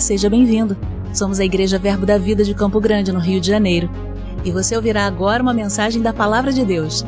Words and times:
Seja 0.00 0.28
bem-vindo. 0.28 0.76
Somos 1.12 1.40
a 1.40 1.44
Igreja 1.44 1.78
Verbo 1.78 2.04
da 2.04 2.18
Vida 2.18 2.44
de 2.44 2.54
Campo 2.54 2.78
Grande, 2.80 3.10
no 3.10 3.18
Rio 3.18 3.40
de 3.40 3.48
Janeiro. 3.48 3.90
E 4.44 4.50
você 4.50 4.76
ouvirá 4.76 5.06
agora 5.06 5.42
uma 5.42 5.54
mensagem 5.54 6.02
da 6.02 6.12
Palavra 6.12 6.52
de 6.52 6.64
Deus. 6.64 7.04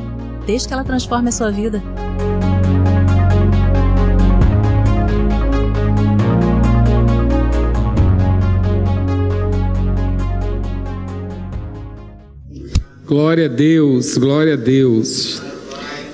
Desde 0.46 0.66
que 0.66 0.74
ela 0.74 0.82
transforme 0.82 1.28
a 1.28 1.32
sua 1.32 1.50
vida. 1.50 1.82
Glória 13.06 13.46
a 13.46 13.48
Deus, 13.48 14.16
glória 14.16 14.54
a 14.54 14.56
Deus. 14.56 15.42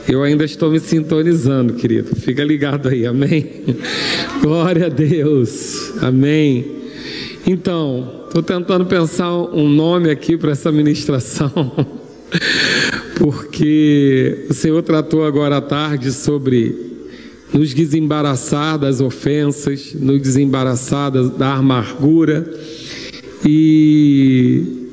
Eu 0.07 0.23
ainda 0.23 0.45
estou 0.45 0.71
me 0.71 0.79
sintonizando, 0.79 1.75
querido. 1.75 2.15
Fica 2.15 2.45
ligado 2.45 2.89
aí, 2.89 3.07
amém? 3.07 3.65
Glória 4.45 4.89
a 4.89 4.89
Deus, 4.91 5.95
amém. 6.03 6.67
Então, 7.47 8.27
estou 8.27 8.43
tentando 8.43 8.85
pensar 8.85 9.33
um 9.35 9.67
nome 9.67 10.11
aqui 10.11 10.37
para 10.37 10.53
essa 10.53 10.71
ministração, 10.71 11.51
porque 13.17 14.45
o 14.51 14.53
Senhor 14.53 14.83
tratou 14.83 15.25
agora 15.25 15.57
à 15.57 15.61
tarde 15.63 16.13
sobre 16.13 16.77
nos 17.55 17.73
desembaraçar 17.73 18.79
das 18.79 19.01
ofensas, 19.01 19.95
nos 19.95 20.21
desembaraçar 20.21 21.11
da 21.11 21.55
amargura, 21.55 22.47
e 23.47 24.91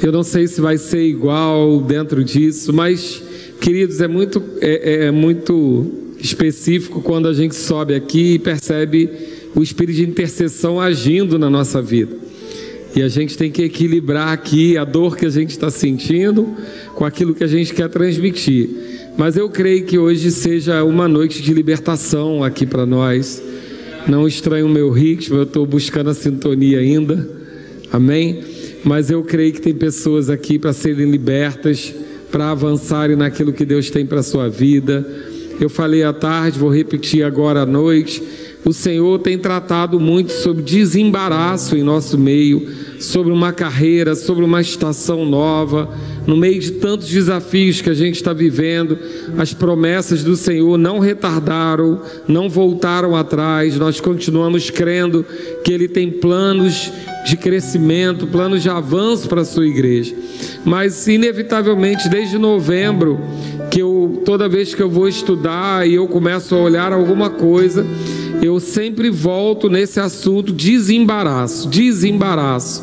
eu 0.00 0.12
não 0.12 0.22
sei 0.22 0.46
se 0.46 0.60
vai 0.60 0.78
ser 0.78 1.04
igual 1.04 1.80
dentro 1.80 2.22
disso, 2.22 2.72
mas 2.72 3.20
Queridos, 3.60 4.00
é 4.00 4.06
muito, 4.06 4.42
é, 4.60 5.06
é 5.06 5.10
muito 5.10 6.07
específico 6.20 7.00
quando 7.00 7.28
a 7.28 7.32
gente 7.32 7.54
sobe 7.54 7.94
aqui 7.94 8.34
e 8.34 8.38
percebe 8.38 9.10
o 9.54 9.62
espírito 9.62 9.96
de 9.96 10.04
intercessão 10.04 10.80
agindo 10.80 11.38
na 11.38 11.48
nossa 11.48 11.80
vida. 11.80 12.16
E 12.94 13.02
a 13.02 13.08
gente 13.08 13.36
tem 13.36 13.50
que 13.50 13.62
equilibrar 13.62 14.28
aqui 14.28 14.76
a 14.76 14.84
dor 14.84 15.16
que 15.16 15.26
a 15.26 15.30
gente 15.30 15.50
está 15.50 15.70
sentindo 15.70 16.54
com 16.94 17.04
aquilo 17.04 17.34
que 17.34 17.44
a 17.44 17.48
gente 17.48 17.72
quer 17.72 17.88
transmitir. 17.88 18.68
Mas 19.16 19.36
eu 19.36 19.48
creio 19.48 19.84
que 19.84 19.98
hoje 19.98 20.30
seja 20.30 20.82
uma 20.84 21.06
noite 21.06 21.42
de 21.42 21.52
libertação 21.52 22.42
aqui 22.42 22.66
para 22.66 22.86
nós. 22.86 23.42
Não 24.06 24.26
estranho 24.26 24.66
o 24.66 24.70
meu 24.70 24.90
ritmo, 24.90 25.36
eu 25.36 25.42
estou 25.42 25.66
buscando 25.66 26.10
a 26.10 26.14
sintonia 26.14 26.78
ainda. 26.78 27.28
Amém? 27.92 28.42
Mas 28.84 29.10
eu 29.10 29.22
creio 29.22 29.52
que 29.52 29.60
tem 29.60 29.74
pessoas 29.74 30.30
aqui 30.30 30.58
para 30.58 30.72
serem 30.72 31.10
libertas 31.10 31.92
para 32.30 32.50
avançarem 32.50 33.16
naquilo 33.16 33.52
que 33.52 33.64
Deus 33.64 33.90
tem 33.90 34.04
para 34.04 34.20
a 34.20 34.22
sua 34.22 34.48
vida. 34.48 35.06
Eu 35.60 35.68
falei 35.68 36.04
à 36.04 36.12
tarde, 36.12 36.58
vou 36.58 36.72
repetir 36.72 37.24
agora 37.24 37.62
à 37.62 37.66
noite. 37.66 38.22
O 38.64 38.72
Senhor 38.72 39.18
tem 39.20 39.38
tratado 39.38 39.98
muito 39.98 40.32
sobre 40.32 40.62
desembaraço 40.62 41.76
em 41.76 41.82
nosso 41.82 42.18
meio, 42.18 42.68
sobre 43.00 43.32
uma 43.32 43.52
carreira, 43.52 44.14
sobre 44.14 44.44
uma 44.44 44.60
estação 44.60 45.24
nova, 45.24 45.88
no 46.26 46.36
meio 46.36 46.60
de 46.60 46.72
tantos 46.72 47.08
desafios 47.08 47.80
que 47.80 47.88
a 47.88 47.94
gente 47.94 48.16
está 48.16 48.32
vivendo. 48.32 48.98
As 49.38 49.54
promessas 49.54 50.22
do 50.22 50.36
Senhor 50.36 50.76
não 50.76 50.98
retardaram, 50.98 52.02
não 52.26 52.48
voltaram 52.48 53.16
atrás. 53.16 53.76
Nós 53.76 54.00
continuamos 54.00 54.70
crendo 54.70 55.24
que 55.64 55.72
Ele 55.72 55.88
tem 55.88 56.10
planos 56.10 56.92
de 57.24 57.36
crescimento, 57.36 58.26
planos 58.26 58.62
de 58.62 58.70
avanço 58.70 59.28
para 59.28 59.42
a 59.42 59.44
sua 59.44 59.66
igreja. 59.66 60.14
Mas 60.64 61.06
inevitavelmente 61.06 62.08
desde 62.08 62.38
novembro, 62.38 63.20
que 63.70 63.80
eu 63.80 64.22
toda 64.24 64.48
vez 64.48 64.74
que 64.74 64.82
eu 64.82 64.88
vou 64.88 65.08
estudar 65.08 65.88
e 65.88 65.94
eu 65.94 66.06
começo 66.06 66.54
a 66.54 66.58
olhar 66.58 66.92
alguma 66.92 67.30
coisa, 67.30 67.86
eu 68.42 68.60
sempre 68.60 69.10
volto 69.10 69.68
nesse 69.68 70.00
assunto 70.00 70.52
desembaraço, 70.52 71.68
desembaraço. 71.68 72.82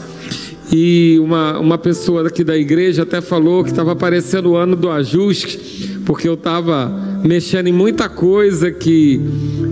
E 0.71 1.17
uma, 1.19 1.59
uma 1.59 1.77
pessoa 1.77 2.23
daqui 2.23 2.43
da 2.43 2.57
igreja 2.57 3.03
até 3.03 3.21
falou 3.21 3.63
que 3.63 3.69
estava 3.69 3.91
aparecendo 3.91 4.51
o 4.51 4.55
ano 4.55 4.75
do 4.75 4.89
ajuste, 4.89 5.99
porque 6.05 6.27
eu 6.27 6.33
estava 6.33 6.89
mexendo 7.23 7.67
em 7.67 7.73
muita 7.73 8.09
coisa 8.09 8.71
que 8.71 9.19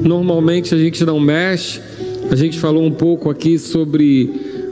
normalmente 0.04 0.74
a 0.74 0.78
gente 0.78 1.04
não 1.04 1.20
mexe. 1.20 1.82
A 2.30 2.36
gente 2.36 2.60
falou 2.60 2.84
um 2.84 2.92
pouco 2.92 3.30
aqui 3.30 3.58
sobre 3.60 4.30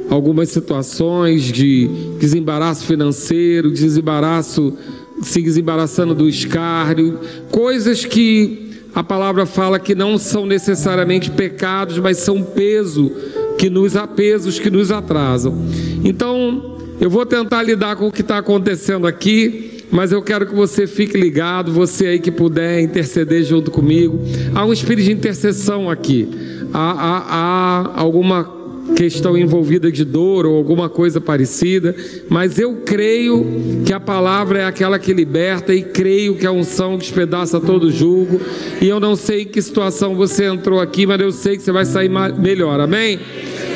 algumas 0.10 0.50
situações 0.50 1.44
de 1.44 1.90
desembaraço 2.20 2.86
financeiro, 2.86 3.72
desembaraço, 3.72 4.74
se 5.22 5.42
desembaraçando 5.42 6.14
do 6.14 6.28
escárnio, 6.28 7.20
coisas 7.50 8.06
que 8.06 8.72
a 8.94 9.04
palavra 9.04 9.46
fala 9.46 9.80
que 9.80 9.96
não 9.96 10.18
são 10.18 10.46
necessariamente 10.46 11.32
pecados, 11.32 11.98
mas 12.00 12.18
são 12.18 12.44
peso 12.44 13.12
que 13.58 13.70
nos 13.70 13.94
pesos 14.16 14.60
que 14.60 14.70
nos 14.70 14.92
atrasam. 14.92 15.56
Então, 16.04 16.78
eu 17.00 17.10
vou 17.10 17.26
tentar 17.26 17.64
lidar 17.64 17.96
com 17.96 18.08
o 18.08 18.12
que 18.12 18.22
está 18.22 18.38
acontecendo 18.38 19.08
aqui, 19.08 19.86
mas 19.92 20.12
eu 20.12 20.22
quero 20.22 20.46
que 20.46 20.56
você 20.56 20.86
fique 20.88 21.18
ligado, 21.18 21.72
você 21.72 22.08
aí 22.08 22.20
que 22.20 22.32
puder 22.32 22.82
interceder 22.82 23.44
junto 23.44 23.72
comigo. 23.72 24.20
Há 24.54 24.66
um 24.66 24.74
espírito 24.74 25.06
de 25.06 25.12
intercessão 25.12 25.90
aqui. 25.90 26.30
Há, 26.74 26.92
há, 26.92 27.18
há 27.28 28.00
alguma 28.00 28.61
questão 28.96 29.38
envolvida 29.38 29.92
de 29.92 30.04
dor 30.04 30.46
ou 30.46 30.56
alguma 30.56 30.90
coisa 30.90 31.20
parecida, 31.20 31.96
mas 32.30 32.60
eu 32.60 32.82
creio 32.86 33.46
que 33.86 33.94
a 33.94 34.00
palavra 34.00 34.60
é 34.60 34.66
aquela 34.66 35.00
que 35.00 35.14
liberta 35.14 35.74
e 35.74 35.82
creio 35.82 36.36
que 36.36 36.46
a 36.46 36.52
unção 36.52 36.98
despedaça 36.98 37.60
todo 37.60 37.92
julgo. 37.92 38.40
E 38.82 38.88
eu 38.88 39.00
não 39.00 39.16
sei 39.16 39.44
em 39.44 39.46
que 39.46 39.62
situação 39.62 40.16
você 40.16 40.46
entrou 40.46 40.80
aqui, 40.80 41.06
mas 41.06 41.20
eu 41.20 41.32
sei 41.32 41.58
que 41.58 41.64
você 41.64 41.72
vai 41.72 41.86
sair 41.86 42.10
melhor. 42.10 42.80
Amém? 42.80 43.20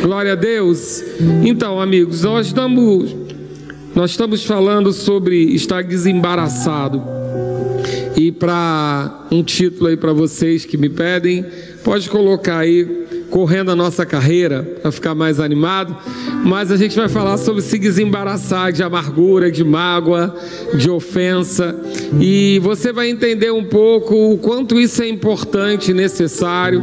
Glória 0.02 0.34
a 0.34 0.36
Deus. 0.36 1.04
Então, 1.44 1.80
amigos, 1.80 2.24
nós 2.24 2.48
estamos 2.48 3.16
nós 3.96 4.12
estamos 4.12 4.44
falando 4.44 4.92
sobre 4.92 5.38
estar 5.56 5.82
desembaraçado. 5.82 7.02
E 8.18 8.30
para 8.30 9.26
um 9.32 9.42
título 9.42 9.88
aí 9.88 9.96
para 9.96 10.12
vocês 10.12 10.66
que 10.66 10.78
me 10.78 10.90
pedem, 10.90 11.46
pode 11.82 12.10
colocar 12.10 12.60
aí 12.60 13.05
correndo 13.30 13.72
a 13.72 13.76
nossa 13.76 14.06
carreira 14.06 14.64
para 14.82 14.92
ficar 14.92 15.16
mais 15.16 15.40
animado, 15.40 15.96
mas 16.44 16.72
a 16.72 16.78
gente 16.78 16.96
vai 16.96 17.10
falar 17.10 17.38
sobre 17.38 17.62
se 17.62 17.78
desembaraçar 17.78 18.72
de 18.72 18.84
amargura, 18.84 19.52
de 19.52 19.64
mágoa, 19.64 20.36
de 20.76 20.90
ofensa, 20.90 21.76
e 22.20 22.60
você 22.64 22.92
vai 22.92 23.10
entender 23.10 23.52
um 23.52 23.64
pouco 23.64 24.34
o 24.34 24.38
quanto 24.38 24.80
isso 24.80 25.02
é 25.02 25.08
importante 25.08 25.94
necessário. 25.94 26.82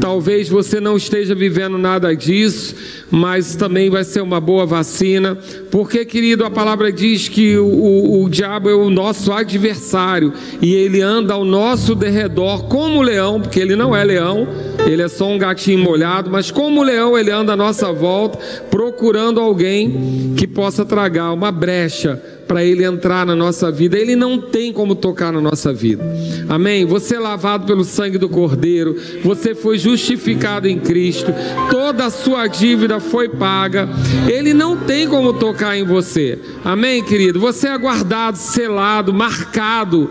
Talvez 0.00 0.48
você 0.48 0.80
não 0.80 0.96
esteja 0.96 1.34
vivendo 1.34 1.78
nada 1.78 2.14
disso, 2.14 2.74
mas 3.10 3.56
também 3.56 3.90
vai 3.90 4.04
ser 4.04 4.20
uma 4.20 4.40
boa 4.40 4.66
vacina, 4.66 5.36
porque, 5.70 6.04
querido, 6.04 6.44
a 6.44 6.50
palavra 6.50 6.92
diz 6.92 7.28
que 7.28 7.56
o, 7.56 7.66
o, 7.66 8.24
o 8.24 8.28
diabo 8.30 8.68
é 8.68 8.74
o 8.74 8.90
nosso 8.90 9.32
adversário 9.32 10.32
e 10.60 10.74
ele 10.74 11.00
anda 11.00 11.34
ao 11.34 11.44
nosso 11.44 11.94
derredor 11.94 12.64
como 12.64 13.02
leão, 13.02 13.40
porque 13.40 13.60
ele 13.60 13.76
não 13.76 13.94
é 13.94 14.04
leão, 14.04 14.46
ele 14.86 15.02
é 15.02 15.08
só 15.08 15.28
um 15.28 15.38
gatinho 15.38 15.78
molhado, 15.78 16.30
mas 16.30 16.50
como 16.50 16.82
leão 16.82 17.16
ele 17.18 17.30
anda 17.30 17.52
à 17.52 17.56
nossa 17.56 17.92
volta, 17.92 18.38
procurando 18.70 19.40
alguém 19.40 20.34
que 20.36 20.46
possa 20.46 20.84
tragar 20.84 21.32
uma 21.32 21.50
brecha 21.50 22.37
para 22.48 22.64
ele 22.64 22.82
entrar 22.82 23.26
na 23.26 23.36
nossa 23.36 23.70
vida. 23.70 23.96
Ele 23.98 24.16
não 24.16 24.40
tem 24.40 24.72
como 24.72 24.94
tocar 24.94 25.30
na 25.30 25.40
nossa 25.40 25.72
vida. 25.72 26.02
Amém? 26.48 26.86
Você 26.86 27.16
é 27.16 27.18
lavado 27.20 27.66
pelo 27.66 27.84
sangue 27.84 28.16
do 28.16 28.28
Cordeiro, 28.28 28.96
você 29.22 29.54
foi 29.54 29.78
justificado 29.78 30.66
em 30.66 30.78
Cristo, 30.78 31.32
toda 31.70 32.06
a 32.06 32.10
sua 32.10 32.46
dívida 32.46 32.98
foi 32.98 33.28
paga. 33.28 33.88
Ele 34.26 34.54
não 34.54 34.76
tem 34.76 35.06
como 35.06 35.34
tocar 35.34 35.76
em 35.76 35.84
você. 35.84 36.38
Amém, 36.64 37.04
querido? 37.04 37.38
Você 37.38 37.68
é 37.68 37.76
guardado, 37.76 38.36
selado, 38.36 39.12
marcado. 39.12 40.10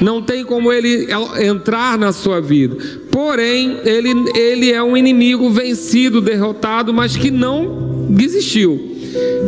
Não 0.00 0.22
tem 0.22 0.44
como 0.44 0.72
ele 0.72 1.08
entrar 1.38 1.98
na 1.98 2.12
sua 2.12 2.40
vida. 2.40 2.76
Porém, 3.10 3.78
ele, 3.84 4.30
ele 4.34 4.72
é 4.72 4.82
um 4.82 4.96
inimigo 4.96 5.50
vencido, 5.50 6.20
derrotado, 6.20 6.92
mas 6.94 7.16
que 7.16 7.30
não 7.30 8.06
desistiu. 8.10 8.93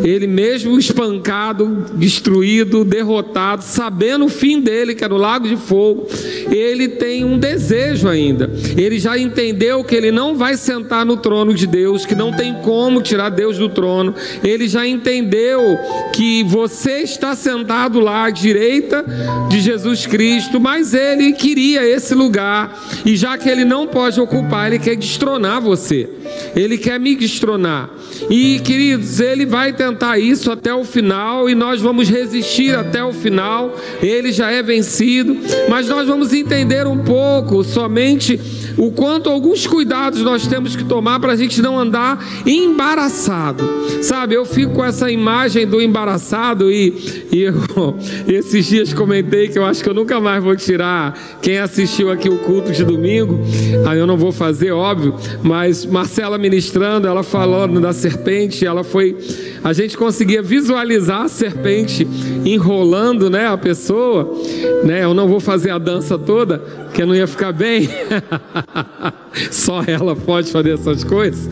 Ele 0.05 0.27
mesmo 0.27 0.79
espancado, 0.79 1.87
destruído, 1.95 2.85
derrotado, 2.85 3.63
sabendo 3.63 4.27
o 4.27 4.29
fim 4.29 4.61
dele, 4.61 4.95
que 4.95 5.05
era 5.05 5.15
o 5.15 5.19
lago 5.19 5.49
de 5.49 5.57
fogo, 5.57 6.07
ele 6.51 6.89
tem 6.89 7.25
um 7.25 7.39
desejo 7.39 8.09
ainda. 8.09 8.51
Ele 8.77 8.99
já 8.99 9.19
entendeu 9.19 9.83
que 9.83 9.95
ele 9.95 10.11
não 10.11 10.37
vai 10.37 10.57
sentar 10.57 11.05
no 11.05 11.17
trono 11.17 11.55
de 11.55 11.67
Deus, 11.67 12.07
que 12.07 12.15
não 12.15 12.33
tem 12.33 12.55
como 12.63 13.03
tirar 13.03 13.31
Deus 13.31 13.59
do 13.59 13.69
trono. 13.69 14.15
Ele 14.45 14.69
já 14.69 14.87
entendeu 14.87 15.79
que 16.13 16.45
você 16.45 17.01
está 17.01 17.35
sentado 17.35 18.01
lá 18.01 18.25
à 18.25 18.31
direita 18.31 19.05
de 19.49 19.61
Jesus 19.61 20.07
Cristo, 20.07 20.61
mas 20.61 20.95
ele 20.95 21.33
queria 21.33 21.87
esse 21.87 22.15
lugar, 22.15 22.81
e 23.05 23.17
já 23.17 23.37
que 23.37 23.49
ele 23.49 23.65
não 23.65 23.87
pode 23.87 24.21
ocupar, 24.21 24.69
ele 24.69 24.79
quer 24.79 24.97
destronar 24.97 25.61
você. 25.61 26.09
Ele 26.55 26.79
quer 26.79 26.99
me 26.99 27.15
destronar. 27.15 27.91
E 28.31 28.61
queridos, 28.61 29.21
ele 29.21 29.47
vai 29.47 29.56
tentar 29.73 30.19
isso 30.19 30.51
até 30.51 30.75
o 30.75 30.85
final 30.85 31.49
e 31.49 31.55
nós 31.55 31.81
vamos 31.81 32.09
resistir 32.09 32.75
até 32.77 33.03
o 33.05 33.13
final. 33.13 33.75
Ele 34.03 34.33
já 34.33 34.51
é 34.51 34.63
vencido, 34.63 35.37
mas 35.69 35.89
nós 35.89 36.07
vamos 36.07 36.33
entender 36.33 36.87
um 36.87 36.99
pouco 36.99 37.65
somente 37.65 38.39
o 38.77 38.91
quanto 38.91 39.31
alguns 39.31 39.67
cuidados 39.67 40.21
nós 40.23 40.47
temos 40.47 40.77
que 40.77 40.85
tomar 40.85 41.19
para 41.19 41.33
a 41.33 41.37
gente 41.37 41.63
não 41.63 41.79
andar 41.79 42.23
embaraçado. 42.45 43.65
Sabe, 44.03 44.35
eu 44.35 44.45
fico 44.45 44.75
com 44.75 44.85
essa 44.85 45.11
imagem 45.11 45.67
do 45.67 45.81
embaraçado 45.81 46.71
e, 46.71 47.27
e 47.33 47.43
eu, 47.43 47.55
esses 48.29 48.67
dias 48.67 48.93
comentei 48.93 49.49
que 49.49 49.59
eu 49.59 49.65
acho 49.65 49.83
que 49.83 49.89
eu 49.89 49.95
nunca 49.95 50.21
mais 50.21 50.43
vou 50.43 50.55
tirar. 50.55 51.19
Quem 51.41 51.59
assistiu 51.59 52.11
aqui 52.11 52.29
o 52.29 52.39
culto 52.39 52.73
de 52.73 52.85
domingo, 52.85 53.41
aí 53.87 53.99
eu 53.99 54.07
não 54.07 54.17
vou 54.17 54.33
fazer, 54.33 54.73
óbvio, 54.73 55.15
mas 55.43 55.85
Marcela 55.87 56.37
ministrando, 56.39 57.07
ela 57.07 57.23
falando 57.23 57.81
da 57.81 57.93
serpente, 57.93 58.67
ela 58.67 58.85
foi. 58.85 59.17
A 59.63 59.73
gente 59.73 59.97
conseguia 59.97 60.43
visualizar 60.43 61.23
a 61.23 61.29
serpente 61.29 62.07
enrolando 62.45 63.29
né, 63.29 63.47
a 63.47 63.57
pessoa. 63.57 64.33
Né? 64.85 65.05
Eu 65.05 65.15
não 65.15 65.29
vou 65.29 65.41
fazer 65.41 65.71
a 65.71 65.79
dança 65.79 66.19
toda, 66.19 66.63
que 66.95 67.05
não 67.05 67.15
ia 67.15 67.27
ficar 67.27 67.53
bem. 67.53 67.89
Só 69.51 69.83
ela 69.87 70.15
pode 70.15 70.51
fazer 70.51 70.75
essas 70.75 71.05
coisas. 71.05 71.49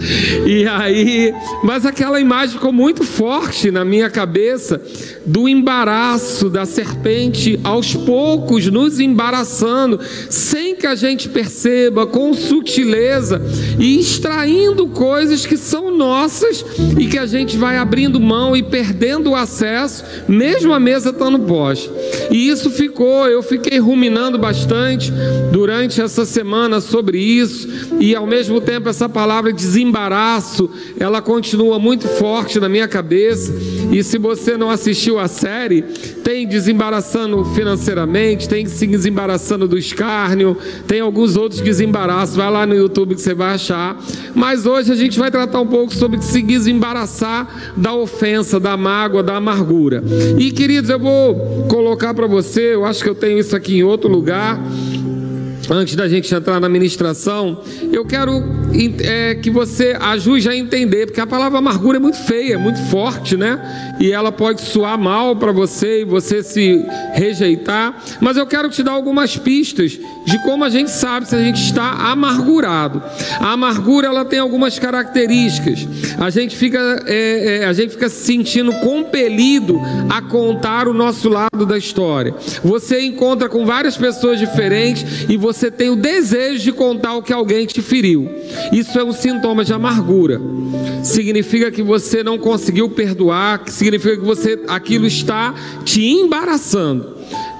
E 0.46 0.66
aí, 0.66 1.34
mas 1.62 1.84
aquela 1.84 2.20
imagem 2.20 2.56
ficou 2.56 2.72
muito 2.72 3.04
forte 3.04 3.70
na 3.70 3.84
minha 3.84 4.10
cabeça 4.10 4.80
do 5.24 5.48
embaraço 5.48 6.48
da 6.48 6.66
serpente 6.66 7.58
aos 7.62 7.94
poucos 7.94 8.66
nos 8.66 9.00
embaraçando, 9.00 10.00
sem 10.28 10.74
que 10.74 10.86
a 10.86 10.94
gente 10.94 11.28
perceba, 11.28 12.06
com 12.06 12.34
sutileza 12.34 13.40
e 13.78 13.98
extraindo 13.98 14.86
coisas 14.88 15.46
que 15.46 15.56
são 15.56 15.90
nossas 15.90 16.64
e 16.98 17.06
que 17.06 17.18
a 17.18 17.26
gente 17.26 17.56
vai 17.56 17.76
abrindo 17.78 18.20
mão 18.20 18.56
e 18.56 18.62
perdendo 18.62 19.30
o 19.30 19.34
acesso, 19.34 20.04
mesmo 20.28 20.72
a 20.72 20.80
mesa 20.80 21.10
estando 21.10 21.38
posta. 21.40 21.92
E 22.30 22.48
isso 22.48 22.70
ficou, 22.70 23.26
eu 23.26 23.42
fiquei 23.42 23.78
ruminando 23.78 24.38
bastante 24.38 25.12
durante 25.52 26.00
essa 26.00 26.24
semana 26.24 26.80
sobre 26.80 27.18
isso, 27.18 27.68
e 28.00 28.14
ao 28.14 28.26
mesmo 28.26 28.60
tempo 28.60 28.88
essa 28.88 29.08
palavra 29.08 29.52
desembaraço, 29.52 30.70
ela 30.98 31.22
continua 31.22 31.78
muito 31.78 32.06
forte 32.08 32.58
na 32.60 32.68
minha 32.68 32.88
cabeça. 32.88 33.54
E 33.92 34.02
se 34.02 34.18
você 34.18 34.56
não 34.56 34.70
assistiu 34.70 35.18
a 35.18 35.28
série, 35.28 35.82
tem 36.22 36.46
desembaraçando 36.46 37.44
financeiramente, 37.46 38.48
tem 38.48 38.66
se 38.66 38.86
desembaraçando 38.86 39.68
do 39.68 39.78
escárnio, 39.78 40.56
tem 40.86 41.00
alguns 41.00 41.36
outros 41.36 41.60
desembaraços, 41.60 42.36
vai 42.36 42.50
lá 42.50 42.66
no 42.66 42.74
YouTube 42.74 43.14
que 43.14 43.20
você 43.20 43.34
vai 43.34 43.54
achar. 43.54 43.96
Mas 44.34 44.66
hoje 44.66 44.92
a 44.92 44.96
gente 44.96 45.18
vai 45.18 45.30
tratar 45.30 45.60
um 45.60 45.66
pouco 45.66 45.94
sobre 45.94 46.20
se 46.22 46.42
desembaraçar 46.42 47.74
da 47.76 47.94
ofensa, 47.94 48.58
da 48.58 48.76
mágoa, 48.76 49.22
da 49.22 49.36
amargura. 49.36 50.02
E 50.38 50.50
queridos, 50.50 50.90
eu 50.90 50.98
vou 50.98 51.66
colocar 51.68 52.14
para 52.14 52.26
você, 52.26 52.74
eu 52.74 52.84
acho 52.84 53.02
que 53.02 53.08
eu 53.08 53.14
tenho 53.14 53.38
isso 53.38 53.54
aqui 53.54 53.78
em 53.78 53.82
outro 53.82 54.08
lugar 54.10 54.60
antes 55.70 55.96
da 55.96 56.08
gente 56.08 56.34
entrar 56.34 56.60
na 56.60 56.68
ministração, 56.68 57.62
eu 57.92 58.04
quero 58.04 58.42
é, 59.02 59.34
que 59.36 59.50
você 59.50 59.96
ajude 59.98 60.48
a 60.48 60.56
entender, 60.56 61.06
porque 61.06 61.20
a 61.20 61.26
palavra 61.26 61.58
amargura 61.58 61.96
é 61.96 62.00
muito 62.00 62.18
feia, 62.18 62.54
é 62.54 62.58
muito 62.58 62.80
forte, 62.90 63.36
né? 63.36 63.96
E 64.00 64.12
ela 64.12 64.30
pode 64.30 64.60
soar 64.60 64.98
mal 64.98 65.36
para 65.36 65.52
você 65.52 66.02
e 66.02 66.04
você 66.04 66.42
se 66.42 66.84
rejeitar. 67.14 68.02
Mas 68.20 68.36
eu 68.36 68.46
quero 68.46 68.68
te 68.68 68.82
dar 68.82 68.92
algumas 68.92 69.36
pistas 69.36 69.98
de 70.26 70.42
como 70.42 70.64
a 70.64 70.68
gente 70.68 70.90
sabe 70.90 71.28
se 71.28 71.34
a 71.34 71.40
gente 71.40 71.62
está 71.62 72.10
amargurado. 72.10 73.02
A 73.40 73.52
amargura 73.52 74.08
ela 74.08 74.24
tem 74.24 74.38
algumas 74.38 74.78
características. 74.78 75.86
A 76.18 76.30
gente 76.30 76.56
fica, 76.56 77.02
é, 77.06 77.60
é, 77.60 77.64
a 77.64 77.72
gente 77.72 77.92
fica 77.92 78.08
se 78.08 78.24
sentindo 78.24 78.72
compelido 78.80 79.80
a 80.10 80.20
contar 80.20 80.88
o 80.88 80.94
nosso 80.94 81.28
lado 81.28 81.64
da 81.64 81.78
história. 81.78 82.34
Você 82.64 83.00
encontra 83.00 83.48
com 83.48 83.64
várias 83.64 83.96
pessoas 83.96 84.38
diferentes 84.40 85.26
e 85.28 85.36
você 85.36 85.53
você 85.54 85.70
tem 85.70 85.88
o 85.88 85.96
desejo 85.96 86.62
de 86.62 86.72
contar 86.72 87.14
o 87.14 87.22
que 87.22 87.32
alguém 87.32 87.66
te 87.66 87.80
feriu. 87.80 88.28
Isso 88.72 88.98
é 88.98 89.04
um 89.04 89.12
sintoma 89.12 89.64
de 89.64 89.72
amargura. 89.72 90.40
Significa 91.02 91.70
que 91.70 91.82
você 91.82 92.22
não 92.22 92.38
conseguiu 92.38 92.88
perdoar, 92.88 93.62
significa 93.68 94.16
que 94.16 94.24
você 94.24 94.60
aquilo 94.68 95.06
está 95.06 95.54
te 95.84 96.04
embaraçando. 96.04 97.13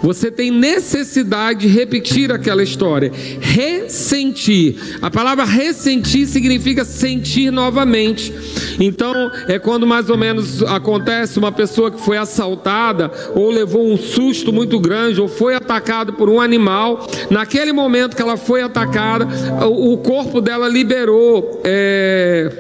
Você 0.05 0.31
tem 0.31 0.51
necessidade 0.51 1.61
de 1.61 1.69
repetir 1.69 2.31
aquela 2.31 2.63
história. 2.63 3.11
Ressentir. 3.41 4.99
A 5.01 5.11
palavra 5.11 5.47
ressentir 5.47 6.27
significa 6.27 6.85
sentir 6.85 7.51
novamente. 7.51 8.31
Então, 8.79 9.31
é 9.49 9.59
quando 9.59 9.87
mais 9.87 10.11
ou 10.11 10.19
menos 10.19 10.63
acontece 10.63 11.39
uma 11.39 11.51
pessoa 11.51 11.91
que 11.91 11.99
foi 12.03 12.19
assaltada, 12.19 13.11
ou 13.35 13.51
levou 13.51 13.91
um 13.91 13.97
susto 13.97 14.53
muito 14.53 14.79
grande, 14.79 15.23
ou 15.23 15.27
foi 15.27 15.55
atacada 15.55 16.13
por 16.13 16.29
um 16.29 16.39
animal. 16.39 17.09
Naquele 17.31 17.73
momento 17.73 18.15
que 18.15 18.21
ela 18.21 18.37
foi 18.37 18.61
atacada, 18.61 19.27
o 19.67 19.97
corpo 19.97 20.43
dela 20.43 20.69
liberou. 20.69 21.63
É 21.65 22.53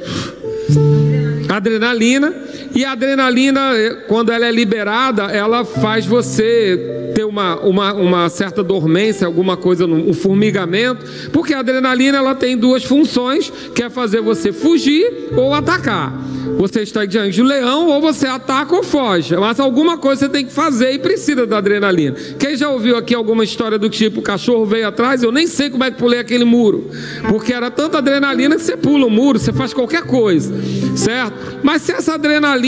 adrenalina 1.48 2.34
e 2.74 2.84
a 2.84 2.92
adrenalina 2.92 3.60
quando 4.08 4.30
ela 4.30 4.46
é 4.46 4.50
liberada 4.50 5.24
ela 5.24 5.64
faz 5.64 6.06
você 6.06 7.12
ter 7.14 7.24
uma, 7.24 7.56
uma, 7.60 7.92
uma 7.94 8.28
certa 8.28 8.62
dormência 8.62 9.26
alguma 9.26 9.56
coisa 9.56 9.86
um 9.86 10.12
formigamento 10.12 11.04
porque 11.32 11.54
a 11.54 11.60
adrenalina 11.60 12.18
ela 12.18 12.34
tem 12.34 12.56
duas 12.56 12.84
funções 12.84 13.52
que 13.74 13.82
é 13.82 13.90
fazer 13.90 14.20
você 14.20 14.52
fugir 14.52 15.28
ou 15.36 15.54
atacar 15.54 16.12
você 16.56 16.82
está 16.82 17.04
diante 17.04 17.32
de 17.32 17.42
um 17.42 17.46
leão 17.46 17.88
ou 17.88 18.00
você 18.00 18.26
ataca 18.26 18.74
ou 18.74 18.82
foge. 18.82 19.36
Mas 19.36 19.58
alguma 19.58 19.98
coisa 19.98 20.26
você 20.26 20.28
tem 20.28 20.44
que 20.44 20.52
fazer 20.52 20.92
e 20.92 20.98
precisa 20.98 21.46
da 21.46 21.58
adrenalina. 21.58 22.16
Quem 22.38 22.56
já 22.56 22.68
ouviu 22.70 22.96
aqui 22.96 23.14
alguma 23.14 23.44
história 23.44 23.78
do 23.78 23.88
tipo 23.88 24.20
o 24.20 24.22
cachorro 24.22 24.64
veio 24.64 24.86
atrás? 24.86 25.22
Eu 25.22 25.32
nem 25.32 25.46
sei 25.46 25.70
como 25.70 25.84
é 25.84 25.90
que 25.90 25.98
pulei 25.98 26.18
aquele 26.18 26.44
muro. 26.44 26.90
Porque 27.28 27.52
era 27.52 27.70
tanta 27.70 27.98
adrenalina 27.98 28.56
que 28.56 28.62
você 28.62 28.76
pula 28.76 29.06
o 29.06 29.10
muro, 29.10 29.38
você 29.38 29.52
faz 29.52 29.72
qualquer 29.72 30.02
coisa. 30.02 30.54
Certo? 30.96 31.34
Mas 31.62 31.82
se 31.82 31.92
essa 31.92 32.14
adrenalina, 32.14 32.63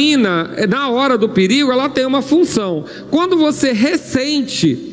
na 0.69 0.91
hora 0.91 1.17
do 1.17 1.29
perigo, 1.29 1.73
ela 1.73 1.89
tem 1.89 2.05
uma 2.05 2.23
função. 2.23 2.85
Quando 3.11 3.37
você 3.37 3.73
ressente 3.73 4.86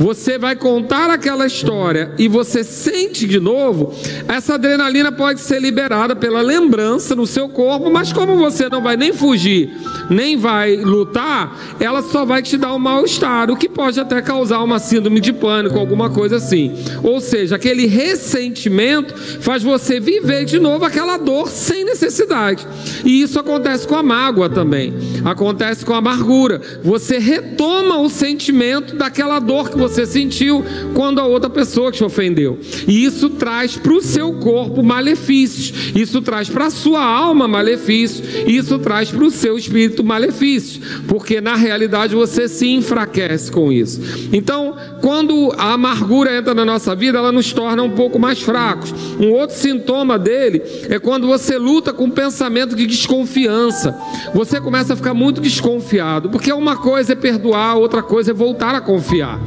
você 0.00 0.38
vai 0.38 0.56
contar 0.56 1.10
aquela 1.10 1.46
história 1.46 2.14
e 2.18 2.26
você 2.26 2.64
sente 2.64 3.26
de 3.26 3.38
novo, 3.38 3.94
essa 4.26 4.54
adrenalina 4.54 5.12
pode 5.12 5.42
ser 5.42 5.60
liberada 5.60 6.16
pela 6.16 6.40
lembrança 6.40 7.14
no 7.14 7.26
seu 7.26 7.50
corpo, 7.50 7.90
mas 7.90 8.10
como 8.10 8.34
você 8.36 8.66
não 8.70 8.82
vai 8.82 8.96
nem 8.96 9.12
fugir, 9.12 9.70
nem 10.08 10.38
vai 10.38 10.74
lutar, 10.74 11.76
ela 11.78 12.00
só 12.00 12.24
vai 12.24 12.40
te 12.40 12.56
dar 12.56 12.74
um 12.74 12.78
mal-estar, 12.78 13.50
o 13.50 13.56
que 13.56 13.68
pode 13.68 14.00
até 14.00 14.22
causar 14.22 14.62
uma 14.62 14.78
síndrome 14.78 15.20
de 15.20 15.34
pânico, 15.34 15.78
alguma 15.78 16.08
coisa 16.08 16.36
assim. 16.36 16.72
Ou 17.02 17.20
seja, 17.20 17.56
aquele 17.56 17.86
ressentimento 17.86 19.14
faz 19.40 19.62
você 19.62 20.00
viver 20.00 20.46
de 20.46 20.58
novo 20.58 20.82
aquela 20.82 21.18
dor 21.18 21.50
sem 21.50 21.84
necessidade. 21.84 22.66
E 23.04 23.20
isso 23.20 23.38
acontece 23.38 23.86
com 23.86 23.96
a 23.96 24.02
mágoa 24.02 24.48
também, 24.48 24.94
acontece 25.26 25.84
com 25.84 25.92
a 25.92 25.98
amargura. 25.98 26.62
Você 26.82 27.18
retoma 27.18 27.98
o 28.00 28.08
sentimento 28.08 28.96
daquela 28.96 29.38
dor 29.38 29.68
que 29.68 29.76
você 29.76 29.89
você 29.90 30.06
sentiu 30.06 30.64
quando 30.94 31.20
a 31.20 31.26
outra 31.26 31.50
pessoa 31.50 31.90
te 31.90 32.04
ofendeu. 32.04 32.58
E 32.86 33.04
isso 33.04 33.28
traz 33.30 33.76
para 33.76 33.92
o 33.92 34.00
seu 34.00 34.32
corpo 34.34 34.82
malefícios, 34.82 35.92
isso 35.94 36.22
traz 36.22 36.48
para 36.48 36.66
a 36.66 36.70
sua 36.70 37.04
alma 37.04 37.48
malefícios, 37.48 38.22
isso 38.46 38.78
traz 38.78 39.10
para 39.10 39.24
o 39.24 39.30
seu 39.30 39.58
espírito 39.58 40.04
malefícios, 40.04 40.80
porque 41.08 41.40
na 41.40 41.56
realidade 41.56 42.14
você 42.14 42.48
se 42.48 42.68
enfraquece 42.68 43.50
com 43.50 43.72
isso. 43.72 44.00
Então, 44.32 44.76
quando 45.00 45.52
a 45.58 45.72
amargura 45.72 46.36
entra 46.36 46.54
na 46.54 46.64
nossa 46.64 46.94
vida, 46.94 47.18
ela 47.18 47.32
nos 47.32 47.52
torna 47.52 47.82
um 47.82 47.90
pouco 47.90 48.18
mais 48.18 48.40
fracos. 48.40 48.94
Um 49.18 49.32
outro 49.32 49.56
sintoma 49.56 50.18
dele 50.18 50.62
é 50.88 50.98
quando 50.98 51.26
você 51.26 51.58
luta 51.58 51.92
com 51.92 52.04
um 52.04 52.10
pensamento 52.10 52.76
de 52.76 52.86
desconfiança. 52.86 53.96
Você 54.34 54.60
começa 54.60 54.92
a 54.92 54.96
ficar 54.96 55.14
muito 55.14 55.40
desconfiado, 55.40 56.30
porque 56.30 56.52
uma 56.52 56.76
coisa 56.76 57.12
é 57.12 57.16
perdoar, 57.16 57.76
outra 57.76 58.02
coisa 58.02 58.30
é 58.30 58.34
voltar 58.34 58.74
a 58.74 58.80
confiar 58.80 59.40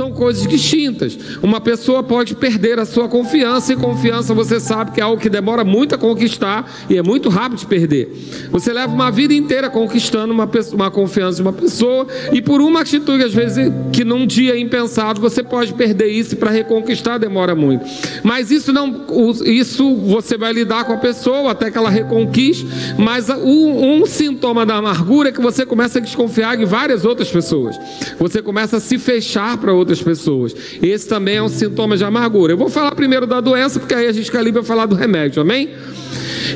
são 0.00 0.10
coisas 0.12 0.46
distintas. 0.46 1.18
Uma 1.42 1.60
pessoa 1.60 2.02
pode 2.02 2.34
perder 2.34 2.78
a 2.78 2.86
sua 2.86 3.06
confiança, 3.06 3.74
e 3.74 3.76
confiança 3.76 4.32
você 4.32 4.58
sabe 4.58 4.92
que 4.92 5.00
é 5.00 5.02
algo 5.02 5.20
que 5.20 5.28
demora 5.28 5.62
muito 5.62 5.94
a 5.94 5.98
conquistar 5.98 6.66
e 6.88 6.96
é 6.96 7.02
muito 7.02 7.28
rápido 7.28 7.58
de 7.58 7.66
perder. 7.66 8.10
Você 8.50 8.72
leva 8.72 8.90
uma 8.90 9.10
vida 9.10 9.34
inteira 9.34 9.68
conquistando 9.68 10.32
uma, 10.32 10.46
pessoa, 10.46 10.76
uma 10.76 10.90
confiança 10.90 11.36
de 11.36 11.42
uma 11.42 11.52
pessoa, 11.52 12.06
e 12.32 12.40
por 12.40 12.62
uma 12.62 12.80
atitude, 12.80 13.22
às 13.24 13.34
vezes, 13.34 13.70
que 13.92 14.02
num 14.02 14.26
dia 14.26 14.58
impensado, 14.58 15.20
você 15.20 15.42
pode 15.42 15.74
perder 15.74 16.06
isso 16.06 16.34
para 16.34 16.50
reconquistar 16.50 17.18
demora 17.18 17.54
muito. 17.54 17.84
Mas 18.22 18.50
isso 18.50 18.72
não, 18.72 19.04
isso 19.44 19.94
você 19.96 20.38
vai 20.38 20.54
lidar 20.54 20.84
com 20.84 20.94
a 20.94 20.96
pessoa 20.96 21.50
até 21.50 21.70
que 21.70 21.76
ela 21.76 21.90
reconquiste, 21.90 22.66
mas 22.96 23.28
um, 23.28 24.00
um 24.00 24.06
sintoma 24.06 24.64
da 24.64 24.76
amargura 24.76 25.28
é 25.28 25.32
que 25.32 25.42
você 25.42 25.66
começa 25.66 25.98
a 25.98 26.02
desconfiar 26.02 26.56
de 26.56 26.64
várias 26.64 27.04
outras 27.04 27.28
pessoas. 27.28 27.78
Você 28.18 28.40
começa 28.40 28.78
a 28.78 28.80
se 28.80 28.96
fechar 28.96 29.58
para 29.58 29.74
outras 29.74 29.89
pessoas. 29.98 30.54
Esse 30.82 31.08
também 31.08 31.36
é 31.36 31.42
um 31.42 31.48
sintoma 31.48 31.96
de 31.96 32.04
amargura. 32.04 32.52
Eu 32.52 32.58
vou 32.58 32.68
falar 32.68 32.94
primeiro 32.94 33.26
da 33.26 33.40
doença, 33.40 33.80
porque 33.80 33.94
aí 33.94 34.06
a 34.06 34.12
gente 34.12 34.30
calibra 34.30 34.62
falar 34.62 34.84
do 34.84 34.94
remédio, 34.94 35.40
amém? 35.40 35.70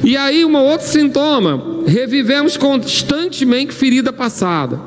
E 0.03 0.17
aí, 0.17 0.45
um 0.45 0.57
outro 0.57 0.87
sintoma, 0.87 1.83
revivemos 1.87 2.57
constantemente 2.57 3.73
ferida 3.73 4.13
passada. 4.13 4.79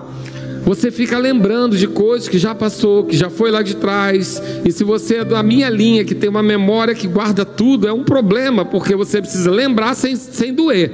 você 0.65 0.91
fica 0.91 1.17
lembrando 1.17 1.77
de 1.77 1.87
coisas 1.87 2.27
que 2.27 2.37
já 2.37 2.53
passou, 2.53 3.05
que 3.05 3.15
já 3.15 3.29
foi 3.29 3.49
lá 3.51 3.61
de 3.61 3.77
trás. 3.77 4.41
E 4.65 4.71
se 4.71 4.83
você 4.83 5.17
é 5.17 5.23
da 5.23 5.41
minha 5.41 5.69
linha, 5.69 6.03
que 6.03 6.13
tem 6.13 6.29
uma 6.29 6.43
memória 6.43 6.93
que 6.93 7.07
guarda 7.07 7.45
tudo, 7.45 7.87
é 7.87 7.93
um 7.93 8.03
problema, 8.03 8.65
porque 8.65 8.93
você 8.93 9.21
precisa 9.21 9.49
lembrar 9.49 9.95
sem, 9.95 10.15
sem 10.17 10.53
doer. 10.53 10.91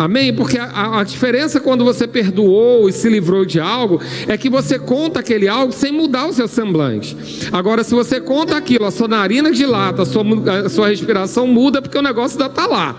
Amém? 0.00 0.32
Porque 0.32 0.56
a, 0.56 1.00
a, 1.00 1.04
diferença 1.04 1.60
quando 1.60 1.84
você 1.84 2.08
perdoou 2.08 2.88
e 2.88 2.92
se 2.92 3.06
livrou 3.06 3.44
de 3.44 3.60
algo 3.60 4.00
é 4.26 4.34
que 4.38 4.48
você 4.48 4.78
conta 4.78 5.20
aquele 5.20 5.46
algo 5.46 5.74
sem 5.74 5.92
mudar 5.92 6.26
o 6.26 6.32
seu 6.32 6.48
semblante. 6.48 7.14
Agora, 7.52 7.84
se 7.84 7.94
você 7.94 8.18
conta 8.18 8.56
aquilo, 8.56 8.86
a 8.86 8.90
sua 8.90 9.06
narina 9.06 9.52
dilata, 9.52 10.00
a 10.00 10.06
sua, 10.06 10.24
a 10.64 10.70
sua 10.70 10.88
respiração 10.88 11.46
muda 11.46 11.82
porque 11.82 11.98
o 11.98 12.02
negócio 12.02 12.40
ainda 12.40 12.50
está 12.50 12.66
lá. 12.66 12.98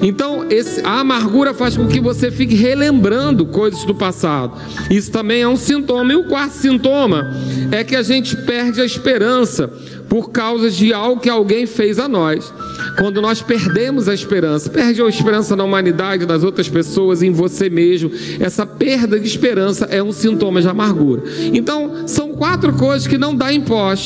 Então, 0.00 0.46
esse, 0.48 0.80
a 0.80 1.00
amargura 1.00 1.52
faz 1.52 1.76
com 1.76 1.86
que 1.86 2.00
você 2.00 2.30
fique 2.30 2.54
relembrando 2.54 3.44
coisas 3.44 3.84
do 3.84 3.94
passado. 3.94 4.58
Isso 4.90 5.12
também 5.12 5.42
é 5.42 5.48
um 5.48 5.56
sintoma. 5.56 6.14
E 6.14 6.16
o 6.16 6.28
quarto 6.28 6.52
sintoma 6.52 7.30
é 7.70 7.84
que 7.84 7.94
a 7.94 8.02
gente 8.02 8.34
perde 8.34 8.80
a 8.80 8.86
esperança 8.86 9.70
por 10.08 10.30
causa 10.30 10.70
de 10.70 10.92
algo 10.92 11.20
que 11.20 11.28
alguém 11.28 11.66
fez 11.66 11.98
a 11.98 12.08
nós. 12.08 12.52
Quando 12.96 13.20
nós 13.20 13.42
perdemos 13.42 14.08
a 14.08 14.14
esperança, 14.14 14.70
perde 14.70 15.02
a 15.02 15.06
esperança 15.06 15.54
na 15.54 15.64
humanidade, 15.64 16.26
nas 16.26 16.42
outras 16.42 16.68
pessoas, 16.68 17.22
em 17.22 17.30
você 17.30 17.68
mesmo, 17.68 18.10
essa 18.40 18.66
perda 18.66 19.20
de 19.20 19.26
esperança 19.26 19.86
é 19.86 20.02
um 20.02 20.12
sintoma 20.12 20.60
de 20.60 20.68
amargura. 20.68 21.22
Então, 21.52 22.06
são 22.06 22.32
quatro 22.32 22.72
coisas 22.72 23.06
que 23.06 23.18
não 23.18 23.34
dá 23.34 23.52
em 23.52 23.60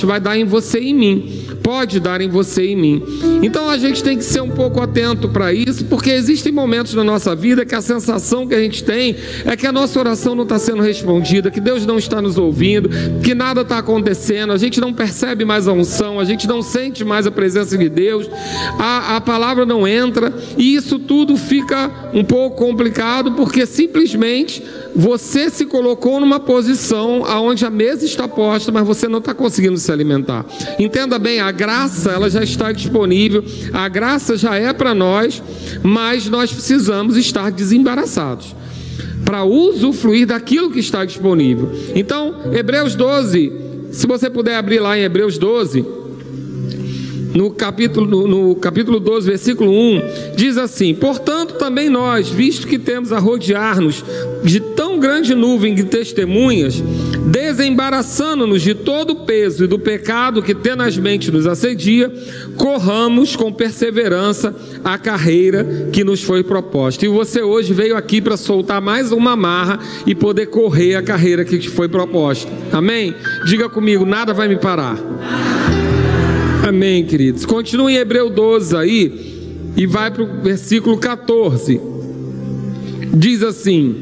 vai 0.06 0.20
dar 0.20 0.36
em 0.36 0.44
você 0.44 0.80
e 0.80 0.90
em 0.90 0.94
mim. 0.94 1.46
Pode 1.62 2.00
dar 2.00 2.20
em 2.20 2.28
você 2.28 2.64
e 2.64 2.72
em 2.72 2.76
mim. 2.76 3.02
Então 3.42 3.68
a 3.68 3.78
gente 3.78 4.02
tem 4.02 4.16
que 4.16 4.24
ser 4.24 4.40
um 4.40 4.50
pouco 4.50 4.80
atento 4.80 5.28
para 5.28 5.52
isso, 5.52 5.84
porque 5.86 6.10
existem 6.10 6.52
momentos 6.52 6.94
na 6.94 7.04
nossa 7.04 7.34
vida 7.34 7.64
que 7.64 7.74
a 7.74 7.80
sensação 7.80 8.46
que 8.46 8.54
a 8.54 8.60
gente 8.60 8.82
tem 8.82 9.16
é 9.44 9.56
que 9.56 9.66
a 9.66 9.72
nossa 9.72 9.98
oração 9.98 10.34
não 10.34 10.42
está 10.42 10.58
sendo 10.58 10.82
respondida, 10.82 11.50
que 11.50 11.60
Deus 11.60 11.86
não 11.86 11.98
está 11.98 12.20
nos 12.20 12.38
ouvindo, 12.38 12.88
que 13.22 13.34
nada 13.34 13.62
está 13.62 13.78
acontecendo, 13.78 14.52
a 14.52 14.58
gente 14.58 14.80
não 14.80 14.92
percebe 14.92 15.44
mais 15.44 15.68
a 15.68 15.72
unção, 15.72 16.18
a 16.18 16.24
gente 16.24 16.46
não 16.46 16.62
sente 16.62 17.04
mais 17.04 17.26
a 17.26 17.30
presença 17.30 17.78
de 17.78 17.88
Deus 17.88 18.28
a, 18.78 19.16
a 19.16 19.20
palavra 19.20 19.64
não 19.64 19.86
entra, 19.86 20.32
e 20.56 20.74
isso 20.74 20.98
tudo 20.98 21.36
fica 21.36 22.10
um 22.12 22.24
pouco 22.24 22.56
complicado, 22.56 23.32
porque 23.32 23.66
simplesmente 23.66 24.62
você 24.94 25.50
se 25.50 25.66
colocou 25.66 26.20
numa 26.20 26.38
posição 26.40 27.24
aonde 27.24 27.64
a 27.64 27.70
mesa 27.70 28.04
está 28.04 28.28
posta, 28.28 28.70
mas 28.70 28.86
você 28.86 29.08
não 29.08 29.18
está 29.18 29.34
conseguindo 29.34 29.78
se 29.78 29.90
alimentar. 29.90 30.44
Entenda 30.78 31.18
bem, 31.18 31.40
a 31.40 31.50
graça 31.50 32.10
ela 32.10 32.28
já 32.28 32.42
está 32.42 32.72
disponível, 32.72 33.44
a 33.72 33.88
graça 33.88 34.36
já 34.36 34.56
é 34.56 34.72
para 34.72 34.94
nós, 34.94 35.42
mas 35.82 36.28
nós 36.28 36.52
precisamos 36.52 37.16
estar 37.16 37.50
desembaraçados 37.50 38.54
para 39.24 39.44
usufruir 39.44 40.26
daquilo 40.26 40.70
que 40.70 40.80
está 40.80 41.04
disponível. 41.04 41.70
Então, 41.94 42.52
Hebreus 42.52 42.94
12, 42.94 43.52
se 43.92 44.06
você 44.06 44.28
puder 44.28 44.56
abrir 44.56 44.80
lá 44.80 44.98
em 44.98 45.02
Hebreus 45.02 45.38
12, 45.38 46.01
no 47.34 47.50
capítulo, 47.50 48.26
no, 48.26 48.54
capítulo 48.56 49.00
12, 49.00 49.28
versículo 49.28 49.70
1, 49.70 50.02
diz 50.36 50.56
assim: 50.56 50.94
Portanto, 50.94 51.54
também 51.54 51.88
nós, 51.88 52.28
visto 52.28 52.66
que 52.66 52.78
temos 52.78 53.12
a 53.12 53.18
rodear-nos 53.18 54.04
de 54.44 54.60
tão 54.60 54.98
grande 54.98 55.34
nuvem 55.34 55.74
de 55.74 55.84
testemunhas, 55.84 56.82
desembaraçando-nos 57.26 58.62
de 58.62 58.74
todo 58.74 59.10
o 59.10 59.26
peso 59.26 59.64
e 59.64 59.66
do 59.66 59.78
pecado 59.78 60.42
que 60.42 60.54
tenazmente 60.54 61.30
nos 61.30 61.46
assedia, 61.46 62.12
corramos 62.56 63.34
com 63.34 63.52
perseverança 63.52 64.54
a 64.84 64.98
carreira 64.98 65.88
que 65.92 66.04
nos 66.04 66.22
foi 66.22 66.42
proposta. 66.42 67.04
E 67.04 67.08
você 67.08 67.42
hoje 67.42 67.72
veio 67.72 67.96
aqui 67.96 68.20
para 68.20 68.36
soltar 68.36 68.80
mais 68.80 69.12
uma 69.12 69.36
marra 69.36 69.78
e 70.06 70.14
poder 70.14 70.46
correr 70.46 70.96
a 70.96 71.02
carreira 71.02 71.44
que 71.44 71.58
te 71.58 71.68
foi 71.68 71.88
proposta. 71.88 72.50
Amém? 72.70 73.14
Diga 73.46 73.68
comigo: 73.68 74.04
nada 74.04 74.34
vai 74.34 74.48
me 74.48 74.56
parar. 74.56 74.98
Amém, 76.62 77.04
queridos. 77.04 77.44
Continua 77.44 77.90
em 77.90 77.96
Hebreu 77.96 78.30
12 78.30 78.76
aí 78.76 79.72
e 79.76 79.84
vai 79.84 80.12
para 80.12 80.22
o 80.22 80.42
versículo 80.42 80.96
14. 80.96 81.80
Diz 83.12 83.42
assim: 83.42 83.96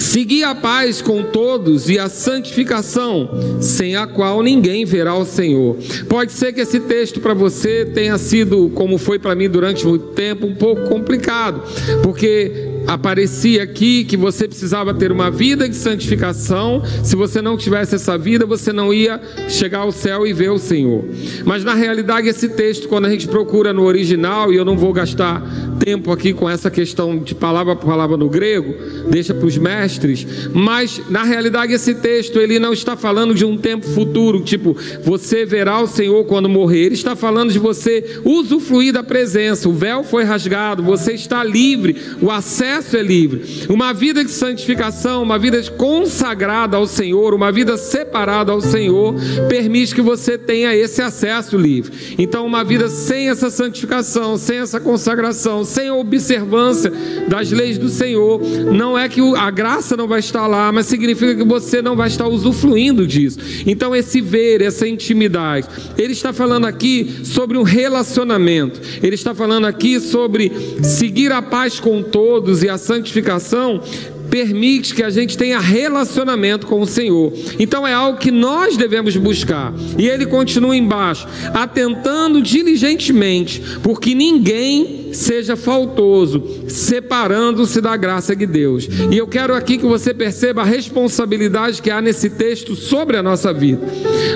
Segui 0.00 0.42
a 0.42 0.54
paz 0.54 1.02
com 1.02 1.22
todos 1.24 1.90
e 1.90 1.98
a 1.98 2.08
santificação, 2.08 3.28
sem 3.60 3.96
a 3.96 4.06
qual 4.06 4.42
ninguém 4.42 4.86
verá 4.86 5.14
o 5.14 5.26
Senhor. 5.26 5.76
Pode 6.08 6.32
ser 6.32 6.54
que 6.54 6.60
esse 6.62 6.80
texto 6.80 7.20
para 7.20 7.34
você 7.34 7.84
tenha 7.84 8.16
sido, 8.16 8.70
como 8.70 8.96
foi 8.96 9.18
para 9.18 9.34
mim 9.34 9.46
durante 9.46 9.86
muito 9.86 10.06
tempo, 10.14 10.46
um 10.46 10.54
pouco 10.54 10.88
complicado, 10.88 11.62
porque 12.02 12.75
aparecia 12.86 13.62
aqui 13.62 14.04
que 14.04 14.16
você 14.16 14.46
precisava 14.46 14.94
ter 14.94 15.10
uma 15.10 15.30
vida 15.30 15.68
de 15.68 15.76
santificação. 15.76 16.82
Se 17.02 17.16
você 17.16 17.42
não 17.42 17.56
tivesse 17.56 17.94
essa 17.94 18.16
vida, 18.16 18.46
você 18.46 18.72
não 18.72 18.92
ia 18.92 19.20
chegar 19.48 19.80
ao 19.80 19.92
céu 19.92 20.26
e 20.26 20.32
ver 20.32 20.50
o 20.50 20.58
Senhor. 20.58 21.04
Mas 21.44 21.64
na 21.64 21.74
realidade, 21.74 22.28
esse 22.28 22.48
texto, 22.50 22.88
quando 22.88 23.06
a 23.06 23.10
gente 23.10 23.28
procura 23.28 23.72
no 23.72 23.82
original, 23.82 24.52
e 24.52 24.56
eu 24.56 24.64
não 24.64 24.76
vou 24.76 24.92
gastar 24.92 25.42
tempo 25.78 26.10
aqui 26.12 26.32
com 26.32 26.48
essa 26.48 26.70
questão 26.70 27.18
de 27.18 27.34
palavra 27.34 27.76
por 27.76 27.86
palavra 27.86 28.16
no 28.16 28.28
grego, 28.28 28.74
deixa 29.08 29.34
para 29.34 29.46
os 29.46 29.58
mestres, 29.58 30.26
mas 30.52 31.00
na 31.10 31.22
realidade 31.22 31.72
esse 31.72 31.94
texto 31.94 32.40
ele 32.40 32.58
não 32.58 32.72
está 32.72 32.96
falando 32.96 33.34
de 33.34 33.44
um 33.44 33.56
tempo 33.56 33.86
futuro, 33.86 34.40
tipo, 34.42 34.76
você 35.02 35.44
verá 35.44 35.80
o 35.80 35.86
Senhor 35.86 36.24
quando 36.24 36.48
morrer, 36.48 36.86
ele 36.86 36.94
está 36.94 37.14
falando 37.14 37.52
de 37.52 37.58
você 37.58 38.20
usufruir 38.24 38.92
da 38.92 39.02
presença, 39.02 39.68
o 39.68 39.72
véu 39.72 40.02
foi 40.02 40.24
rasgado, 40.24 40.82
você 40.82 41.12
está 41.12 41.44
livre, 41.44 41.96
o 42.20 42.30
acesso 42.30 42.75
é 42.76 43.02
livre. 43.02 43.66
Uma 43.68 43.92
vida 43.92 44.24
de 44.24 44.30
santificação, 44.30 45.22
uma 45.22 45.38
vida 45.38 45.62
consagrada 45.72 46.76
ao 46.76 46.86
Senhor, 46.86 47.32
uma 47.32 47.50
vida 47.50 47.76
separada 47.76 48.52
ao 48.52 48.60
Senhor, 48.60 49.14
permite 49.48 49.94
que 49.94 50.02
você 50.02 50.36
tenha 50.36 50.74
esse 50.74 51.00
acesso 51.00 51.56
livre. 51.56 52.16
Então, 52.18 52.44
uma 52.44 52.62
vida 52.62 52.88
sem 52.88 53.28
essa 53.28 53.50
santificação, 53.50 54.36
sem 54.36 54.58
essa 54.58 54.78
consagração, 54.78 55.64
sem 55.64 55.88
a 55.88 55.94
observância 55.94 56.92
das 57.28 57.50
leis 57.50 57.78
do 57.78 57.88
Senhor, 57.88 58.40
não 58.72 58.98
é 58.98 59.08
que 59.08 59.20
a 59.36 59.50
graça 59.50 59.96
não 59.96 60.06
vai 60.06 60.20
estar 60.20 60.46
lá, 60.46 60.70
mas 60.70 60.86
significa 60.86 61.34
que 61.34 61.44
você 61.44 61.80
não 61.80 61.96
vai 61.96 62.08
estar 62.08 62.28
usufruindo 62.28 63.06
disso. 63.06 63.38
Então, 63.66 63.94
esse 63.94 64.20
ver, 64.20 64.60
essa 64.60 64.86
intimidade, 64.86 65.66
ele 65.96 66.12
está 66.12 66.32
falando 66.32 66.66
aqui 66.66 67.20
sobre 67.24 67.56
um 67.56 67.62
relacionamento, 67.62 68.80
ele 69.02 69.14
está 69.14 69.34
falando 69.34 69.66
aqui 69.66 69.98
sobre 70.00 70.52
seguir 70.82 71.32
a 71.32 71.40
paz 71.40 71.80
com 71.80 72.02
todos 72.02 72.65
e 72.66 72.68
a 72.68 72.76
santificação 72.76 73.80
permite 74.28 74.94
que 74.94 75.02
a 75.02 75.10
gente 75.10 75.38
tenha 75.38 75.58
relacionamento 75.58 76.66
com 76.66 76.80
o 76.80 76.86
Senhor. 76.86 77.32
Então 77.58 77.86
é 77.86 77.92
algo 77.92 78.18
que 78.18 78.30
nós 78.30 78.76
devemos 78.76 79.16
buscar. 79.16 79.72
E 79.96 80.08
ele 80.08 80.26
continua 80.26 80.76
embaixo, 80.76 81.26
atentando 81.54 82.42
diligentemente, 82.42 83.62
porque 83.82 84.14
ninguém 84.14 85.05
seja 85.12 85.56
faltoso, 85.56 86.42
separando-se 86.68 87.80
da 87.80 87.96
graça 87.96 88.34
de 88.34 88.46
Deus. 88.46 88.88
E 89.10 89.16
eu 89.16 89.26
quero 89.26 89.54
aqui 89.54 89.78
que 89.78 89.86
você 89.86 90.12
perceba 90.12 90.62
a 90.62 90.64
responsabilidade 90.64 91.82
que 91.82 91.90
há 91.90 92.00
nesse 92.00 92.30
texto 92.30 92.74
sobre 92.74 93.16
a 93.16 93.22
nossa 93.22 93.52
vida. 93.52 93.86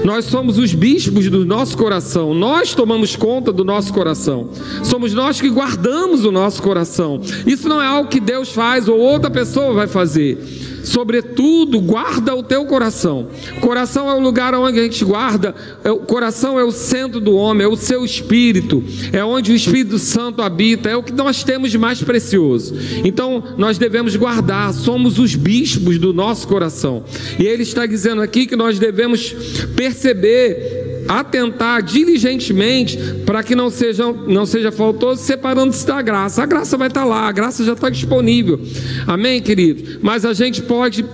Nós 0.05 0.25
somos 0.25 0.59
os 0.59 0.75
bispos 0.75 1.29
do 1.29 1.45
nosso 1.45 1.77
coração, 1.77 2.35
nós 2.35 2.75
tomamos 2.75 3.17
conta 3.17 3.53
do 3.53 3.65
nosso 3.65 3.93
coração. 3.93 4.51
Somos 4.83 5.13
nós 5.15 5.41
que 5.41 5.49
guardamos 5.49 6.25
o 6.25 6.33
nosso 6.33 6.63
coração. 6.63 7.21
Isso 7.47 7.69
não 7.69 7.81
é 7.81 7.87
algo 7.87 8.09
que 8.09 8.21
Deus 8.21 8.53
faz 8.53 8.89
ou 8.89 8.99
outra 8.99 9.31
pessoa 9.31 9.73
vai 9.73 9.87
fazer. 9.87 10.39
Sobretudo, 10.83 11.81
guarda 11.81 12.35
o 12.35 12.43
teu 12.43 12.65
coração. 12.67 13.29
Coração 13.61 14.09
é 14.09 14.15
o 14.15 14.21
lugar 14.21 14.55
onde 14.55 14.81
a 14.81 14.83
gente 14.83 15.05
guarda, 15.05 15.55
é 15.85 15.91
o 15.91 15.99
coração 15.99 16.59
é 16.59 16.65
o 16.65 16.73
centro 16.73 17.21
do 17.21 17.35
homem, 17.35 17.65
é 17.65 17.69
o 17.69 17.77
seu 17.77 18.05
espírito, 18.05 18.83
é 19.13 19.25
onde 19.25 19.53
o 19.53 19.55
Espírito 19.55 19.99
Santo 19.99 20.43
habita, 20.43 20.89
é 20.89 20.97
o 20.97 21.03
que 21.03 21.13
nós 21.13 21.45
temos 21.45 21.71
de 21.71 21.79
mais 21.79 22.03
precioso. 22.03 22.75
Então, 23.05 23.43
nós 23.57 23.79
devemos 23.79 24.17
guardar, 24.17 24.73
somos 24.73 25.19
os 25.19 25.35
bispos 25.35 25.99
do 25.99 26.13
nosso 26.13 26.47
coração. 26.49 27.05
E 27.39 27.47
ele 27.47 27.63
está 27.63 27.87
dizendo 27.87 28.23
aqui 28.23 28.47
que 28.47 28.57
nós 28.57 28.79
devemos 28.79 29.35
perceber 29.77 30.90
atentar 31.11 31.83
diligentemente 31.83 32.97
para 33.27 33.43
que 33.43 33.57
não 33.57 33.69
seja, 33.69 34.13
não 34.13 34.47
seja 34.47 34.71
faltoso, 34.71 35.21
separando-se 35.21 35.85
da 35.85 36.01
graça. 36.01 36.43
A 36.43 36.47
graça 36.47 36.77
vai 36.77 36.87
estar 36.87 37.05
lá, 37.05 37.27
a 37.27 37.33
graça 37.33 37.65
já 37.65 37.73
está 37.73 37.91
disponível. 37.91 38.61
Amém, 39.07 39.41
querido? 39.41 39.99
Mas 40.01 40.25
a 40.25 40.33
gente 40.33 40.63
pode 40.63 41.05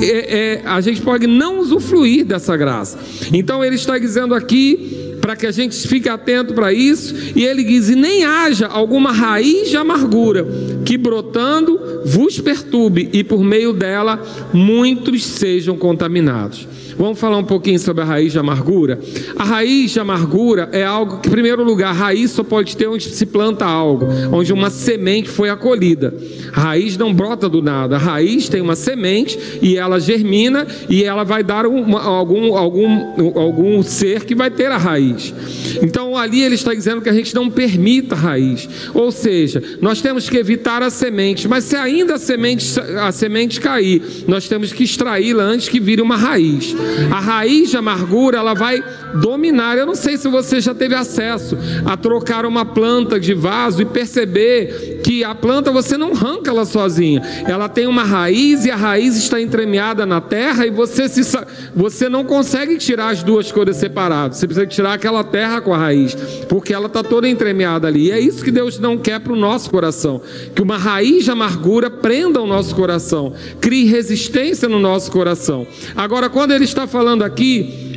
é, 0.00 0.60
é, 0.62 0.62
a 0.64 0.80
gente 0.80 1.00
pode 1.00 1.26
não 1.26 1.58
usufruir 1.58 2.24
dessa 2.24 2.56
graça. 2.56 2.98
Então 3.32 3.64
ele 3.64 3.74
está 3.74 3.98
dizendo 3.98 4.34
aqui 4.34 5.16
para 5.20 5.34
que 5.34 5.46
a 5.46 5.50
gente 5.50 5.76
fique 5.86 6.08
atento 6.08 6.54
para 6.54 6.72
isso, 6.72 7.14
e 7.34 7.44
ele 7.44 7.62
diz: 7.64 7.88
e 7.88 7.94
nem 7.94 8.24
haja 8.24 8.66
alguma 8.66 9.12
raiz 9.12 9.68
de 9.68 9.76
amargura 9.76 10.46
que 10.84 10.96
brotando 10.96 12.02
vos 12.04 12.40
perturbe 12.40 13.08
e 13.12 13.24
por 13.24 13.42
meio 13.42 13.72
dela 13.72 14.22
muitos 14.52 15.24
sejam 15.24 15.76
contaminados. 15.76 16.66
Vamos 16.96 17.18
falar 17.18 17.38
um 17.38 17.44
pouquinho 17.44 17.78
sobre 17.78 18.02
a 18.02 18.06
raiz 18.06 18.32
de 18.32 18.38
amargura? 18.38 18.98
A 19.36 19.44
raiz 19.44 19.90
de 19.90 20.00
amargura 20.00 20.68
é 20.72 20.84
algo 20.84 21.18
que, 21.18 21.28
em 21.28 21.30
primeiro 21.30 21.62
lugar, 21.62 21.94
raiz 21.94 22.30
só 22.30 22.42
pode 22.42 22.76
ter 22.76 22.88
onde 22.88 23.04
se 23.04 23.26
planta 23.26 23.64
algo, 23.64 24.06
onde 24.32 24.52
uma 24.52 24.70
semente 24.70 25.28
foi 25.28 25.50
acolhida. 25.50 26.14
A 26.52 26.60
raiz 26.60 26.96
não 26.96 27.14
brota 27.14 27.48
do 27.48 27.62
nada, 27.62 27.96
a 27.96 27.98
raiz 27.98 28.48
tem 28.48 28.60
uma 28.60 28.74
semente 28.74 29.38
e 29.60 29.76
ela 29.76 30.00
germina 30.00 30.66
e 30.88 31.04
ela 31.04 31.24
vai 31.24 31.42
dar 31.42 31.66
uma, 31.66 32.00
algum, 32.00 32.56
algum, 32.56 33.38
algum 33.38 33.82
ser 33.82 34.24
que 34.24 34.34
vai 34.34 34.50
ter 34.50 34.70
a 34.70 34.76
raiz. 34.76 35.34
Então 35.82 36.16
ali 36.16 36.42
ele 36.42 36.54
está 36.54 36.74
dizendo 36.74 37.00
que 37.00 37.08
a 37.08 37.12
gente 37.12 37.34
não 37.34 37.50
permita 37.50 38.14
a 38.14 38.18
raiz, 38.18 38.68
ou 38.94 39.10
seja, 39.12 39.62
nós 39.80 40.00
temos 40.00 40.28
que 40.28 40.36
evitar 40.36 40.82
a 40.82 40.90
semente, 40.90 41.46
mas 41.46 41.64
se 41.64 41.76
ainda 41.76 42.14
a 42.14 42.18
semente, 42.18 42.66
a 43.00 43.12
semente 43.12 43.60
cair, 43.60 44.02
nós 44.26 44.48
temos 44.48 44.72
que 44.72 44.84
extraí-la 44.84 45.42
antes 45.42 45.68
que 45.68 45.80
vire 45.80 46.02
uma 46.02 46.16
raiz. 46.16 46.74
A 47.10 47.20
raiz 47.20 47.70
de 47.70 47.76
amargura, 47.76 48.38
ela 48.38 48.54
vai 48.54 48.82
dominar. 49.20 49.76
Eu 49.76 49.86
não 49.86 49.94
sei 49.94 50.16
se 50.16 50.28
você 50.28 50.60
já 50.60 50.74
teve 50.74 50.94
acesso 50.94 51.56
a 51.84 51.96
trocar 51.96 52.44
uma 52.46 52.64
planta 52.64 53.18
de 53.18 53.34
vaso 53.34 53.82
e 53.82 53.84
perceber 53.84 54.99
que 55.10 55.24
a 55.24 55.34
planta 55.34 55.72
você 55.72 55.98
não 55.98 56.12
arranca 56.12 56.52
ela 56.52 56.64
sozinha. 56.64 57.20
Ela 57.44 57.68
tem 57.68 57.88
uma 57.88 58.04
raiz 58.04 58.64
e 58.64 58.70
a 58.70 58.76
raiz 58.76 59.16
está 59.16 59.40
entremeada 59.40 60.06
na 60.06 60.20
terra 60.20 60.64
e 60.64 60.70
você, 60.70 61.08
se, 61.08 61.36
você 61.74 62.08
não 62.08 62.24
consegue 62.24 62.78
tirar 62.78 63.08
as 63.08 63.20
duas 63.20 63.50
coisas 63.50 63.76
separadas. 63.76 64.36
Você 64.36 64.46
precisa 64.46 64.68
tirar 64.68 64.92
aquela 64.92 65.24
terra 65.24 65.60
com 65.60 65.74
a 65.74 65.78
raiz, 65.78 66.14
porque 66.48 66.72
ela 66.72 66.86
está 66.86 67.02
toda 67.02 67.28
entremeada 67.28 67.88
ali. 67.88 68.06
E 68.06 68.12
é 68.12 68.20
isso 68.20 68.44
que 68.44 68.52
Deus 68.52 68.78
não 68.78 68.96
quer 68.96 69.18
para 69.18 69.32
o 69.32 69.36
nosso 69.36 69.68
coração. 69.68 70.22
Que 70.54 70.62
uma 70.62 70.78
raiz 70.78 71.24
de 71.24 71.32
amargura 71.32 71.90
prenda 71.90 72.40
o 72.40 72.46
nosso 72.46 72.72
coração, 72.76 73.32
crie 73.60 73.86
resistência 73.86 74.68
no 74.68 74.78
nosso 74.78 75.10
coração. 75.10 75.66
Agora, 75.96 76.30
quando 76.30 76.52
ele 76.52 76.66
está 76.66 76.86
falando 76.86 77.24
aqui 77.24 77.89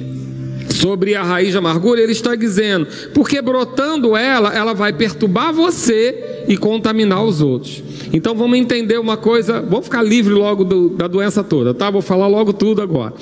sobre 0.73 1.15
a 1.15 1.23
raiz 1.23 1.51
de 1.51 1.57
amargura, 1.57 2.01
ele 2.01 2.11
está 2.11 2.35
dizendo, 2.35 2.87
porque 3.13 3.41
brotando 3.41 4.17
ela, 4.17 4.53
ela 4.53 4.73
vai 4.73 4.91
perturbar 4.91 5.53
você 5.53 6.43
e 6.47 6.57
contaminar 6.57 7.23
os 7.23 7.41
outros. 7.41 7.83
Então 8.11 8.35
vamos 8.35 8.57
entender 8.57 8.99
uma 8.99 9.17
coisa, 9.17 9.61
vamos 9.61 9.85
ficar 9.85 10.03
livre 10.03 10.33
logo 10.33 10.63
do, 10.63 10.89
da 10.89 11.07
doença 11.07 11.43
toda, 11.43 11.73
tá? 11.73 11.89
Vou 11.89 12.01
falar 12.01 12.27
logo 12.27 12.53
tudo 12.53 12.81
agora. 12.81 13.13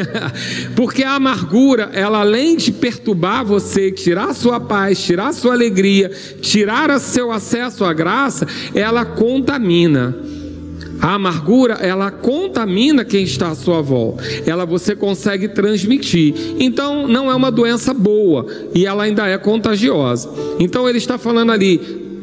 porque 0.76 1.02
a 1.02 1.12
amargura, 1.12 1.90
ela 1.92 2.20
além 2.20 2.56
de 2.56 2.72
perturbar 2.72 3.44
você, 3.44 3.90
tirar 3.90 4.34
sua 4.34 4.60
paz, 4.60 5.02
tirar 5.02 5.32
sua 5.32 5.54
alegria, 5.54 6.10
tirar 6.40 6.90
o 6.90 6.98
seu 6.98 7.30
acesso 7.32 7.84
à 7.84 7.92
graça, 7.92 8.46
ela 8.74 9.04
contamina. 9.04 10.33
A 11.00 11.14
amargura, 11.14 11.74
ela 11.74 12.10
contamina 12.10 13.04
quem 13.04 13.24
está 13.24 13.48
à 13.48 13.54
sua 13.54 13.80
volta. 13.80 14.22
Ela 14.46 14.64
você 14.64 14.96
consegue 14.96 15.48
transmitir. 15.48 16.34
Então, 16.58 17.06
não 17.06 17.30
é 17.30 17.34
uma 17.34 17.50
doença 17.50 17.92
boa 17.92 18.46
e 18.74 18.86
ela 18.86 19.04
ainda 19.04 19.26
é 19.26 19.36
contagiosa. 19.38 20.30
Então, 20.58 20.88
ele 20.88 20.98
está 20.98 21.18
falando 21.18 21.52
ali, 21.52 21.78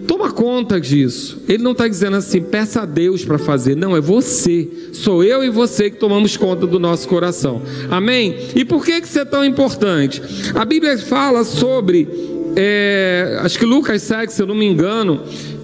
toma 0.08 0.32
conta 0.32 0.80
disso. 0.80 1.42
Ele 1.48 1.64
não 1.64 1.72
está 1.72 1.88
dizendo 1.88 2.18
assim, 2.18 2.42
peça 2.42 2.82
a 2.82 2.86
Deus 2.86 3.24
para 3.24 3.38
fazer. 3.38 3.76
Não, 3.76 3.96
é 3.96 4.02
você. 4.02 4.68
Sou 4.94 5.24
eu 5.24 5.44
e 5.44 5.50
você 5.50 5.90
que 5.90 5.98
tomamos 5.98 6.36
conta 6.38 6.68
do 6.68 6.80
nosso 6.80 7.08
coração. 7.08 7.62
Amém? 7.90 8.36
E 8.56 8.66
por 8.66 8.84
que, 8.84 9.00
que 9.00 9.08
isso 9.08 9.20
é 9.20 9.26
tão 9.26 9.44
importante? 9.46 10.22
A 10.54 10.66
Bíblia 10.66 10.98
fala 10.98 11.44
sobre, 11.44 12.08
é, 12.56 13.40
acho 13.42 13.58
que 13.58 13.66
Lucas 13.66 14.02
7, 14.02 14.34
se 14.34 14.42
eu 14.42 14.48
não 14.48 14.56
me 14.56 14.66
engano, 14.66 15.22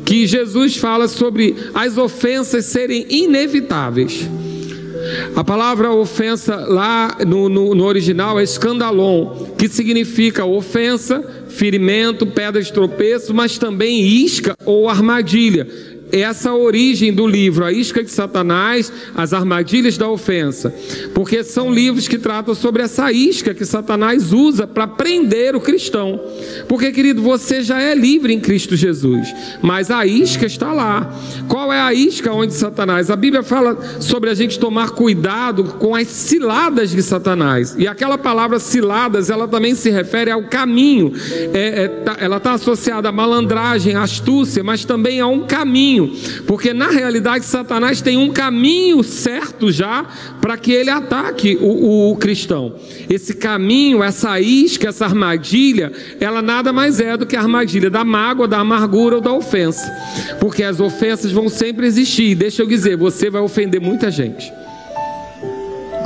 que 0.08 0.26
Jesus 0.26 0.78
fala 0.78 1.06
sobre 1.10 1.54
as 1.74 1.98
ofensas 1.98 2.64
serem 2.64 3.06
inevitáveis. 3.10 4.26
A 5.36 5.44
palavra 5.44 5.92
ofensa 5.92 6.56
lá 6.56 7.18
no, 7.28 7.50
no, 7.50 7.76
no, 7.76 7.84
original 7.84 8.40
é 8.40 8.44
escandalon, 8.44 9.48
que 9.58 9.68
significa 9.68 10.46
ofensa, 10.46 11.22
ferimento, 11.50 12.26
pedra 12.26 12.62
de 12.62 12.72
tropeço, 12.72 13.34
mas 13.34 13.58
também 13.58 14.02
isca 14.02 14.56
ou 14.66 14.88
armadilha 14.88 15.68
essa 16.12 16.54
origem 16.54 17.12
do 17.14 17.28
livro, 17.28 17.66
A 17.66 17.72
Isca 17.72 18.04
de 18.04 18.12
Satanás, 18.12 18.92
As 19.16 19.34
Armadilhas 19.34 19.98
da 19.98 20.10
Ofensa, 20.10 20.74
porque 21.14 21.44
são 21.44 21.74
livros 21.74 22.08
que 22.08 22.18
tratam 22.18 22.56
sobre 22.56 22.84
essa 22.84 23.12
isca 23.12 23.54
que 23.54 23.66
Satanás 23.66 24.32
usa 24.32 24.66
para 24.66 24.88
prender 24.88 25.56
o 25.56 25.62
cristão. 25.62 26.20
Porque, 26.68 26.92
querido, 26.92 27.22
você 27.22 27.62
já 27.62 27.82
é 27.82 27.94
livre 27.94 28.34
em 28.34 28.40
Cristo 28.40 28.76
Jesus, 28.76 29.34
mas 29.62 29.92
a 29.92 30.06
isca 30.06 30.46
está 30.46 30.72
lá. 30.72 31.14
Qual 31.48 31.72
é 31.72 31.80
a 31.80 31.94
isca 31.94 32.32
onde 32.32 32.54
Satanás? 32.54 33.10
A 33.10 33.16
Bíblia 33.16 33.44
fala 33.44 33.78
sobre 34.00 34.30
a 34.30 34.34
gente 34.34 34.60
tomar 34.60 34.92
cuidado 34.92 35.64
com 35.64 35.96
as 35.96 36.08
ciladas 36.08 36.92
de 36.92 37.02
Satanás, 37.02 37.76
e 37.78 37.88
aquela 37.88 38.18
palavra 38.18 38.60
ciladas, 38.60 39.30
ela 39.30 39.48
também 39.48 39.76
se 39.76 39.90
refere 39.90 40.32
ao 40.32 40.44
caminho, 40.44 41.14
é, 41.54 41.84
é, 41.84 41.88
tá, 41.88 42.18
ela 42.20 42.38
está 42.38 42.54
associada 42.54 43.10
à 43.10 43.12
malandragem, 43.12 43.96
astúcia, 43.96 44.64
mas 44.64 44.86
também 44.86 45.20
a 45.20 45.28
um 45.28 45.46
caminho 45.46 45.97
caminho, 45.98 46.12
porque 46.46 46.74
na 46.74 46.90
realidade 46.90 47.46
Satanás 47.46 48.02
tem 48.02 48.18
um 48.18 48.32
caminho 48.32 49.04
certo 49.04 49.72
já 49.72 50.06
para 50.40 50.58
que 50.58 50.72
ele 50.72 50.90
ataque 50.90 51.58
o, 51.60 52.12
o, 52.12 52.16
cristão. 52.16 52.76
Esse 53.10 53.34
caminho, 53.34 54.04
essa 54.04 54.40
isca, 54.40 54.90
essa 54.90 55.06
armadilha, 55.06 55.92
ela 56.20 56.42
nada 56.42 56.72
mais 56.72 57.00
é 57.00 57.18
do 57.18 57.26
que 57.26 57.36
a 57.36 57.42
armadilha 57.42 57.90
da 57.90 58.04
mágoa, 58.04 58.48
da 58.48 58.60
amargura 58.60 59.16
ou 59.16 59.22
da 59.22 59.34
ofensa, 59.34 59.92
porque 60.40 60.64
as 60.64 60.80
ofensas 60.80 61.32
vão 61.32 61.50
sempre 61.50 61.88
existir. 61.88 62.36
Deixa 62.36 62.62
eu 62.62 62.68
dizer, 62.68 62.96
você 62.98 63.30
vai 63.30 63.42
ofender 63.42 63.82
muita 63.82 64.12
gente. 64.12 64.52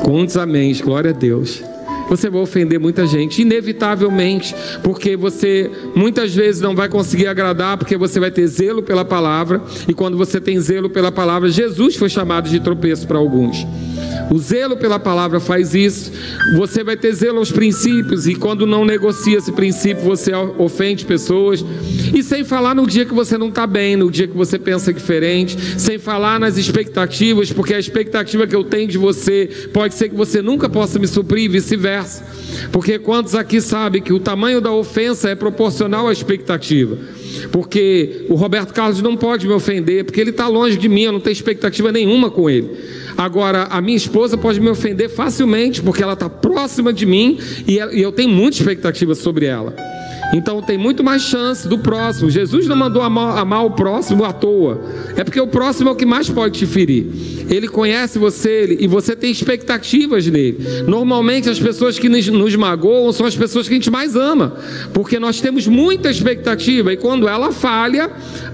Quantos 0.03 0.37
amém? 0.37 0.73
Glória 0.81 1.11
a 1.11 1.13
Deus 1.13 1.70
você 2.11 2.29
vai 2.29 2.41
ofender 2.41 2.77
muita 2.77 3.07
gente, 3.07 3.41
inevitavelmente, 3.41 4.53
porque 4.83 5.15
você 5.15 5.71
muitas 5.95 6.35
vezes 6.35 6.59
não 6.59 6.75
vai 6.75 6.89
conseguir 6.89 7.27
agradar, 7.27 7.77
porque 7.77 7.95
você 7.95 8.19
vai 8.19 8.29
ter 8.29 8.45
zelo 8.47 8.83
pela 8.83 9.05
palavra, 9.05 9.61
e 9.87 9.93
quando 9.93 10.17
você 10.17 10.41
tem 10.41 10.59
zelo 10.59 10.89
pela 10.89 11.09
palavra, 11.09 11.49
Jesus 11.49 11.95
foi 11.95 12.09
chamado 12.09 12.49
de 12.49 12.59
tropeço 12.59 13.07
para 13.07 13.17
alguns. 13.17 13.65
O 14.29 14.37
zelo 14.39 14.77
pela 14.77 14.99
palavra 14.99 15.39
faz 15.39 15.73
isso. 15.73 16.11
Você 16.55 16.83
vai 16.83 16.95
ter 16.95 17.13
zelo 17.13 17.39
aos 17.39 17.51
princípios, 17.51 18.27
e 18.27 18.35
quando 18.35 18.65
não 18.65 18.85
negocia 18.85 19.37
esse 19.37 19.51
princípio, 19.51 20.03
você 20.03 20.31
ofende 20.57 21.05
pessoas. 21.05 21.63
E 22.13 22.21
sem 22.21 22.43
falar 22.43 22.75
no 22.75 22.87
dia 22.87 23.05
que 23.05 23.13
você 23.13 23.37
não 23.37 23.49
está 23.49 23.65
bem, 23.65 23.95
no 23.95 24.11
dia 24.11 24.27
que 24.27 24.35
você 24.35 24.59
pensa 24.59 24.93
diferente, 24.93 25.57
sem 25.79 25.97
falar 25.97 26.39
nas 26.39 26.57
expectativas, 26.57 27.51
porque 27.51 27.73
a 27.73 27.79
expectativa 27.79 28.47
que 28.47 28.55
eu 28.55 28.63
tenho 28.63 28.87
de 28.87 28.97
você 28.97 29.49
pode 29.73 29.95
ser 29.95 30.09
que 30.09 30.15
você 30.15 30.41
nunca 30.41 30.69
possa 30.69 30.99
me 30.99 31.07
suprir 31.07 31.45
e 31.45 31.47
vice-versa. 31.47 32.25
Porque 32.71 32.99
quantos 32.99 33.35
aqui 33.35 33.61
sabem 33.61 34.01
que 34.01 34.13
o 34.13 34.19
tamanho 34.19 34.61
da 34.61 34.71
ofensa 34.71 35.29
é 35.29 35.35
proporcional 35.35 36.07
à 36.07 36.11
expectativa? 36.11 36.97
Porque 37.51 38.25
o 38.29 38.35
Roberto 38.35 38.73
Carlos 38.73 39.01
não 39.01 39.17
pode 39.17 39.47
me 39.47 39.53
ofender, 39.53 40.05
porque 40.05 40.19
ele 40.19 40.31
está 40.31 40.47
longe 40.47 40.77
de 40.77 40.87
mim, 40.89 41.03
eu 41.03 41.11
não 41.11 41.19
tenho 41.19 41.33
expectativa 41.33 41.91
nenhuma 41.91 42.29
com 42.29 42.49
ele. 42.49 42.69
Agora, 43.17 43.63
a 43.63 43.81
minha 43.81 43.97
esposa 43.97 44.37
pode 44.37 44.59
me 44.59 44.69
ofender 44.69 45.09
facilmente, 45.09 45.81
porque 45.81 46.01
ela 46.01 46.13
está 46.13 46.29
próxima 46.29 46.93
de 46.93 47.05
mim 47.05 47.37
e 47.67 47.77
eu 47.77 48.11
tenho 48.11 48.29
muita 48.29 48.57
expectativa 48.57 49.13
sobre 49.15 49.45
ela. 49.45 49.75
Então 50.33 50.61
tem 50.61 50.77
muito 50.77 51.03
mais 51.03 51.23
chance 51.23 51.67
do 51.67 51.77
próximo. 51.77 52.29
Jesus 52.29 52.65
não 52.65 52.75
mandou 52.75 53.01
amar, 53.01 53.37
amar, 53.37 53.65
o 53.65 53.71
próximo 53.71 54.23
à 54.23 54.31
toa. 54.31 54.81
É 55.15 55.23
porque 55.23 55.39
o 55.39 55.47
próximo 55.47 55.89
é 55.89 55.91
o 55.91 55.95
que 55.95 56.05
mais 56.05 56.29
pode 56.29 56.57
te 56.59 56.65
ferir. 56.65 57.05
Ele 57.51 57.67
conhece 57.67 58.17
você 58.17 58.77
e 58.79 58.87
você 58.87 59.13
tem 59.13 59.29
expectativas 59.29 60.25
nele. 60.25 60.57
Normalmente 60.87 61.49
as 61.49 61.59
pessoas 61.59 61.99
que 61.99 62.07
nos, 62.07 62.25
nos 62.29 62.55
magoam 62.55 63.11
são 63.11 63.25
as 63.25 63.35
pessoas 63.35 63.67
que 63.67 63.73
a 63.73 63.77
gente 63.77 63.91
mais 63.91 64.15
ama, 64.15 64.55
porque 64.93 65.19
nós 65.19 65.41
temos 65.41 65.67
muita 65.67 66.09
expectativa 66.09 66.93
e 66.93 66.97
quando 66.97 67.27
ela 67.27 67.51
falha, 67.51 68.09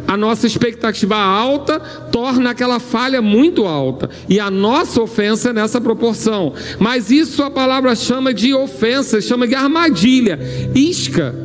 a 0.08 0.18
nossa 0.18 0.48
expectativa 0.48 1.16
alta 1.16 1.80
torna 2.12 2.50
aquela 2.50 2.80
falha 2.80 3.22
muito 3.22 3.66
alta 3.66 4.10
e 4.28 4.40
a 4.40 4.50
nossa 4.50 5.02
ofensa 5.02 5.52
é 5.52 5.54
nessa 5.54 5.80
proporção. 5.80 6.54
Mas 6.80 7.12
isso 7.12 7.44
a 7.44 7.52
palavra 7.52 7.96
chama 7.96 8.34
de 8.34 8.54
ofensa, 8.54 9.22
chama 9.22 9.48
de 9.48 9.54
armadilha, 9.54 10.40
isca 10.74 11.36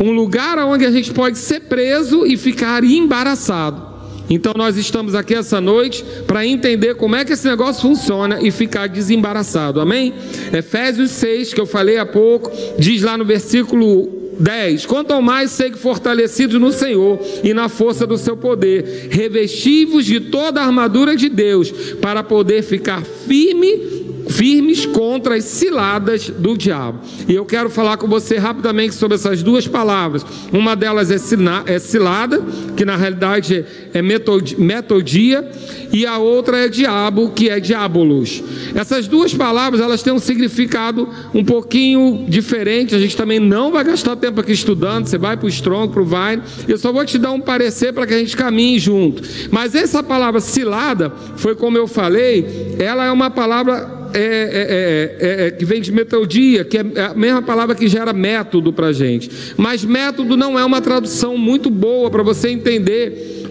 um 0.00 0.12
lugar 0.12 0.58
onde 0.58 0.84
a 0.84 0.90
gente 0.90 1.12
pode 1.12 1.38
ser 1.38 1.60
preso 1.60 2.24
e 2.26 2.36
ficar 2.36 2.84
embaraçado. 2.84 3.91
Então 4.34 4.54
nós 4.56 4.78
estamos 4.78 5.14
aqui 5.14 5.34
essa 5.34 5.60
noite 5.60 6.02
para 6.26 6.46
entender 6.46 6.94
como 6.94 7.14
é 7.14 7.22
que 7.22 7.34
esse 7.34 7.46
negócio 7.46 7.82
funciona 7.82 8.40
e 8.40 8.50
ficar 8.50 8.88
desembaraçado. 8.88 9.78
Amém? 9.78 10.14
Efésios 10.50 11.10
6, 11.10 11.52
que 11.52 11.60
eu 11.60 11.66
falei 11.66 11.98
há 11.98 12.06
pouco, 12.06 12.50
diz 12.78 13.02
lá 13.02 13.18
no 13.18 13.26
versículo 13.26 14.08
10: 14.40 14.86
Quanto 14.86 15.12
ao 15.12 15.20
mais 15.20 15.50
segue 15.50 15.76
fortalecidos 15.76 16.58
no 16.58 16.72
Senhor 16.72 17.20
e 17.44 17.52
na 17.52 17.68
força 17.68 18.06
do 18.06 18.16
seu 18.16 18.34
poder, 18.34 19.08
revestivos 19.10 20.06
de 20.06 20.18
toda 20.18 20.62
a 20.62 20.64
armadura 20.64 21.14
de 21.14 21.28
Deus, 21.28 21.70
para 22.00 22.22
poder 22.22 22.62
ficar 22.62 23.02
firme 23.02 24.01
firmes 24.32 24.86
contra 24.86 25.36
as 25.36 25.44
ciladas 25.44 26.28
do 26.28 26.56
diabo. 26.56 27.00
E 27.28 27.34
eu 27.34 27.44
quero 27.44 27.68
falar 27.68 27.96
com 27.96 28.08
você 28.08 28.38
rapidamente 28.38 28.94
sobre 28.94 29.16
essas 29.16 29.42
duas 29.42 29.68
palavras. 29.68 30.24
Uma 30.52 30.74
delas 30.74 31.10
é, 31.10 31.16
é 31.66 31.78
cilada, 31.78 32.42
que 32.76 32.84
na 32.84 32.96
realidade 32.96 33.64
é 33.92 34.00
metodia, 34.00 35.48
e 35.92 36.06
a 36.06 36.18
outra 36.18 36.64
é 36.64 36.68
diabo, 36.68 37.30
que 37.30 37.50
é 37.50 37.60
diabolos. 37.60 38.42
Essas 38.74 39.06
duas 39.06 39.34
palavras, 39.34 39.80
elas 39.80 40.02
têm 40.02 40.12
um 40.12 40.18
significado 40.18 41.08
um 41.34 41.44
pouquinho 41.44 42.24
diferente. 42.28 42.94
A 42.94 42.98
gente 42.98 43.16
também 43.16 43.38
não 43.38 43.70
vai 43.70 43.84
gastar 43.84 44.16
tempo 44.16 44.40
aqui 44.40 44.52
estudando. 44.52 45.06
Você 45.06 45.18
vai 45.18 45.36
para 45.36 45.46
o 45.46 45.50
Strong, 45.50 45.92
para 45.92 46.02
o 46.02 46.06
Vine. 46.06 46.42
Eu 46.66 46.78
só 46.78 46.90
vou 46.90 47.04
te 47.04 47.18
dar 47.18 47.32
um 47.32 47.40
parecer 47.40 47.92
para 47.92 48.06
que 48.06 48.14
a 48.14 48.18
gente 48.18 48.36
caminhe 48.36 48.78
junto. 48.78 49.22
Mas 49.50 49.74
essa 49.74 50.02
palavra 50.02 50.40
cilada, 50.40 51.12
foi 51.36 51.54
como 51.54 51.76
eu 51.76 51.86
falei, 51.86 52.74
ela 52.78 53.04
é 53.04 53.12
uma 53.12 53.30
palavra 53.30 54.01
é 54.14 54.22
é, 54.22 55.16
é, 55.22 55.44
é, 55.44 55.46
é, 55.46 55.50
que 55.50 55.64
vem 55.64 55.80
de 55.80 55.92
metodia, 55.92 56.64
que 56.64 56.78
é 56.78 56.80
a 56.80 57.14
mesma 57.14 57.42
palavra 57.42 57.74
que 57.74 57.88
gera 57.88 58.12
método 58.12 58.72
para 58.72 58.92
gente. 58.92 59.30
Mas 59.56 59.84
método 59.84 60.36
não 60.36 60.58
é 60.58 60.64
uma 60.64 60.80
tradução 60.80 61.36
muito 61.36 61.70
boa 61.70 62.10
para 62.10 62.22
você 62.22 62.48
entender 62.48 63.41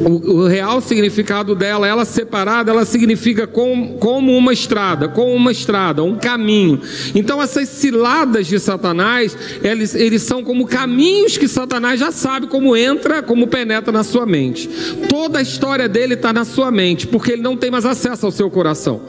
o, 0.00 0.30
o, 0.30 0.46
real 0.46 0.80
significado 0.80 1.54
dela, 1.54 1.86
ela 1.86 2.04
separada, 2.04 2.70
ela 2.70 2.84
significa 2.84 3.46
com, 3.46 3.96
como 3.98 4.36
uma 4.36 4.52
estrada, 4.52 5.08
como 5.08 5.34
uma 5.34 5.52
estrada, 5.52 6.02
um 6.02 6.16
caminho. 6.16 6.80
Então 7.14 7.42
essas 7.42 7.68
ciladas 7.68 8.46
de 8.46 8.58
Satanás, 8.58 9.36
eles, 9.62 9.94
eles 9.94 10.22
são 10.22 10.42
como 10.42 10.66
caminhos 10.66 11.36
que 11.36 11.46
Satanás 11.46 12.00
já 12.00 12.10
sabe 12.10 12.46
como 12.46 12.76
entra, 12.76 13.22
como 13.22 13.46
penetra 13.46 13.92
na 13.92 14.02
sua 14.02 14.24
mente. 14.24 14.68
Toda 15.08 15.38
a 15.38 15.42
história 15.42 15.88
dele 15.88 16.14
está 16.14 16.32
na 16.32 16.44
sua 16.44 16.70
mente, 16.70 17.06
porque 17.06 17.32
ele 17.32 17.42
não 17.42 17.56
tem 17.56 17.70
mais 17.70 17.84
acesso 17.84 18.26
ao 18.26 18.32
seu 18.32 18.50
coração. 18.50 19.00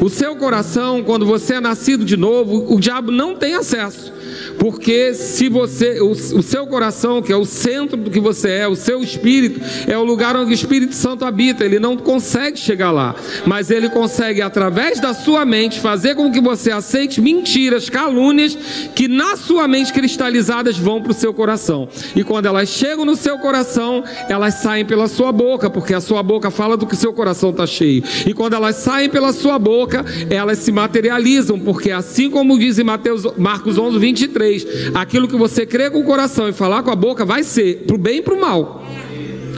O 0.00 0.08
seu 0.08 0.36
coração, 0.36 1.02
quando 1.02 1.26
você 1.26 1.54
é 1.54 1.60
nascido 1.60 2.04
de 2.04 2.16
novo, 2.16 2.72
o 2.72 2.80
diabo 2.80 3.10
não 3.10 3.34
tem 3.34 3.54
acesso. 3.54 4.19
Porque 4.60 5.14
se 5.14 5.48
você, 5.48 6.02
o, 6.02 6.10
o, 6.10 6.42
seu 6.42 6.66
coração, 6.66 7.22
que 7.22 7.32
é 7.32 7.36
o 7.36 7.46
centro 7.46 7.96
do 7.96 8.10
que 8.10 8.20
você 8.20 8.50
é, 8.50 8.68
o 8.68 8.76
seu 8.76 9.02
espírito, 9.02 9.58
é 9.88 9.96
o 9.96 10.04
lugar 10.04 10.36
onde 10.36 10.50
o 10.50 10.54
Espírito 10.54 10.94
Santo 10.94 11.24
habita, 11.24 11.64
ele 11.64 11.78
não 11.78 11.96
consegue 11.96 12.58
chegar 12.58 12.90
lá, 12.90 13.16
mas 13.46 13.70
ele 13.70 13.88
consegue, 13.88 14.42
através 14.42 15.00
da 15.00 15.14
sua 15.14 15.46
mente, 15.46 15.80
fazer 15.80 16.14
com 16.14 16.30
que 16.30 16.42
você 16.42 16.70
aceite 16.70 17.22
mentiras, 17.22 17.88
calúnias, 17.88 18.54
que 18.94 19.08
na 19.08 19.34
sua 19.34 19.66
mente 19.66 19.94
cristalizadas 19.94 20.76
vão 20.76 21.00
para 21.00 21.12
o 21.12 21.14
seu 21.14 21.32
coração. 21.32 21.88
E 22.14 22.22
quando 22.22 22.44
elas 22.44 22.68
chegam 22.68 23.06
no 23.06 23.16
seu 23.16 23.38
coração, 23.38 24.04
elas 24.28 24.56
saem 24.56 24.84
pela 24.84 25.08
sua 25.08 25.32
boca, 25.32 25.70
porque 25.70 25.94
a 25.94 26.02
sua 26.02 26.22
boca 26.22 26.50
fala 26.50 26.76
do 26.76 26.86
que 26.86 26.92
o 26.92 26.98
seu 26.98 27.14
coração 27.14 27.48
está 27.48 27.66
cheio. 27.66 28.04
E 28.26 28.34
quando 28.34 28.52
elas 28.52 28.76
saem 28.76 29.08
pela 29.08 29.32
sua 29.32 29.58
boca, 29.58 30.04
elas 30.28 30.58
se 30.58 30.70
materializam, 30.70 31.58
porque 31.58 31.90
assim 31.90 32.28
como 32.28 32.58
diz 32.58 32.78
em 32.78 32.84
Mateus, 32.84 33.26
Marcos 33.38 33.78
11, 33.78 33.98
23, 33.98 34.49
aquilo 34.94 35.28
que 35.28 35.36
você 35.36 35.64
crê 35.66 35.90
com 35.90 36.00
o 36.00 36.04
coração 36.04 36.48
e 36.48 36.52
falar 36.52 36.82
com 36.82 36.90
a 36.90 36.96
boca 36.96 37.24
vai 37.24 37.42
ser 37.42 37.84
para 37.86 37.96
o 37.96 37.98
bem 37.98 38.18
e 38.18 38.22
para 38.22 38.34
o 38.34 38.40
mal. 38.40 38.84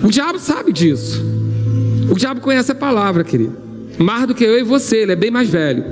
O 0.02 0.08
diabo 0.08 0.38
sabe 0.38 0.72
disso. 0.72 1.22
O 2.10 2.14
diabo 2.14 2.40
conhece 2.40 2.72
a 2.72 2.74
palavra, 2.74 3.24
querido. 3.24 3.56
Mais 3.98 4.26
do 4.26 4.34
que 4.34 4.44
eu 4.44 4.58
e 4.58 4.62
você, 4.62 4.98
ele 4.98 5.12
é 5.12 5.16
bem 5.16 5.30
mais 5.30 5.48
velho. 5.48 5.84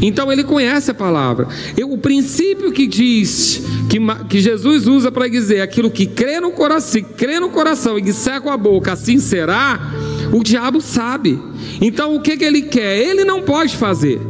Então 0.00 0.32
ele 0.32 0.42
conhece 0.42 0.90
a 0.90 0.94
palavra. 0.94 1.46
Eu, 1.76 1.92
o 1.92 1.98
princípio 1.98 2.72
que 2.72 2.86
diz 2.86 3.62
que, 3.88 3.98
que 4.28 4.40
Jesus 4.40 4.86
usa 4.88 5.12
para 5.12 5.28
dizer 5.28 5.60
aquilo 5.60 5.90
que 5.90 6.06
crê 6.06 6.40
no 6.40 6.50
coração, 6.50 7.02
crê 7.16 7.38
no 7.38 7.50
coração 7.50 7.98
e 7.98 8.02
disser 8.02 8.40
com 8.40 8.50
a 8.50 8.56
boca, 8.56 8.92
assim 8.92 9.18
será, 9.18 9.92
o 10.32 10.42
diabo 10.42 10.80
sabe. 10.80 11.40
Então 11.80 12.16
o 12.16 12.20
que, 12.20 12.36
que 12.36 12.44
ele 12.44 12.62
quer? 12.62 12.98
Ele 12.98 13.24
não 13.24 13.42
pode 13.42 13.76
fazer 13.76 14.20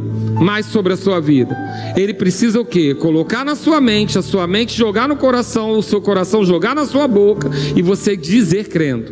mais 0.43 0.65
sobre 0.65 0.93
a 0.93 0.97
sua 0.97 1.19
vida. 1.19 1.55
Ele 1.95 2.13
precisa 2.13 2.59
o 2.59 2.65
quê? 2.65 2.93
Colocar 2.93 3.45
na 3.45 3.55
sua 3.55 3.79
mente, 3.79 4.17
a 4.17 4.21
sua 4.21 4.45
mente 4.45 4.77
jogar 4.77 5.07
no 5.07 5.15
coração, 5.15 5.71
o 5.71 5.83
seu 5.83 6.01
coração 6.01 6.45
jogar 6.45 6.75
na 6.75 6.85
sua 6.85 7.07
boca 7.07 7.49
e 7.75 7.81
você 7.81 8.15
dizer 8.17 8.67
crendo. 8.67 9.11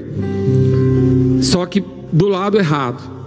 Só 1.42 1.66
que 1.66 1.84
do 2.12 2.28
lado 2.28 2.58
errado. 2.58 3.22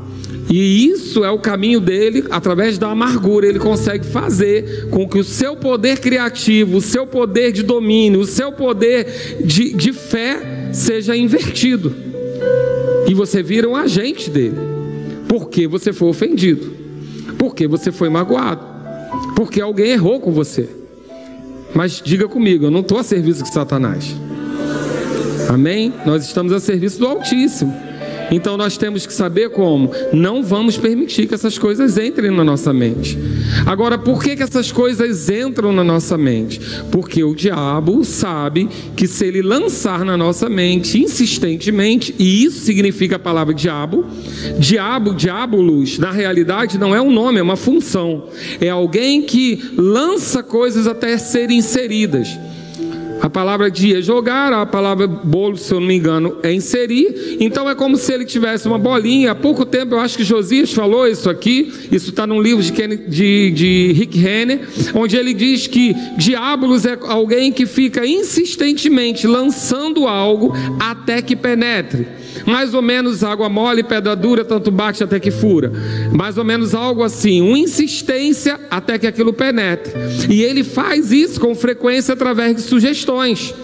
E 0.50 0.86
isso 0.86 1.24
é 1.24 1.30
o 1.30 1.38
caminho 1.38 1.80
dele, 1.80 2.24
através 2.30 2.76
da 2.76 2.90
amargura, 2.90 3.46
ele 3.46 3.58
consegue 3.58 4.04
fazer 4.04 4.88
com 4.90 5.08
que 5.08 5.18
o 5.18 5.24
seu 5.24 5.56
poder 5.56 5.98
criativo, 5.98 6.76
o 6.76 6.82
seu 6.82 7.06
poder 7.06 7.50
de 7.50 7.62
domínio, 7.62 8.20
o 8.20 8.26
seu 8.26 8.52
poder 8.52 9.42
de, 9.42 9.72
de 9.72 9.92
fé 9.92 10.68
seja 10.72 11.16
invertido. 11.16 11.94
E 13.08 13.14
você 13.14 13.42
vira 13.42 13.68
um 13.68 13.74
agente 13.74 14.30
dele, 14.30 14.56
porque 15.26 15.66
você 15.66 15.92
foi 15.92 16.08
ofendido. 16.08 16.83
Porque 17.44 17.68
você 17.68 17.92
foi 17.92 18.08
magoado. 18.08 18.64
Porque 19.36 19.60
alguém 19.60 19.90
errou 19.90 20.18
com 20.18 20.32
você. 20.32 20.66
Mas 21.74 22.00
diga 22.02 22.26
comigo, 22.26 22.64
eu 22.64 22.70
não 22.70 22.80
estou 22.80 22.98
a 22.98 23.02
serviço 23.02 23.42
de 23.42 23.52
Satanás. 23.52 24.16
Amém? 25.50 25.92
Nós 26.06 26.24
estamos 26.24 26.54
a 26.54 26.58
serviço 26.58 26.98
do 26.98 27.06
Altíssimo. 27.06 27.74
Então 28.30 28.56
nós 28.56 28.76
temos 28.76 29.06
que 29.06 29.12
saber 29.12 29.50
como. 29.50 29.90
Não 30.12 30.42
vamos 30.42 30.76
permitir 30.76 31.26
que 31.26 31.34
essas 31.34 31.58
coisas 31.58 31.98
entrem 31.98 32.30
na 32.30 32.44
nossa 32.44 32.72
mente. 32.72 33.18
Agora, 33.66 33.98
por 33.98 34.22
que, 34.22 34.36
que 34.36 34.42
essas 34.42 34.70
coisas 34.72 35.28
entram 35.28 35.72
na 35.72 35.84
nossa 35.84 36.16
mente? 36.16 36.60
Porque 36.90 37.22
o 37.22 37.34
diabo 37.34 38.04
sabe 38.04 38.68
que 38.96 39.06
se 39.06 39.26
ele 39.26 39.42
lançar 39.42 40.04
na 40.04 40.16
nossa 40.16 40.48
mente 40.48 40.98
insistentemente, 40.98 42.14
e 42.18 42.44
isso 42.44 42.60
significa 42.60 43.16
a 43.16 43.18
palavra 43.18 43.54
diabo, 43.54 44.06
diabo, 44.58 45.14
diabolos, 45.14 45.98
na 45.98 46.10
realidade 46.10 46.78
não 46.78 46.94
é 46.94 47.00
um 47.00 47.10
nome, 47.10 47.38
é 47.38 47.42
uma 47.42 47.56
função. 47.56 48.28
É 48.60 48.68
alguém 48.68 49.22
que 49.22 49.72
lança 49.76 50.42
coisas 50.42 50.86
até 50.86 51.16
serem 51.18 51.58
inseridas. 51.58 52.28
A 53.24 53.30
palavra 53.30 53.70
dia 53.70 54.00
é 54.00 54.02
jogar, 54.02 54.52
a 54.52 54.66
palavra 54.66 55.06
bolo, 55.06 55.56
se 55.56 55.72
eu 55.72 55.80
não 55.80 55.86
me 55.86 55.94
engano, 55.94 56.36
é 56.42 56.52
inserir. 56.52 57.38
Então 57.40 57.70
é 57.70 57.74
como 57.74 57.96
se 57.96 58.12
ele 58.12 58.26
tivesse 58.26 58.68
uma 58.68 58.78
bolinha. 58.78 59.30
Há 59.30 59.34
pouco 59.34 59.64
tempo 59.64 59.94
eu 59.94 59.98
acho 59.98 60.18
que 60.18 60.22
Josias 60.22 60.74
falou 60.74 61.08
isso 61.08 61.30
aqui. 61.30 61.72
Isso 61.90 62.10
está 62.10 62.26
num 62.26 62.38
livro 62.38 62.62
de, 62.62 62.70
de, 62.70 63.50
de 63.50 63.92
Rick 63.94 64.18
Renner, 64.18 64.68
onde 64.92 65.16
ele 65.16 65.32
diz 65.32 65.66
que 65.66 65.96
diabolos 66.18 66.84
é 66.84 66.98
alguém 67.00 67.50
que 67.50 67.64
fica 67.64 68.06
insistentemente 68.06 69.26
lançando 69.26 70.06
algo 70.06 70.52
até 70.78 71.22
que 71.22 71.34
penetre. 71.34 72.06
Mais 72.46 72.74
ou 72.74 72.82
menos 72.82 73.22
água 73.22 73.48
mole, 73.48 73.82
pedra 73.82 74.14
dura, 74.16 74.44
tanto 74.44 74.70
bate 74.70 75.02
até 75.04 75.20
que 75.20 75.30
fura. 75.30 75.72
Mais 76.12 76.36
ou 76.36 76.44
menos 76.44 76.74
algo 76.74 77.02
assim, 77.02 77.40
uma 77.40 77.58
insistência 77.58 78.58
até 78.70 78.98
que 78.98 79.06
aquilo 79.06 79.32
penetre. 79.32 79.92
E 80.28 80.42
ele 80.42 80.64
faz 80.64 81.12
isso 81.12 81.40
com 81.40 81.54
frequência 81.54 82.14
através 82.14 82.56
de 82.56 82.62
sugestões. 82.62 83.54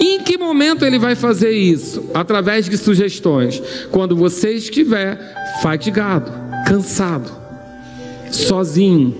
Em 0.00 0.20
que 0.20 0.36
momento 0.36 0.84
ele 0.84 0.98
vai 0.98 1.14
fazer 1.14 1.50
isso? 1.50 2.10
Através 2.14 2.68
de 2.68 2.76
sugestões. 2.76 3.62
Quando 3.90 4.16
você 4.16 4.52
estiver 4.52 5.18
fatigado, 5.62 6.32
cansado, 6.66 7.30
sozinho. 8.30 9.14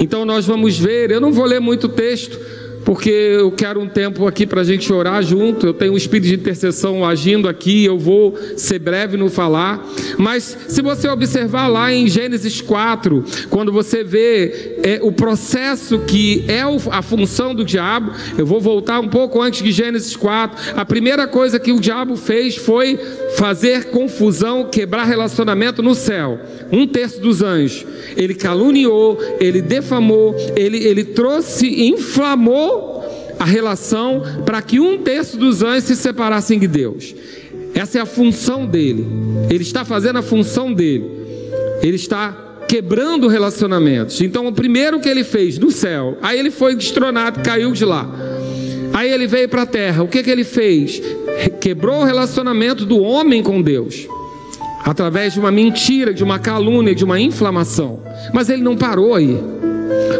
Então 0.00 0.24
nós 0.24 0.46
vamos 0.46 0.78
ver, 0.78 1.10
eu 1.10 1.20
não 1.20 1.32
vou 1.32 1.44
ler 1.44 1.60
muito 1.60 1.88
texto, 1.88 2.38
porque 2.84 3.10
eu 3.10 3.50
quero 3.52 3.80
um 3.80 3.88
tempo 3.88 4.26
aqui 4.26 4.46
para 4.46 4.60
a 4.60 4.64
gente 4.64 4.92
orar 4.92 5.22
junto. 5.22 5.66
Eu 5.66 5.74
tenho 5.74 5.92
um 5.92 5.96
espírito 5.96 6.28
de 6.28 6.34
intercessão 6.34 7.04
agindo 7.04 7.48
aqui, 7.48 7.84
eu 7.84 7.98
vou 7.98 8.36
ser 8.56 8.78
breve 8.78 9.16
no 9.16 9.30
falar. 9.30 9.84
Mas 10.18 10.56
se 10.68 10.82
você 10.82 11.08
observar 11.08 11.68
lá 11.68 11.92
em 11.92 12.08
Gênesis 12.08 12.60
4, 12.60 13.24
quando 13.50 13.72
você 13.72 14.02
vê 14.02 14.78
é, 14.82 14.98
o 15.02 15.12
processo 15.12 16.00
que 16.00 16.44
é 16.48 16.62
a 16.90 17.02
função 17.02 17.54
do 17.54 17.64
diabo, 17.64 18.12
eu 18.36 18.46
vou 18.46 18.60
voltar 18.60 19.00
um 19.00 19.08
pouco 19.08 19.40
antes 19.40 19.62
de 19.62 19.70
Gênesis 19.70 20.16
4. 20.16 20.74
A 20.76 20.84
primeira 20.84 21.26
coisa 21.26 21.58
que 21.58 21.72
o 21.72 21.80
diabo 21.80 22.16
fez 22.16 22.56
foi 22.56 22.98
fazer 23.36 23.86
confusão, 23.86 24.68
quebrar 24.70 25.04
relacionamento 25.04 25.82
no 25.82 25.94
céu. 25.94 26.38
Um 26.70 26.86
terço 26.86 27.20
dos 27.20 27.42
anjos. 27.42 27.84
Ele 28.16 28.34
caluniou, 28.34 29.18
ele 29.40 29.62
defamou, 29.62 30.34
ele, 30.56 30.78
ele 30.78 31.04
trouxe, 31.04 31.88
inflamou 31.88 32.71
a 33.42 33.44
relação 33.44 34.22
para 34.46 34.62
que 34.62 34.78
um 34.78 34.98
terço 34.98 35.36
dos 35.36 35.62
anjos 35.64 35.84
se 35.84 35.96
separassem 35.96 36.60
de 36.60 36.68
Deus. 36.68 37.12
Essa 37.74 37.98
é 37.98 38.00
a 38.00 38.06
função 38.06 38.64
dele. 38.64 39.04
Ele 39.50 39.64
está 39.64 39.84
fazendo 39.84 40.20
a 40.20 40.22
função 40.22 40.72
dele. 40.72 41.10
Ele 41.82 41.96
está 41.96 42.30
quebrando 42.68 43.26
relacionamentos. 43.26 44.20
Então, 44.20 44.46
o 44.46 44.52
primeiro 44.52 45.00
que 45.00 45.08
ele 45.08 45.24
fez 45.24 45.58
no 45.58 45.72
céu, 45.72 46.16
aí 46.22 46.38
ele 46.38 46.52
foi 46.52 46.76
destronado, 46.76 47.40
caiu 47.40 47.72
de 47.72 47.84
lá. 47.84 48.08
Aí 48.92 49.10
ele 49.10 49.26
veio 49.26 49.48
para 49.48 49.62
a 49.62 49.66
terra. 49.66 50.04
O 50.04 50.08
que, 50.08 50.22
que 50.22 50.30
ele 50.30 50.44
fez? 50.44 51.02
Quebrou 51.60 52.02
o 52.02 52.04
relacionamento 52.04 52.86
do 52.86 53.00
homem 53.00 53.42
com 53.42 53.60
Deus 53.60 54.06
através 54.84 55.32
de 55.32 55.40
uma 55.40 55.50
mentira, 55.50 56.14
de 56.14 56.22
uma 56.22 56.38
calúnia, 56.38 56.94
de 56.94 57.04
uma 57.04 57.18
inflamação. 57.18 58.04
Mas 58.32 58.48
ele 58.48 58.62
não 58.62 58.76
parou 58.76 59.16
aí. 59.16 59.36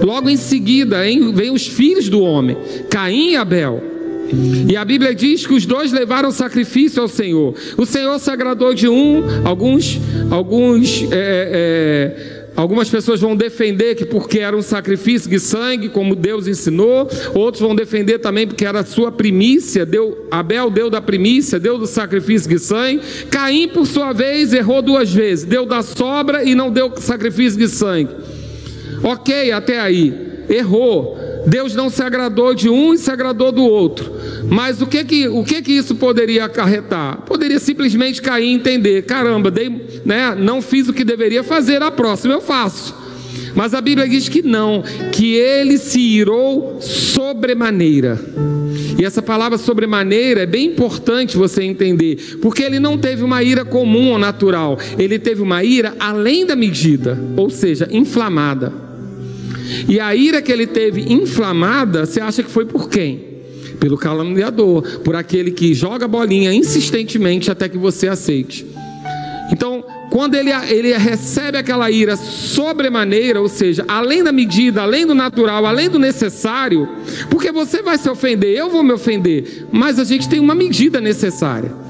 Logo 0.03 0.29
em 0.29 0.37
seguida, 0.37 0.99
vem 1.33 1.51
os 1.51 1.67
filhos 1.67 2.09
do 2.09 2.21
homem, 2.21 2.57
Caim 2.91 3.31
e 3.31 3.37
Abel. 3.37 3.93
E 4.69 4.77
a 4.77 4.85
Bíblia 4.85 5.15
diz 5.15 5.47
que 5.47 5.53
os 5.53 5.67
dois 5.67 5.93
levaram 5.93 6.31
sacrifício 6.31 7.03
ao 7.03 7.09
Senhor. 7.09 7.55
O 7.77 7.85
Senhor 7.85 8.19
se 8.19 8.31
agradou 8.31 8.73
de 8.73 8.89
um, 8.89 9.23
alguns, 9.45 10.01
alguns, 10.31 11.03
é, 11.13 11.13
é, 11.13 12.51
algumas 12.57 12.89
pessoas 12.89 13.21
vão 13.21 13.37
defender 13.37 13.95
que 13.95 14.07
porque 14.07 14.39
era 14.39 14.57
um 14.57 14.63
sacrifício 14.63 15.29
de 15.29 15.39
sangue, 15.39 15.91
como 15.91 16.17
Deus 16.17 16.47
ensinou. 16.47 17.09
Outros 17.35 17.61
vão 17.61 17.75
defender 17.75 18.21
também 18.21 18.47
porque 18.47 18.65
era 18.65 18.85
sua 18.85 19.13
primícia. 19.13 19.85
Deu, 19.85 20.27
Abel 20.31 20.71
deu 20.71 20.89
da 20.89 21.03
primícia, 21.03 21.61
deu 21.61 21.77
do 21.77 21.87
sacrifício 21.87 22.49
de 22.49 22.59
sangue. 22.59 23.03
Caim, 23.31 23.69
por 23.69 23.87
sua 23.87 24.15
vez, 24.15 24.55
errou 24.55 24.81
duas 24.81 25.13
vezes. 25.13 25.45
Deu 25.45 25.67
da 25.67 25.83
sobra 25.83 26.43
e 26.43 26.55
não 26.55 26.71
deu 26.71 26.91
sacrifício 26.97 27.59
de 27.59 27.69
sangue. 27.69 28.09
Ok, 29.03 29.51
até 29.53 29.81
aí. 29.81 30.15
Errou. 30.49 31.19
Deus 31.47 31.75
não 31.75 31.91
se 31.91 32.03
agradou 32.03 32.55
de 32.55 32.69
um 32.69 32.95
e 32.95 32.99
se 32.99 33.11
agradou 33.11 33.51
do 33.51 33.65
outro. 33.65 34.13
Mas 34.49 34.81
o 34.81 34.87
que 34.87 35.05
que, 35.05 35.29
o 35.29 35.43
que, 35.43 35.61
que 35.63 35.73
isso 35.73 35.97
poderia 35.97 36.45
acarretar? 36.45 37.23
Poderia 37.23 37.59
simplesmente 37.59 38.23
cair 38.23 38.47
e 38.47 38.53
entender: 38.53 39.03
caramba, 39.03 39.51
dei, 39.51 40.03
né, 40.05 40.37
não 40.39 40.63
fiz 40.63 40.89
o 40.89 40.93
que 40.93 41.05
deveria 41.05 41.43
fazer, 41.43 41.83
a 41.83 41.91
próxima 41.91 42.35
eu 42.35 42.41
faço. 42.41 42.95
Mas 43.55 43.75
a 43.75 43.81
Bíblia 43.81 44.09
diz 44.09 44.29
que 44.29 44.43
não, 44.43 44.83
que 45.13 45.35
ele 45.35 45.79
se 45.79 46.01
irou 46.01 46.79
sobremaneira. 46.81 48.19
E 48.99 49.05
essa 49.05 49.23
palavra 49.23 49.59
sobremaneira 49.59 50.43
é 50.43 50.47
bem 50.47 50.67
importante 50.67 51.37
você 51.37 51.63
entender, 51.63 52.39
porque 52.41 52.63
ele 52.63 52.79
não 52.79 52.97
teve 52.97 53.25
uma 53.25 53.43
ira 53.43 53.65
comum 53.65 54.13
ou 54.13 54.19
natural, 54.19 54.79
ele 54.99 55.19
teve 55.19 55.43
uma 55.43 55.65
ira 55.65 55.95
além 55.99 56.47
da 56.47 56.55
medida, 56.55 57.19
ou 57.37 57.51
seja, 57.51 57.89
inflamada. 57.91 58.92
E 59.89 60.01
a 60.01 60.15
ira 60.15 60.43
que 60.43 60.53
ele 60.53 60.67
teve 60.67 61.13
inflamada, 61.13 62.07
você 62.07 62.21
acha 62.21 62.43
que 62.43 62.51
foi 62.51 62.65
por 62.65 62.89
quem? 62.89 63.33
Pelo 63.79 63.97
caluniador, 63.99 65.01
por 65.01 65.17
aquele 65.17 65.51
que 65.51 65.75
joga 65.75 66.07
bolinha 66.07 66.53
insistentemente 66.53 67.51
até 67.51 67.69
que 67.69 67.79
você 67.79 68.09
aceite. 68.09 68.67
Então, 69.53 69.85
quando 70.11 70.35
ele, 70.35 70.51
ele 70.51 70.97
recebe 70.97 71.59
aquela 71.59 71.91
ira 71.91 72.17
sobremaneira, 72.17 73.41
ou 73.41 73.49
seja, 73.49 73.85
além 73.89 74.23
da 74.23 74.31
medida, 74.31 74.83
além 74.83 75.07
do 75.07 75.15
natural, 75.15 75.65
além 75.67 75.89
do 75.89 75.99
necessário, 75.99 76.89
porque 77.31 77.51
você 77.51 77.83
vai 77.83 77.99
se 77.99 78.09
ofender, 78.09 78.57
eu 78.57 78.71
vou 78.71 78.83
me 78.83 78.93
ofender, 78.93 79.67
mas 79.73 79.99
a 79.99 80.05
gente 80.05 80.29
tem 80.29 80.39
uma 80.39 80.55
medida 80.55 81.01
necessária. 81.01 81.82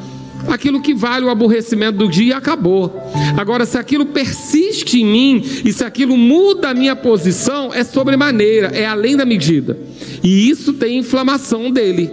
Aquilo 0.48 0.82
que 0.82 0.94
vale 0.94 1.24
o 1.24 1.30
aborrecimento 1.30 1.98
do 1.98 2.08
dia 2.08 2.36
acabou. 2.36 2.94
Agora, 3.36 3.64
se 3.64 3.78
aquilo 3.78 4.06
persiste 4.06 5.00
em 5.00 5.04
mim 5.04 5.44
e 5.64 5.72
se 5.72 5.84
aquilo 5.84 6.16
muda 6.16 6.70
a 6.70 6.74
minha 6.74 6.96
posição, 6.96 7.72
é 7.72 7.84
sobremaneira, 7.84 8.68
é 8.68 8.86
além 8.86 9.16
da 9.16 9.24
medida. 9.24 9.78
E 10.22 10.48
isso 10.48 10.72
tem 10.72 10.98
inflamação 10.98 11.70
dele. 11.70 12.10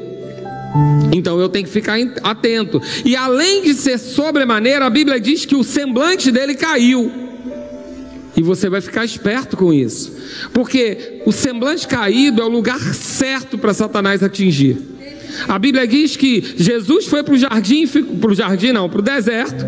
Então 1.11 1.39
eu 1.39 1.49
tenho 1.49 1.65
que 1.65 1.71
ficar 1.71 1.97
atento. 2.23 2.81
E 3.03 3.15
além 3.15 3.63
de 3.63 3.73
ser 3.73 3.97
sobremaneira, 3.97 4.85
a 4.85 4.89
Bíblia 4.89 5.19
diz 5.19 5.45
que 5.45 5.55
o 5.55 5.63
semblante 5.63 6.31
dele 6.31 6.55
caiu. 6.55 7.11
E 8.37 8.41
você 8.41 8.69
vai 8.69 8.79
ficar 8.79 9.03
esperto 9.03 9.57
com 9.57 9.73
isso. 9.73 10.15
Porque 10.53 11.21
o 11.25 11.31
semblante 11.31 11.87
caído 11.87 12.41
é 12.41 12.45
o 12.45 12.49
lugar 12.49 12.79
certo 12.79 13.57
para 13.57 13.73
Satanás 13.73 14.23
atingir. 14.23 14.77
A 15.47 15.58
Bíblia 15.58 15.88
diz 15.88 16.15
que 16.15 16.56
Jesus 16.58 17.08
foi 17.08 17.23
para 17.23 17.34
o 17.34 17.38
jardim, 17.38 17.88
para 17.88 18.32
o 18.32 18.36
jardim 18.36 18.71
não, 18.71 18.89
para 18.89 18.99
o 18.99 19.02
deserto, 19.02 19.65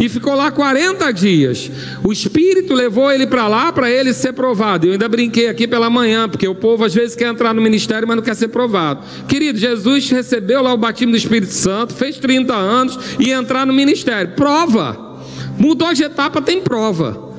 e 0.00 0.08
ficou 0.08 0.34
lá 0.34 0.50
40 0.50 1.12
dias. 1.12 1.70
O 2.02 2.12
Espírito 2.12 2.74
levou 2.74 3.10
ele 3.10 3.26
para 3.26 3.48
lá 3.48 3.72
para 3.72 3.90
ele 3.90 4.12
ser 4.12 4.32
provado. 4.32 4.86
Eu 4.86 4.92
ainda 4.92 5.08
brinquei 5.08 5.48
aqui 5.48 5.66
pela 5.66 5.88
manhã, 5.88 6.28
porque 6.28 6.46
o 6.46 6.54
povo 6.54 6.84
às 6.84 6.94
vezes 6.94 7.16
quer 7.16 7.28
entrar 7.28 7.54
no 7.54 7.62
ministério, 7.62 8.06
mas 8.06 8.16
não 8.16 8.22
quer 8.22 8.34
ser 8.34 8.48
provado. 8.48 9.04
Querido, 9.28 9.58
Jesus 9.58 10.10
recebeu 10.10 10.62
lá 10.62 10.72
o 10.72 10.78
batismo 10.78 11.12
do 11.12 11.18
Espírito 11.18 11.52
Santo, 11.52 11.94
fez 11.94 12.16
30 12.18 12.54
anos 12.54 12.98
e 13.18 13.30
entrar 13.30 13.66
no 13.66 13.72
ministério. 13.72 14.32
Prova. 14.34 15.14
Mudou 15.58 15.92
de 15.92 16.02
etapa, 16.02 16.42
tem 16.42 16.60
prova. 16.60 17.33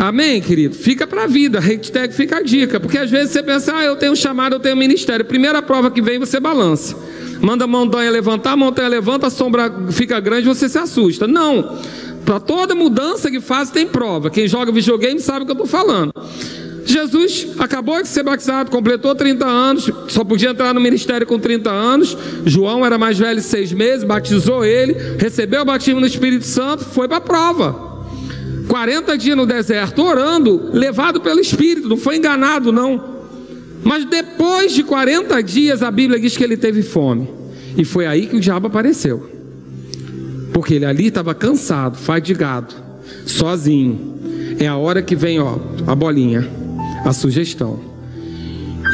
Amém, 0.00 0.40
querido? 0.40 0.74
Fica 0.74 1.06
para 1.06 1.24
a 1.24 1.26
vida, 1.26 1.60
hashtag 1.60 2.14
fica 2.14 2.38
a 2.38 2.42
dica, 2.42 2.80
porque 2.80 2.96
às 2.96 3.10
vezes 3.10 3.32
você 3.32 3.42
pensa, 3.42 3.76
ah, 3.76 3.84
eu 3.84 3.96
tenho 3.96 4.16
chamado, 4.16 4.54
eu 4.54 4.58
tenho 4.58 4.74
ministério. 4.74 5.26
Primeira 5.26 5.60
prova 5.60 5.90
que 5.90 6.00
vem, 6.00 6.18
você 6.18 6.40
balança. 6.40 6.96
Manda 7.38 7.64
a 7.64 7.68
montanha 7.68 8.10
levantar, 8.10 8.52
a 8.52 8.56
montanha 8.56 8.88
levanta, 8.88 9.26
a 9.26 9.30
sombra 9.30 9.70
fica 9.90 10.18
grande, 10.18 10.48
você 10.48 10.70
se 10.70 10.78
assusta. 10.78 11.26
Não. 11.26 11.76
Para 12.24 12.40
toda 12.40 12.74
mudança 12.74 13.30
que 13.30 13.42
faz 13.42 13.68
tem 13.68 13.86
prova. 13.86 14.30
Quem 14.30 14.48
joga 14.48 14.72
videogame 14.72 15.20
sabe 15.20 15.42
o 15.42 15.44
que 15.44 15.52
eu 15.52 15.64
estou 15.64 15.66
falando. 15.66 16.14
Jesus 16.86 17.48
acabou 17.58 18.00
de 18.00 18.08
ser 18.08 18.22
batizado, 18.22 18.70
completou 18.70 19.14
30 19.14 19.46
anos, 19.46 19.90
só 20.08 20.24
podia 20.24 20.48
entrar 20.48 20.72
no 20.72 20.80
ministério 20.80 21.26
com 21.26 21.38
30 21.38 21.70
anos. 21.70 22.16
João 22.46 22.86
era 22.86 22.96
mais 22.96 23.18
velho 23.18 23.42
seis 23.42 23.70
meses, 23.70 24.02
batizou 24.02 24.64
ele, 24.64 24.96
recebeu 25.18 25.60
o 25.60 25.64
batismo 25.66 26.00
no 26.00 26.06
Espírito 26.06 26.46
Santo, 26.46 26.86
foi 26.86 27.06
para 27.06 27.18
a 27.18 27.20
prova. 27.20 27.89
40 28.70 29.18
dias 29.18 29.36
no 29.36 29.46
deserto 29.46 30.00
orando, 30.00 30.70
levado 30.72 31.20
pelo 31.20 31.40
Espírito, 31.40 31.88
não 31.88 31.96
foi 31.96 32.18
enganado, 32.18 32.70
não. 32.70 33.02
Mas 33.82 34.04
depois 34.04 34.72
de 34.72 34.84
40 34.84 35.42
dias, 35.42 35.82
a 35.82 35.90
Bíblia 35.90 36.20
diz 36.20 36.36
que 36.36 36.44
ele 36.44 36.56
teve 36.56 36.80
fome. 36.80 37.28
E 37.76 37.84
foi 37.84 38.06
aí 38.06 38.28
que 38.28 38.36
o 38.36 38.40
diabo 38.40 38.68
apareceu. 38.68 39.28
Porque 40.52 40.74
ele 40.74 40.84
ali 40.84 41.08
estava 41.08 41.34
cansado, 41.34 41.98
fadigado, 41.98 42.72
sozinho. 43.26 44.14
É 44.60 44.68
a 44.68 44.76
hora 44.76 45.02
que 45.02 45.16
vem, 45.16 45.40
ó, 45.40 45.58
a 45.84 45.94
bolinha, 45.96 46.48
a 47.04 47.12
sugestão. 47.12 47.80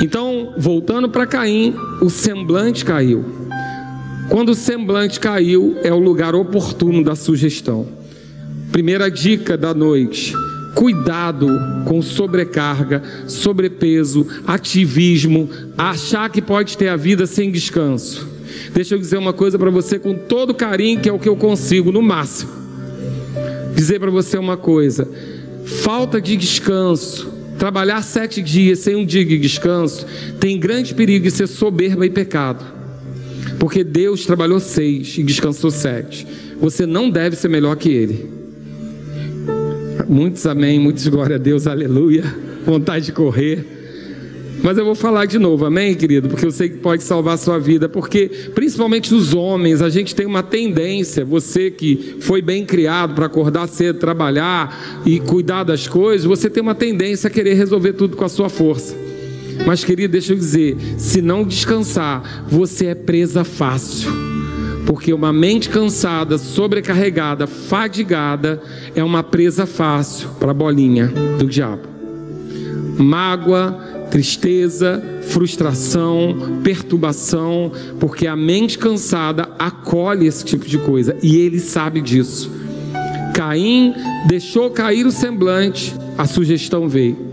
Então, 0.01 0.55
voltando 0.57 1.11
para 1.11 1.27
Caim, 1.27 1.75
o 2.01 2.09
semblante 2.09 2.83
caiu. 2.83 3.27
Quando 4.31 4.51
o 4.51 4.55
semblante 4.55 5.21
caiu, 5.21 5.77
é 5.83 5.93
o 5.93 5.99
lugar 5.99 6.35
oportuno 6.35 7.05
da 7.05 7.15
sugestão. 7.15 8.06
Primeira 8.73 9.11
dica 9.11 9.57
da 9.57 9.73
noite: 9.73 10.33
cuidado 10.75 11.49
com 11.87 12.03
sobrecarga, 12.03 13.03
sobrepeso, 13.27 14.27
ativismo, 14.47 15.49
achar 15.77 16.31
que 16.31 16.43
pode 16.43 16.77
ter 16.77 16.89
a 16.89 16.97
vida 16.97 17.27
sem 17.27 17.51
descanso. 17.51 18.29
Deixa 18.75 18.95
eu 18.95 18.99
dizer 18.99 19.17
uma 19.17 19.33
coisa 19.33 19.59
para 19.59 19.71
você 19.71 19.99
com 19.99 20.15
todo 20.15 20.55
carinho, 20.55 21.01
que 21.01 21.09
é 21.09 21.13
o 21.13 21.19
que 21.19 21.29
eu 21.29 21.37
consigo, 21.37 21.91
no 21.91 22.03
máximo. 22.03 22.51
Dizer 23.75 23.99
para 23.99 24.11
você 24.11 24.37
uma 24.37 24.57
coisa: 24.57 25.09
falta 25.65 26.21
de 26.21 26.37
descanso, 26.37 27.33
trabalhar 27.59 28.03
sete 28.03 28.43
dias 28.43 28.81
sem 28.81 28.97
um 28.97 29.07
dia 29.07 29.25
de 29.25 29.39
descanso, 29.39 30.07
tem 30.39 30.59
grande 30.59 30.95
perigo 30.95 31.25
de 31.25 31.31
ser 31.31 31.47
soberba 31.47 32.05
e 32.05 32.11
pecado. 32.11 32.65
Porque 33.59 33.83
Deus 33.83 34.27
trabalhou 34.27 34.61
seis 34.61 35.17
e 35.17 35.23
descansou 35.23 35.71
sete. 35.71 36.27
Você 36.61 36.85
não 36.85 37.09
deve 37.09 37.37
ser 37.37 37.49
melhor 37.49 37.77
que 37.77 37.89
Ele. 37.89 38.46
Muitos 40.09 40.47
amém, 40.47 40.79
muitos 40.79 41.07
glória 41.09 41.35
a 41.35 41.39
Deus, 41.39 41.67
aleluia. 41.67 42.23
Vontade 42.65 43.07
de 43.07 43.13
correr. 43.13 43.77
Mas 44.63 44.79
eu 44.79 44.85
vou 44.85 44.95
falar 44.95 45.27
de 45.27 45.39
novo, 45.39 45.65
amém, 45.65 45.95
querido? 45.95 46.29
Porque 46.29 46.47
eu 46.47 46.51
sei 46.51 46.69
que 46.69 46.79
pode 46.79 47.03
salvar 47.03 47.35
a 47.35 47.37
sua 47.37 47.59
vida. 47.59 47.89
Porque, 47.89 48.29
principalmente 48.55 49.13
os 49.13 49.35
homens, 49.35 49.83
a 49.83 49.89
gente 49.89 50.15
tem 50.15 50.25
uma 50.25 50.43
tendência, 50.43 51.25
você 51.25 51.71
que 51.71 52.17
foi 52.21 52.41
bem 52.41 52.65
criado 52.65 53.15
para 53.15 53.27
acordar 53.27 53.67
cedo, 53.67 53.99
trabalhar 53.99 55.03
e 55.05 55.19
cuidar 55.19 55.65
das 55.65 55.89
coisas, 55.89 56.25
você 56.25 56.49
tem 56.49 56.63
uma 56.63 56.75
tendência 56.75 57.29
a 57.29 57.31
querer 57.31 57.55
resolver 57.55 57.95
tudo 57.95 58.17
com 58.17 58.25
a 58.25 58.29
sua 58.29 58.49
força. 58.49 58.97
Mas, 59.67 59.85
querido, 59.85 60.13
deixa 60.13 60.33
eu 60.33 60.37
dizer: 60.37 60.77
se 60.97 61.21
não 61.21 61.45
descansar, 61.45 62.47
você 62.49 62.87
é 62.87 62.95
presa 62.95 63.43
fácil. 63.43 64.36
Porque 64.87 65.13
uma 65.13 65.33
mente 65.33 65.69
cansada, 65.69 66.39
sobrecarregada, 66.39 67.47
fadigada, 67.47 68.63
é 68.95 69.03
uma 69.03 69.23
presa 69.23 69.67
fácil 69.67 70.29
para 70.39 70.53
a 70.53 70.55
bolinha 70.55 71.09
do 71.39 71.47
diabo. 71.47 71.83
Mágoa, 72.97 73.73
tristeza, 74.11 75.03
frustração, 75.23 76.61
perturbação, 76.63 77.73
porque 77.99 78.27
a 78.27 78.37
mente 78.37 78.79
cansada 78.79 79.51
acolhe 79.59 80.27
esse 80.27 80.45
tipo 80.45 80.67
de 80.67 80.79
coisa 80.79 81.17
e 81.23 81.37
ele 81.37 81.59
sabe 81.59 82.01
disso. 82.01 82.51
Caim 83.35 83.93
deixou 84.27 84.71
cair 84.71 85.05
o 85.05 85.11
semblante, 85.11 85.95
a 86.17 86.27
sugestão 86.27 86.89
veio. 86.89 87.27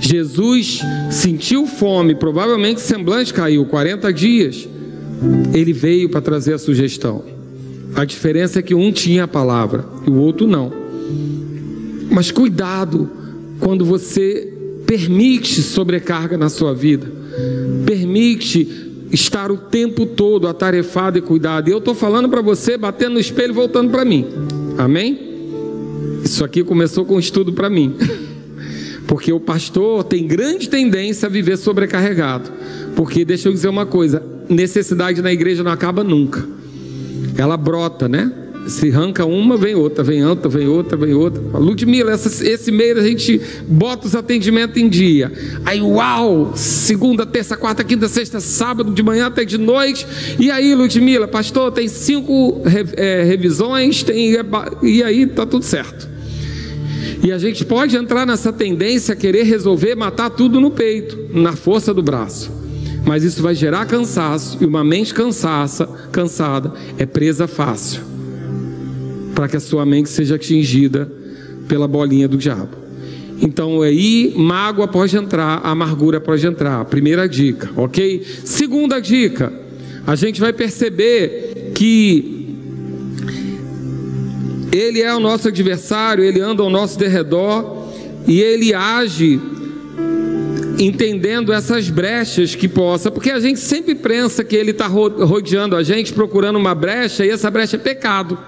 Jesus 0.00 0.80
sentiu 1.10 1.66
fome, 1.66 2.14
provavelmente 2.14 2.78
o 2.78 2.80
semblante 2.80 3.32
caiu 3.34 3.64
40 3.66 4.12
dias. 4.12 4.68
Ele 5.52 5.72
veio 5.72 6.08
para 6.08 6.20
trazer 6.20 6.54
a 6.54 6.58
sugestão. 6.58 7.24
A 7.94 8.04
diferença 8.04 8.58
é 8.58 8.62
que 8.62 8.74
um 8.74 8.92
tinha 8.92 9.24
a 9.24 9.28
palavra 9.28 9.84
e 10.06 10.10
o 10.10 10.14
outro 10.14 10.46
não. 10.46 10.72
Mas 12.10 12.30
cuidado 12.30 13.10
quando 13.60 13.84
você 13.84 14.52
permite 14.86 15.62
sobrecarga 15.62 16.38
na 16.38 16.48
sua 16.48 16.74
vida, 16.74 17.10
permite 17.84 18.88
estar 19.10 19.50
o 19.50 19.56
tempo 19.56 20.06
todo 20.06 20.46
atarefado 20.46 21.18
e 21.18 21.20
cuidado. 21.20 21.68
E 21.68 21.72
eu 21.72 21.78
estou 21.78 21.94
falando 21.94 22.28
para 22.28 22.40
você, 22.40 22.76
batendo 22.76 23.14
no 23.14 23.20
espelho 23.20 23.52
e 23.52 23.54
voltando 23.54 23.90
para 23.90 24.04
mim. 24.04 24.26
Amém? 24.76 25.18
Isso 26.24 26.44
aqui 26.44 26.62
começou 26.62 27.04
com 27.04 27.16
um 27.16 27.18
estudo 27.18 27.52
para 27.52 27.68
mim. 27.70 27.94
Porque 29.06 29.32
o 29.32 29.40
pastor 29.40 30.04
tem 30.04 30.26
grande 30.26 30.68
tendência 30.68 31.26
a 31.26 31.30
viver 31.30 31.56
sobrecarregado. 31.56 32.50
Porque 32.94 33.24
deixa 33.24 33.48
eu 33.48 33.52
dizer 33.52 33.68
uma 33.68 33.86
coisa, 33.86 34.22
necessidade 34.48 35.22
na 35.22 35.32
igreja 35.32 35.62
não 35.62 35.72
acaba 35.72 36.02
nunca. 36.02 36.44
Ela 37.36 37.56
brota, 37.56 38.08
né? 38.08 38.32
Se 38.66 38.90
arranca 38.90 39.24
uma, 39.24 39.56
vem 39.56 39.74
outra, 39.74 40.04
vem 40.04 40.24
outra, 40.24 40.48
vem 40.48 40.68
outra, 40.68 40.96
vem 40.96 41.14
outra. 41.14 41.40
Ludmila, 41.58 42.12
essa, 42.12 42.46
esse 42.46 42.70
mês 42.70 42.98
a 42.98 43.02
gente 43.02 43.40
bota 43.66 44.06
os 44.06 44.14
atendimentos 44.14 44.76
em 44.76 44.88
dia. 44.88 45.32
Aí, 45.64 45.80
uau! 45.80 46.52
Segunda, 46.54 47.24
terça, 47.24 47.56
quarta, 47.56 47.82
quinta, 47.82 48.08
sexta, 48.08 48.40
sábado, 48.40 48.92
de 48.92 49.02
manhã 49.02 49.26
até 49.26 49.44
de 49.44 49.56
noite. 49.56 50.06
E 50.38 50.50
aí, 50.50 50.74
Ludmila, 50.74 51.26
pastor, 51.26 51.72
tem 51.72 51.88
cinco 51.88 52.60
é, 52.96 53.22
revisões, 53.22 54.02
tem, 54.02 54.34
e 54.82 55.02
aí 55.02 55.26
tá 55.26 55.46
tudo 55.46 55.64
certo. 55.64 56.08
E 57.22 57.32
a 57.32 57.38
gente 57.38 57.64
pode 57.64 57.96
entrar 57.96 58.26
nessa 58.26 58.52
tendência 58.52 59.14
a 59.14 59.16
querer 59.16 59.44
resolver, 59.44 59.94
matar 59.94 60.30
tudo 60.30 60.60
no 60.60 60.70
peito, 60.70 61.30
na 61.32 61.54
força 61.54 61.94
do 61.94 62.02
braço. 62.02 62.67
Mas 63.04 63.24
isso 63.24 63.42
vai 63.42 63.54
gerar 63.54 63.86
cansaço, 63.86 64.58
e 64.60 64.66
uma 64.66 64.84
mente 64.84 65.14
cansaça, 65.14 65.86
cansada 66.12 66.72
é 66.98 67.06
presa 67.06 67.46
fácil 67.46 68.08
para 69.38 69.46
que 69.46 69.56
a 69.56 69.60
sua 69.60 69.86
mente 69.86 70.08
seja 70.08 70.34
atingida 70.34 71.08
pela 71.68 71.86
bolinha 71.86 72.26
do 72.26 72.36
diabo. 72.36 72.76
Então 73.40 73.82
aí, 73.82 74.34
mágoa 74.36 74.88
pode 74.88 75.16
entrar, 75.16 75.60
amargura 75.62 76.20
pode 76.20 76.44
entrar. 76.44 76.84
Primeira 76.86 77.28
dica, 77.28 77.70
ok? 77.76 78.26
Segunda 78.44 78.98
dica, 78.98 79.52
a 80.04 80.16
gente 80.16 80.40
vai 80.40 80.52
perceber 80.52 81.70
que 81.72 82.56
ele 84.72 85.00
é 85.00 85.14
o 85.14 85.20
nosso 85.20 85.46
adversário, 85.46 86.24
ele 86.24 86.40
anda 86.40 86.64
ao 86.64 86.68
nosso 86.68 86.98
derredor 86.98 87.86
e 88.26 88.40
ele 88.40 88.74
age 88.74 89.40
entendendo 90.78 91.52
essas 91.52 91.90
brechas 91.90 92.54
que 92.54 92.68
possa, 92.68 93.10
porque 93.10 93.30
a 93.30 93.40
gente 93.40 93.58
sempre 93.58 93.94
pensa 93.94 94.44
que 94.44 94.54
ele 94.54 94.70
está 94.70 94.86
rodeando 94.86 95.74
a 95.74 95.82
gente, 95.82 96.12
procurando 96.12 96.56
uma 96.56 96.74
brecha, 96.74 97.26
e 97.26 97.30
essa 97.30 97.50
brecha 97.50 97.76
é 97.76 97.78
pecado. 97.78 98.38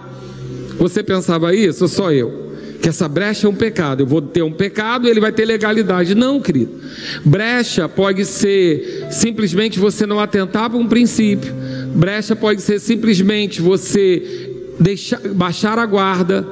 Você 0.79 1.03
pensava 1.03 1.55
isso? 1.55 1.87
Só 1.89 2.13
eu. 2.13 2.49
Que 2.81 2.89
essa 2.89 3.07
brecha 3.07 3.47
é 3.47 3.51
um 3.51 3.55
pecado. 3.55 4.01
Eu 4.01 4.07
vou 4.07 4.23
ter 4.23 4.43
um 4.43 4.53
pecado 4.53 5.07
e 5.07 5.11
ele 5.11 5.21
vai 5.21 5.31
ter 5.31 5.45
legalidade. 5.45 6.15
Não, 6.15 6.41
querido. 6.41 6.81
Brecha 7.23 7.87
pode 7.87 8.25
ser 8.25 9.09
simplesmente 9.11 9.79
você 9.79 10.07
não 10.07 10.19
atentar 10.19 10.71
para 10.71 10.79
um 10.79 10.89
princípio. 10.89 11.53
Brecha 11.95 12.35
pode 12.35 12.63
ser 12.63 12.79
simplesmente 12.79 13.61
você 13.61 14.51
deixar, 14.79 15.21
baixar 15.35 15.79
a 15.79 15.85
guarda. 15.85 16.49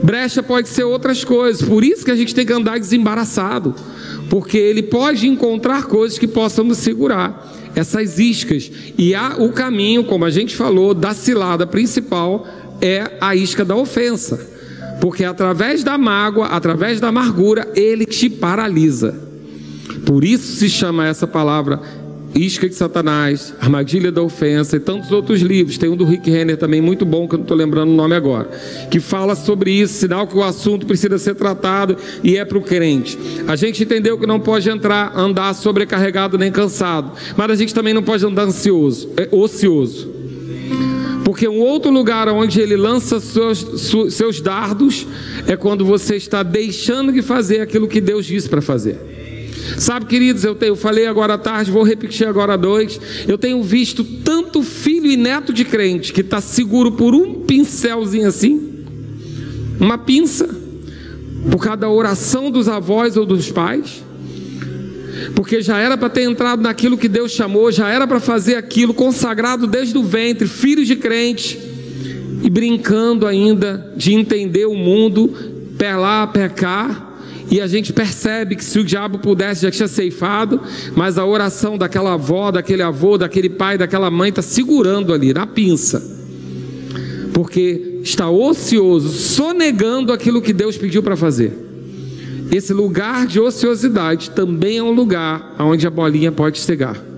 Brecha 0.00 0.40
pode 0.40 0.68
ser 0.68 0.84
outras 0.84 1.24
coisas. 1.24 1.66
Por 1.66 1.82
isso 1.82 2.04
que 2.04 2.12
a 2.12 2.16
gente 2.16 2.32
tem 2.32 2.46
que 2.46 2.52
andar 2.52 2.78
desembaraçado. 2.78 3.74
Porque 4.28 4.56
ele 4.56 4.82
pode 4.82 5.28
encontrar 5.28 5.84
coisas 5.84 6.18
que 6.18 6.26
possam 6.26 6.72
segurar 6.74 7.52
essas 7.74 8.18
iscas. 8.18 8.70
E 8.96 9.14
há 9.14 9.36
o 9.38 9.52
caminho, 9.52 10.04
como 10.04 10.24
a 10.24 10.30
gente 10.30 10.56
falou, 10.56 10.94
da 10.94 11.12
cilada 11.14 11.66
principal 11.66 12.46
é 12.80 13.12
a 13.20 13.34
isca 13.34 13.64
da 13.64 13.76
ofensa, 13.76 14.38
porque 15.00 15.24
através 15.24 15.84
da 15.84 15.96
mágoa, 15.96 16.46
através 16.46 17.00
da 17.00 17.08
amargura, 17.08 17.68
ele 17.74 18.04
te 18.04 18.28
paralisa. 18.28 19.14
Por 20.04 20.24
isso 20.24 20.56
se 20.56 20.68
chama 20.68 21.06
essa 21.06 21.26
palavra 21.26 21.80
Isca 22.34 22.68
de 22.68 22.74
Satanás, 22.74 23.54
Armadilha 23.60 24.10
da 24.10 24.22
Ofensa 24.22 24.76
e 24.76 24.80
tantos 24.80 25.12
outros 25.12 25.40
livros. 25.40 25.78
Tem 25.78 25.88
um 25.88 25.96
do 25.96 26.04
Rick 26.04 26.28
Renner 26.30 26.56
também 26.56 26.80
muito 26.80 27.04
bom, 27.04 27.28
que 27.28 27.34
eu 27.34 27.38
não 27.38 27.44
estou 27.44 27.56
lembrando 27.56 27.90
o 27.90 27.94
nome 27.94 28.14
agora, 28.14 28.50
que 28.90 28.98
fala 28.98 29.36
sobre 29.36 29.70
isso, 29.70 29.94
sinal 29.94 30.26
que 30.26 30.36
o 30.36 30.42
assunto 30.42 30.86
precisa 30.86 31.18
ser 31.18 31.34
tratado 31.34 31.96
e 32.22 32.36
é 32.36 32.44
para 32.44 32.58
o 32.58 32.62
crente. 32.62 33.16
A 33.46 33.54
gente 33.54 33.82
entendeu 33.82 34.18
que 34.18 34.26
não 34.26 34.40
pode 34.40 34.68
entrar, 34.68 35.16
andar 35.16 35.54
sobrecarregado 35.54 36.36
nem 36.36 36.50
cansado, 36.50 37.12
mas 37.36 37.50
a 37.50 37.54
gente 37.54 37.72
também 37.72 37.94
não 37.94 38.02
pode 38.02 38.24
andar 38.26 38.44
ansioso, 38.44 39.10
é 39.16 39.28
ocioso. 39.30 40.12
Porque 41.24 41.48
um 41.48 41.60
outro 41.60 41.90
lugar 41.90 42.28
onde 42.28 42.60
ele 42.60 42.76
lança 42.76 43.18
seus, 43.18 43.90
seus 44.10 44.40
dardos 44.40 45.06
é 45.46 45.56
quando 45.56 45.84
você 45.84 46.16
está 46.16 46.42
deixando 46.42 47.12
de 47.12 47.22
fazer 47.22 47.60
aquilo 47.60 47.88
que 47.88 48.00
Deus 48.00 48.26
disse 48.26 48.48
para 48.48 48.60
fazer. 48.60 49.13
Sabe, 49.78 50.06
queridos, 50.06 50.44
eu, 50.44 50.54
tenho, 50.54 50.70
eu 50.70 50.76
falei 50.76 51.06
agora 51.06 51.34
à 51.34 51.38
tarde, 51.38 51.70
vou 51.70 51.82
repetir 51.82 52.26
agora 52.26 52.56
noite. 52.56 53.00
Eu 53.26 53.38
tenho 53.38 53.62
visto 53.62 54.04
tanto 54.04 54.62
filho 54.62 55.10
e 55.10 55.16
neto 55.16 55.52
de 55.52 55.64
crente 55.64 56.12
que 56.12 56.20
está 56.20 56.40
seguro 56.40 56.92
por 56.92 57.14
um 57.14 57.42
pincelzinho 57.42 58.28
assim, 58.28 58.84
uma 59.80 59.98
pinça, 59.98 60.48
por 61.50 61.62
cada 61.62 61.88
oração 61.88 62.50
dos 62.50 62.68
avós 62.68 63.16
ou 63.16 63.26
dos 63.26 63.50
pais 63.50 64.04
porque 65.34 65.62
já 65.62 65.78
era 65.78 65.96
para 65.96 66.08
ter 66.08 66.22
entrado 66.22 66.62
naquilo 66.62 66.98
que 66.98 67.08
Deus 67.08 67.32
chamou, 67.32 67.70
já 67.70 67.88
era 67.88 68.06
para 68.06 68.20
fazer 68.20 68.56
aquilo, 68.56 68.92
consagrado 68.92 69.66
desde 69.66 69.96
o 69.96 70.02
ventre, 70.02 70.46
filhos 70.46 70.86
de 70.86 70.96
crente, 70.96 71.58
e 72.42 72.50
brincando 72.50 73.26
ainda 73.26 73.92
de 73.96 74.12
entender 74.12 74.66
o 74.66 74.74
mundo, 74.74 75.32
pelar, 75.78 76.30
pecar. 76.32 77.13
E 77.50 77.60
a 77.60 77.66
gente 77.66 77.92
percebe 77.92 78.56
que 78.56 78.64
se 78.64 78.78
o 78.78 78.84
diabo 78.84 79.18
pudesse, 79.18 79.62
já 79.62 79.70
tinha 79.70 79.88
ceifado, 79.88 80.60
mas 80.96 81.18
a 81.18 81.26
oração 81.26 81.76
daquela 81.76 82.14
avó, 82.14 82.50
daquele 82.50 82.82
avô, 82.82 83.18
daquele 83.18 83.48
pai, 83.48 83.76
daquela 83.76 84.10
mãe 84.10 84.30
está 84.30 84.42
segurando 84.42 85.12
ali, 85.12 85.32
na 85.32 85.46
pinça, 85.46 86.02
porque 87.32 88.00
está 88.02 88.28
ocioso, 88.30 89.08
sonegando 89.10 90.12
aquilo 90.12 90.42
que 90.42 90.52
Deus 90.52 90.76
pediu 90.76 91.02
para 91.02 91.16
fazer. 91.16 91.52
Esse 92.50 92.72
lugar 92.72 93.26
de 93.26 93.40
ociosidade 93.40 94.30
também 94.30 94.78
é 94.78 94.82
um 94.82 94.92
lugar 94.92 95.54
onde 95.58 95.86
a 95.86 95.90
bolinha 95.90 96.30
pode 96.30 96.58
chegar. 96.58 97.13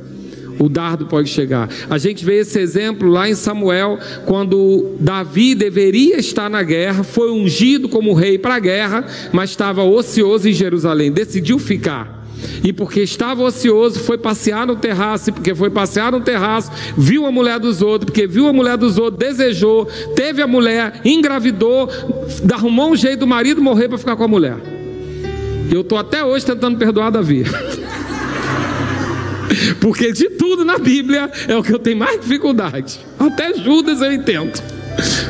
O 0.58 0.68
dardo 0.68 1.06
pode 1.06 1.28
chegar. 1.28 1.68
A 1.88 1.98
gente 1.98 2.24
vê 2.24 2.38
esse 2.38 2.58
exemplo 2.58 3.08
lá 3.08 3.28
em 3.28 3.34
Samuel, 3.34 3.98
quando 4.24 4.96
Davi 4.98 5.54
deveria 5.54 6.18
estar 6.18 6.48
na 6.48 6.62
guerra, 6.62 7.02
foi 7.02 7.30
ungido 7.30 7.88
como 7.88 8.14
rei 8.14 8.38
para 8.38 8.54
a 8.54 8.58
guerra, 8.58 9.04
mas 9.32 9.50
estava 9.50 9.82
ocioso 9.82 10.48
em 10.48 10.52
Jerusalém, 10.52 11.12
decidiu 11.12 11.58
ficar. 11.58 12.26
E 12.62 12.72
porque 12.72 13.00
estava 13.00 13.42
ocioso, 13.42 14.00
foi 14.00 14.18
passear 14.18 14.66
no 14.66 14.76
terraço, 14.76 15.30
e 15.30 15.32
porque 15.32 15.54
foi 15.54 15.70
passear 15.70 16.12
no 16.12 16.20
terraço, 16.20 16.70
viu 16.96 17.26
a 17.26 17.32
mulher 17.32 17.58
dos 17.58 17.82
outros, 17.82 18.10
porque 18.10 18.26
viu 18.26 18.46
a 18.48 18.52
mulher 18.52 18.76
dos 18.76 18.98
outros, 18.98 19.18
desejou, 19.18 19.86
teve 20.14 20.42
a 20.42 20.46
mulher, 20.46 21.00
engravidou, 21.04 21.88
arrumou 22.52 22.90
um 22.90 22.96
jeito 22.96 23.20
do 23.20 23.26
marido 23.26 23.62
morrer 23.62 23.88
para 23.88 23.98
ficar 23.98 24.16
com 24.16 24.24
a 24.24 24.28
mulher. 24.28 24.56
Eu 25.70 25.80
estou 25.80 25.98
até 25.98 26.24
hoje 26.24 26.46
tentando 26.46 26.78
perdoar 26.78 27.10
Davi. 27.10 27.44
Porque 29.80 30.12
de 30.12 30.30
tudo 30.30 30.64
na 30.64 30.78
Bíblia 30.78 31.30
é 31.48 31.56
o 31.56 31.62
que 31.62 31.72
eu 31.72 31.78
tenho 31.78 31.96
mais 31.96 32.20
dificuldade. 32.20 33.00
Até 33.18 33.54
Judas 33.54 34.00
eu 34.00 34.12
entendo. 34.12 34.60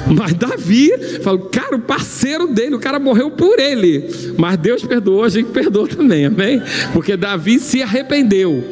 Mas 0.07 0.35
Davi, 0.35 0.93
falo, 1.23 1.41
cara, 1.51 1.77
o 1.77 1.81
parceiro 1.81 2.47
dele, 2.47 2.77
o 2.77 2.79
cara 2.79 2.99
morreu 2.99 3.31
por 3.31 3.59
ele. 3.59 4.09
Mas 4.39 4.57
Deus 4.59 4.83
perdoou, 4.85 5.25
a 5.25 5.29
gente 5.29 5.51
perdoa 5.51 5.89
também, 5.89 6.27
amém? 6.27 6.63
Porque 6.93 7.17
Davi 7.17 7.59
se 7.59 7.83
arrependeu 7.83 8.63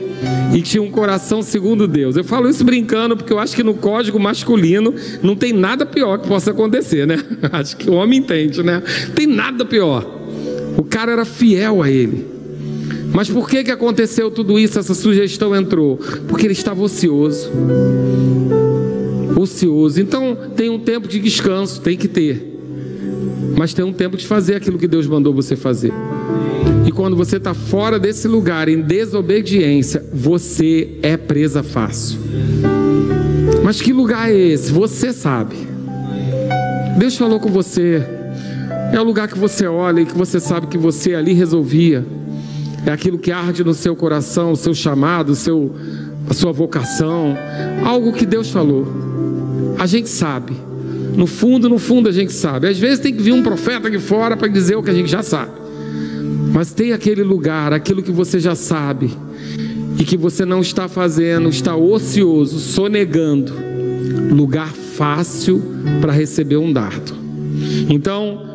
e 0.55 0.63
tinha 0.63 0.83
um 0.83 0.91
coração 0.91 1.43
segundo 1.43 1.89
Deus. 1.89 2.17
Eu 2.17 2.25
falo 2.25 2.49
isso 2.49 2.65
brincando 2.65 3.17
porque 3.17 3.33
eu 3.33 3.39
acho 3.39 3.57
que 3.57 3.63
no 3.63 3.75
código 3.75 4.19
masculino 4.21 4.95
não 5.23 5.35
tem 5.35 5.53
nada 5.53 5.85
pior 5.85 6.19
que 6.19 6.29
possa 6.29 6.53
acontecer, 6.53 7.07
né? 7.07 7.19
Acho 7.53 7.77
que 7.77 7.91
o 7.91 7.95
homem 7.95 8.21
entende, 8.21 8.63
né? 8.63 8.83
Tem 9.15 9.27
nada 9.27 9.65
pior. 9.65 10.23
O 10.77 10.85
cara 10.85 11.13
era 11.13 11.25
fiel 11.25 11.83
a 11.83 11.91
ele. 11.91 12.34
Mas 13.15 13.31
por 13.31 13.49
que, 13.49 13.63
que 13.63 13.71
aconteceu 13.71 14.29
tudo 14.29 14.59
isso? 14.59 14.77
Essa 14.77 14.93
sugestão 14.93 15.55
entrou? 15.55 15.97
Porque 16.27 16.49
ele 16.49 16.53
estava 16.53 16.83
ocioso. 16.83 17.49
Ocioso. 19.41 20.01
Então 20.01 20.37
tem 20.57 20.69
um 20.69 20.81
tempo 20.81 21.07
de 21.07 21.21
descanso, 21.21 21.81
tem 21.81 21.97
que 21.97 22.09
ter. 22.09 22.59
Mas 23.57 23.73
tem 23.73 23.85
um 23.85 23.93
tempo 23.93 24.17
de 24.17 24.27
fazer 24.27 24.57
aquilo 24.57 24.81
que 24.81 24.89
Deus 24.89 25.07
mandou 25.07 25.33
você 25.33 25.55
fazer. 25.55 25.93
E 26.85 26.91
quando 26.91 27.17
você 27.17 27.37
está 27.37 27.55
fora 27.55 28.01
desse 28.01 28.27
lugar, 28.27 28.69
em 28.69 28.81
desobediência, 28.81 30.05
você 30.13 30.99
é 31.01 31.17
presa 31.17 31.63
fácil. 31.63 32.19
Mas 33.63 33.81
que 33.81 33.93
lugar 33.93 34.29
é 34.29 34.37
esse? 34.37 34.73
Você 34.73 35.13
sabe. 35.13 35.55
Deus 36.99 37.17
falou 37.17 37.39
com 37.39 37.49
você. 37.49 38.03
É 38.93 39.01
o 39.01 39.05
lugar 39.05 39.29
que 39.29 39.39
você 39.39 39.69
olha 39.69 40.01
e 40.01 40.07
que 40.07 40.19
você 40.19 40.41
sabe 40.41 40.67
que 40.67 40.77
você 40.77 41.15
ali 41.15 41.33
resolvia. 41.33 42.05
É 42.87 42.91
aquilo 42.91 43.19
que 43.19 43.33
arde 43.33 43.65
no 43.65 43.73
seu 43.73 43.97
coração, 43.97 44.53
o 44.53 44.57
seu 44.57 44.75
chamado, 44.75 45.31
o 45.31 45.35
seu, 45.35 45.75
a 46.29 46.35
sua 46.35 46.53
vocação. 46.53 47.37
Algo 47.85 48.13
que 48.13 48.27
Deus 48.27 48.51
falou. 48.51 48.87
A 49.79 49.87
gente 49.87 50.09
sabe. 50.09 50.53
No 51.17 51.27
fundo, 51.27 51.69
no 51.69 51.79
fundo 51.79 52.09
a 52.09 52.13
gente 52.13 52.33
sabe. 52.33 52.69
Às 52.69 52.79
vezes 52.79 52.99
tem 52.99 53.15
que 53.15 53.23
vir 53.23 53.33
um 53.33 53.43
profeta 53.43 53.89
aqui 53.89 53.99
fora 53.99 54.37
para 54.37 54.49
dizer 54.49 54.77
o 54.77 54.83
que 54.83 54.91
a 54.91 54.95
gente 54.95 55.11
já 55.11 55.23
sabe. 55.23 55.53
Mas 56.53 56.73
tem 56.73 56.93
aquele 56.93 57.23
lugar, 57.23 57.73
aquilo 57.73 58.03
que 58.03 58.13
você 58.13 58.39
já 58.39 58.55
sabe 58.55 59.11
e 59.99 60.05
que 60.05 60.17
você 60.17 60.45
não 60.45 60.61
está 60.61 60.89
fazendo, 60.89 61.49
está 61.49 61.75
ocioso, 61.75 62.59
sonegando. 62.59 63.53
Lugar 64.31 64.69
fácil 64.69 65.63
para 66.01 66.13
receber 66.13 66.57
um 66.57 66.73
dardo. 66.73 67.15
Então, 67.89 68.54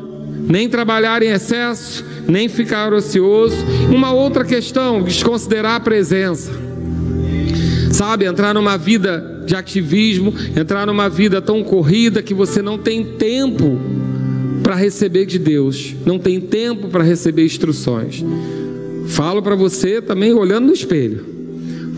nem 0.49 0.67
trabalhar 0.67 1.21
em 1.21 1.29
excesso, 1.29 2.03
nem 2.27 2.49
ficar 2.49 2.91
ocioso. 2.91 3.55
Uma 3.93 4.11
outra 4.11 4.43
questão, 4.43 5.03
desconsiderar 5.03 5.75
a 5.75 5.79
presença. 5.79 6.51
Sabe, 7.91 8.25
entrar 8.25 8.53
numa 8.53 8.77
vida 8.77 9.43
de 9.45 9.55
ativismo, 9.55 10.33
entrar 10.55 10.87
numa 10.87 11.07
vida 11.07 11.41
tão 11.41 11.63
corrida 11.63 12.23
que 12.23 12.33
você 12.33 12.61
não 12.61 12.77
tem 12.77 13.03
tempo 13.03 13.79
para 14.63 14.75
receber 14.75 15.25
de 15.25 15.37
Deus, 15.37 15.95
não 16.05 16.17
tem 16.17 16.39
tempo 16.39 16.87
para 16.87 17.03
receber 17.03 17.45
instruções. 17.45 18.23
Falo 19.07 19.41
para 19.41 19.55
você 19.55 20.01
também 20.01 20.33
olhando 20.33 20.67
no 20.67 20.73
espelho 20.73 21.38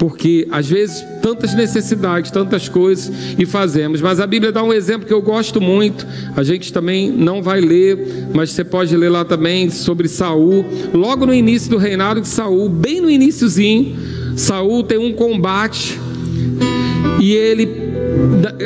porque 0.02 0.48
às 0.50 0.68
vezes 0.68 1.06
tantas 1.22 1.54
necessidades, 1.54 2.32
tantas 2.32 2.68
coisas 2.68 3.14
e 3.38 3.46
fazemos. 3.46 4.02
Mas 4.02 4.20
a 4.20 4.26
Bíblia 4.26 4.52
dá 4.52 4.64
um 4.64 4.74
exemplo 4.74 5.06
que 5.06 5.14
eu 5.14 5.22
gosto 5.22 5.62
muito. 5.62 6.08
A 6.36 6.42
gente 6.42 6.74
também 6.74 7.12
não 7.12 7.44
vai 7.44 7.62
ler, 7.62 8.28
mas 8.34 8.50
você 8.50 8.64
pode 8.64 8.98
ler 8.98 9.10
lá 9.10 9.24
também 9.24 9.70
sobre 9.70 10.08
Saul. 10.08 10.66
Logo 10.92 11.28
no 11.28 11.32
início 11.32 11.70
do 11.70 11.78
reinado 11.78 12.20
de 12.20 12.28
Saul, 12.28 12.68
bem 12.68 13.00
no 13.00 13.12
iníciozinho, 13.12 13.96
Saul 14.36 14.82
tem 14.82 14.98
um 14.98 15.14
combate 15.14 16.00
e 17.20 17.34
ele 17.34 17.70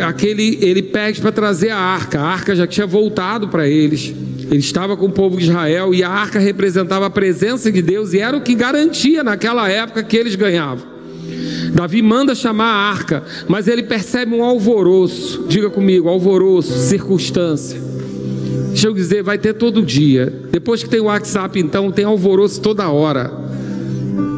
aquele 0.08 0.58
ele 0.62 0.84
pede 0.84 1.20
para 1.20 1.34
trazer 1.34 1.72
a 1.72 1.78
arca. 1.78 2.18
A 2.18 2.28
arca 2.28 2.56
já 2.56 2.66
tinha 2.66 2.88
voltado 2.88 3.50
para 3.50 3.68
eles. 3.68 4.16
Ele 4.50 4.60
estava 4.60 4.96
com 4.96 5.08
o 5.08 5.12
povo 5.12 5.36
de 5.36 5.44
Israel 5.44 5.94
e 5.94 6.02
a 6.02 6.10
arca 6.10 6.40
representava 6.40 7.08
a 7.08 7.10
presença 7.10 7.70
de 7.70 7.82
Deus 7.82 8.14
e 8.14 8.22
era 8.22 8.38
o 8.38 8.42
que 8.42 8.56
garantia 8.56 9.22
naquela 9.22 9.70
época 9.70 10.02
que 10.02 10.16
eles 10.16 10.36
ganhavam. 10.36 10.95
Davi 11.74 12.02
manda 12.02 12.34
chamar 12.34 12.68
a 12.68 12.90
arca, 12.90 13.24
mas 13.48 13.68
ele 13.68 13.84
percebe 13.84 14.34
um 14.34 14.44
alvoroço. 14.44 15.46
Diga 15.48 15.70
comigo, 15.70 16.08
alvoroço, 16.08 16.72
circunstância. 16.88 17.80
Deixa 18.70 18.88
eu 18.88 18.94
dizer, 18.94 19.24
vai 19.24 19.38
ter 19.38 19.54
todo 19.54 19.82
dia. 19.82 20.32
Depois 20.52 20.84
que 20.84 20.90
tem 20.90 21.00
o 21.00 21.06
WhatsApp, 21.06 21.60
então, 21.60 21.92
tem 21.92 22.06
alvoroço 22.06 22.62
toda 22.62 22.90
hora. 22.90 23.32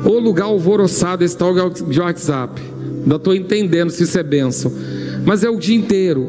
O 0.03 0.19
lugar 0.19 0.45
alvoroçado 0.45 1.23
esse 1.23 1.37
tal 1.37 1.53
de 1.69 1.99
WhatsApp. 1.99 2.61
Não 3.05 3.17
estou 3.17 3.35
entendendo 3.35 3.89
se 3.89 4.03
isso 4.03 4.17
é 4.17 4.23
bênção. 4.23 4.71
Mas 5.25 5.43
é 5.43 5.49
o 5.49 5.57
dia 5.57 5.75
inteiro. 5.75 6.27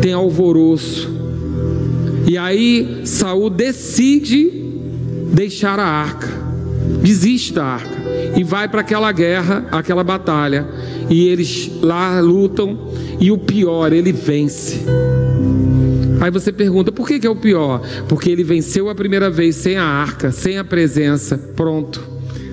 Tem 0.00 0.12
alvoroço. 0.12 1.10
E 2.26 2.36
aí 2.36 3.02
Saul 3.04 3.50
decide 3.50 4.50
deixar 5.32 5.78
a 5.78 5.86
arca. 5.86 6.28
Desiste 7.02 7.52
da 7.52 7.64
arca 7.64 7.97
e 8.38 8.44
vai 8.44 8.68
para 8.68 8.82
aquela 8.82 9.10
guerra, 9.10 9.66
aquela 9.72 10.04
batalha, 10.04 10.64
e 11.10 11.26
eles 11.26 11.68
lá 11.82 12.20
lutam, 12.20 12.78
e 13.18 13.32
o 13.32 13.36
pior, 13.36 13.92
ele 13.92 14.12
vence. 14.12 14.84
Aí 16.20 16.30
você 16.30 16.52
pergunta, 16.52 16.92
por 16.92 17.08
que, 17.08 17.18
que 17.18 17.26
é 17.26 17.30
o 17.30 17.34
pior? 17.34 17.82
Porque 18.08 18.30
ele 18.30 18.44
venceu 18.44 18.88
a 18.88 18.94
primeira 18.94 19.28
vez 19.28 19.56
sem 19.56 19.76
a 19.76 19.82
arca, 19.82 20.30
sem 20.30 20.56
a 20.56 20.62
presença, 20.62 21.36
pronto. 21.56 22.00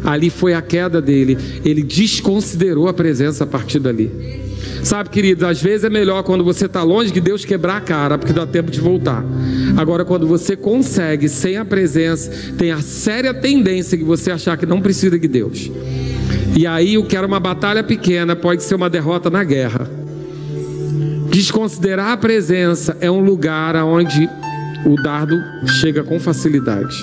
Ali 0.04 0.32
foi 0.32 0.56
a 0.56 0.62
queda 0.62 1.00
dele, 1.00 1.38
ele 1.64 1.84
desconsiderou 1.84 2.88
a 2.88 2.94
presença 2.94 3.44
a 3.44 3.48
partir 3.48 3.78
dali. 3.78 4.45
Sabe, 4.86 5.10
queridos, 5.10 5.44
às 5.44 5.60
vezes 5.60 5.84
é 5.84 5.90
melhor 5.90 6.22
quando 6.22 6.44
você 6.44 6.68
está 6.68 6.84
longe 6.84 7.12
que 7.12 7.20
Deus 7.20 7.44
quebrar 7.44 7.78
a 7.78 7.82
cara, 7.82 8.20
porque 8.20 8.32
dá 8.32 8.46
tempo 8.46 8.70
de 8.70 8.80
voltar. 8.80 9.26
Agora, 9.76 10.06
quando 10.06 10.28
você 10.28 10.56
consegue, 10.56 11.28
sem 11.28 11.58
a 11.58 11.66
presença, 11.66 12.32
tem 12.56 12.72
a 12.72 12.80
séria 12.84 13.34
tendência 13.34 13.98
de 13.98 14.04
você 14.04 14.30
achar 14.30 14.56
que 14.58 14.66
não 14.68 14.84
precisa 14.84 15.18
de 15.18 15.28
Deus. 15.28 15.72
E 16.56 16.68
aí, 16.68 17.00
o 17.00 17.04
que 17.04 17.18
era 17.18 17.26
uma 17.26 17.40
batalha 17.40 17.84
pequena 17.84 18.36
pode 18.36 18.62
ser 18.62 18.76
uma 18.76 18.88
derrota 18.88 19.28
na 19.28 19.44
guerra. 19.44 19.90
Desconsiderar 21.32 22.12
a 22.12 22.18
presença 22.18 22.96
é 23.02 23.10
um 23.10 23.22
lugar 23.22 23.76
onde 23.78 24.30
o 24.86 25.02
dardo 25.02 25.36
chega 25.82 26.04
com 26.04 26.20
facilidade. 26.20 26.96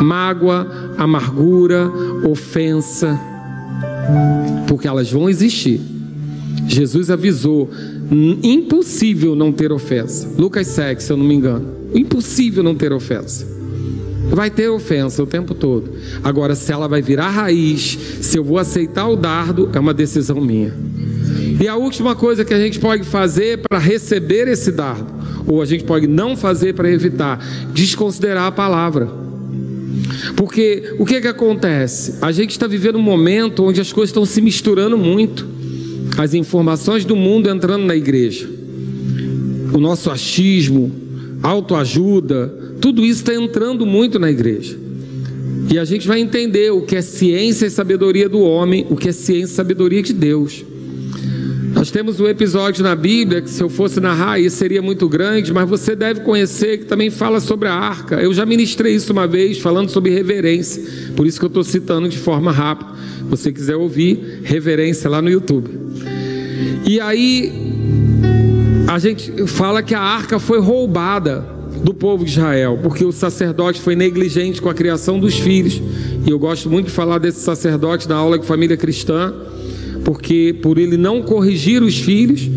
Mágoa, 0.00 0.94
amargura, 0.96 1.90
ofensa, 2.26 3.20
porque 4.66 4.88
elas 4.88 5.12
vão 5.12 5.28
existir. 5.28 5.99
Jesus 6.66 7.10
avisou: 7.10 7.70
impossível 8.42 9.34
não 9.34 9.52
ter 9.52 9.72
ofensa. 9.72 10.28
Lucas 10.38 10.66
6, 10.68 11.02
se 11.02 11.12
eu 11.12 11.16
não 11.16 11.24
me 11.24 11.34
engano. 11.34 11.66
Impossível 11.94 12.62
não 12.62 12.74
ter 12.74 12.92
ofensa. 12.92 13.46
Vai 14.30 14.50
ter 14.50 14.68
ofensa 14.68 15.22
o 15.22 15.26
tempo 15.26 15.54
todo. 15.54 15.90
Agora, 16.22 16.54
se 16.54 16.70
ela 16.72 16.86
vai 16.86 17.02
virar 17.02 17.30
raiz, 17.30 17.98
se 18.20 18.38
eu 18.38 18.44
vou 18.44 18.58
aceitar 18.58 19.08
o 19.08 19.16
dardo, 19.16 19.70
é 19.72 19.80
uma 19.80 19.92
decisão 19.92 20.40
minha. 20.40 20.72
E 21.60 21.66
a 21.66 21.74
última 21.74 22.14
coisa 22.14 22.44
que 22.44 22.54
a 22.54 22.58
gente 22.58 22.78
pode 22.78 23.04
fazer 23.04 23.58
para 23.58 23.78
receber 23.78 24.46
esse 24.46 24.70
dardo, 24.70 25.06
ou 25.46 25.60
a 25.60 25.66
gente 25.66 25.84
pode 25.84 26.06
não 26.06 26.36
fazer 26.36 26.74
para 26.74 26.88
evitar, 26.90 27.44
desconsiderar 27.74 28.46
a 28.46 28.52
palavra. 28.52 29.10
Porque 30.36 30.94
o 30.98 31.04
que, 31.04 31.20
que 31.20 31.28
acontece? 31.28 32.14
A 32.22 32.30
gente 32.30 32.52
está 32.52 32.66
vivendo 32.66 32.96
um 32.96 33.02
momento 33.02 33.64
onde 33.64 33.80
as 33.80 33.92
coisas 33.92 34.10
estão 34.10 34.24
se 34.24 34.40
misturando 34.40 34.96
muito 34.96 35.59
as 36.16 36.34
informações 36.34 37.04
do 37.04 37.16
mundo 37.16 37.48
entrando 37.48 37.84
na 37.84 37.96
igreja, 37.96 38.48
o 39.72 39.78
nosso 39.78 40.10
achismo, 40.10 40.92
autoajuda, 41.42 42.48
tudo 42.80 43.04
isso 43.04 43.20
está 43.20 43.34
entrando 43.34 43.86
muito 43.86 44.18
na 44.18 44.30
igreja. 44.30 44.76
E 45.70 45.78
a 45.78 45.84
gente 45.84 46.08
vai 46.08 46.20
entender 46.20 46.70
o 46.72 46.82
que 46.82 46.96
é 46.96 47.02
ciência 47.02 47.66
e 47.66 47.70
sabedoria 47.70 48.28
do 48.28 48.40
homem, 48.40 48.86
o 48.90 48.96
que 48.96 49.08
é 49.08 49.12
ciência 49.12 49.52
e 49.52 49.56
sabedoria 49.56 50.02
de 50.02 50.12
Deus. 50.12 50.64
Nós 51.72 51.90
temos 51.90 52.18
um 52.18 52.26
episódio 52.26 52.82
na 52.82 52.96
Bíblia 52.96 53.40
que, 53.40 53.48
se 53.48 53.62
eu 53.62 53.68
fosse 53.68 54.00
narrar, 54.00 54.40
isso 54.40 54.56
seria 54.56 54.82
muito 54.82 55.08
grande, 55.08 55.52
mas 55.52 55.68
você 55.68 55.94
deve 55.94 56.20
conhecer, 56.20 56.78
que 56.78 56.84
também 56.84 57.08
fala 57.08 57.38
sobre 57.38 57.68
a 57.68 57.74
arca. 57.74 58.20
Eu 58.20 58.34
já 58.34 58.44
ministrei 58.44 58.94
isso 58.94 59.12
uma 59.12 59.26
vez, 59.26 59.58
falando 59.58 59.88
sobre 59.88 60.10
reverência, 60.10 60.82
por 61.14 61.26
isso 61.26 61.38
que 61.38 61.44
eu 61.44 61.48
estou 61.48 61.62
citando 61.62 62.08
de 62.08 62.18
forma 62.18 62.50
rápida. 62.50 62.90
Se 63.18 63.24
você 63.24 63.52
quiser 63.52 63.76
ouvir, 63.76 64.40
reverência 64.42 65.08
lá 65.08 65.22
no 65.22 65.30
YouTube. 65.30 65.70
E 66.86 67.00
aí 67.00 67.52
a 68.88 68.98
gente 68.98 69.46
fala 69.46 69.82
que 69.82 69.94
a 69.94 70.00
arca 70.00 70.38
foi 70.38 70.58
roubada 70.60 71.44
do 71.84 71.94
povo 71.94 72.24
de 72.24 72.32
Israel, 72.32 72.78
porque 72.82 73.04
o 73.04 73.12
sacerdote 73.12 73.80
foi 73.80 73.94
negligente 73.94 74.60
com 74.60 74.68
a 74.68 74.74
criação 74.74 75.18
dos 75.18 75.38
filhos. 75.38 75.80
E 76.26 76.30
eu 76.30 76.38
gosto 76.38 76.68
muito 76.68 76.86
de 76.86 76.92
falar 76.92 77.18
desse 77.18 77.40
sacerdote 77.40 78.08
na 78.08 78.16
aula 78.16 78.38
de 78.38 78.46
família 78.46 78.76
cristã, 78.76 79.32
porque 80.04 80.56
por 80.60 80.78
ele 80.78 80.96
não 80.96 81.22
corrigir 81.22 81.82
os 81.82 81.98
filhos, 81.98 82.50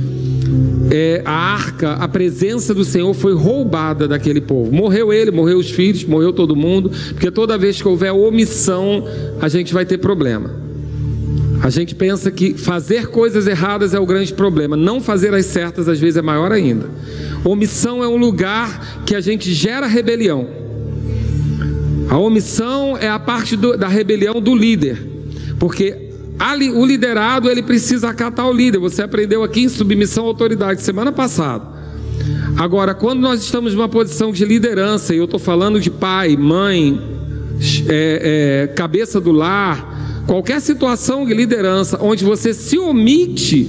é, 0.91 1.21
a 1.25 1.31
arca, 1.31 1.93
a 1.93 2.07
presença 2.07 2.73
do 2.73 2.83
Senhor 2.83 3.13
foi 3.13 3.33
roubada 3.33 4.07
daquele 4.07 4.41
povo. 4.41 4.71
Morreu 4.71 5.13
ele, 5.13 5.31
morreu 5.31 5.57
os 5.57 5.71
filhos, 5.71 6.03
morreu 6.03 6.33
todo 6.33 6.55
mundo, 6.55 6.91
porque 7.09 7.31
toda 7.31 7.57
vez 7.57 7.81
que 7.81 7.87
houver 7.87 8.11
omissão, 8.11 9.05
a 9.39 9.47
gente 9.47 9.73
vai 9.73 9.85
ter 9.85 9.97
problema. 9.97 10.51
A 11.63 11.69
gente 11.69 11.95
pensa 11.95 12.29
que 12.29 12.55
fazer 12.55 13.07
coisas 13.07 13.47
erradas 13.47 13.93
é 13.93 13.99
o 13.99 14.05
grande 14.05 14.33
problema, 14.33 14.75
não 14.75 14.99
fazer 14.99 15.33
as 15.33 15.45
certas 15.45 15.87
às 15.87 15.97
vezes 15.97 16.17
é 16.17 16.21
maior 16.21 16.51
ainda. 16.51 16.89
Omissão 17.45 18.03
é 18.03 18.07
um 18.07 18.17
lugar 18.17 19.01
que 19.05 19.15
a 19.15 19.21
gente 19.21 19.53
gera 19.53 19.87
rebelião. 19.87 20.45
A 22.09 22.17
omissão 22.17 22.97
é 22.97 23.07
a 23.07 23.17
parte 23.17 23.55
do, 23.55 23.77
da 23.77 23.87
rebelião 23.87 24.41
do 24.41 24.53
líder, 24.53 25.07
porque 25.57 26.09
ali, 26.37 26.69
o 26.69 26.85
liderado 26.85 27.49
ele 27.49 27.63
precisa 27.63 28.09
acatar 28.09 28.45
o 28.45 28.51
líder. 28.51 28.79
Você 28.79 29.01
aprendeu 29.01 29.41
aqui 29.41 29.61
em 29.61 29.69
submissão 29.69 30.25
à 30.25 30.27
autoridade 30.27 30.81
semana 30.81 31.13
passada. 31.13 31.65
Agora, 32.57 32.93
quando 32.93 33.21
nós 33.21 33.41
estamos 33.41 33.73
numa 33.73 33.87
posição 33.87 34.33
de 34.33 34.43
liderança, 34.43 35.15
e 35.15 35.17
eu 35.17 35.25
estou 35.25 35.39
falando 35.39 35.79
de 35.79 35.89
pai, 35.89 36.35
mãe, 36.35 37.01
é, 37.87 38.67
é, 38.69 38.73
cabeça 38.75 39.21
do 39.21 39.31
lar, 39.31 39.92
Qualquer 40.27 40.61
situação 40.61 41.25
de 41.25 41.33
liderança 41.33 41.99
onde 42.01 42.23
você 42.23 42.53
se 42.53 42.77
omite, 42.77 43.63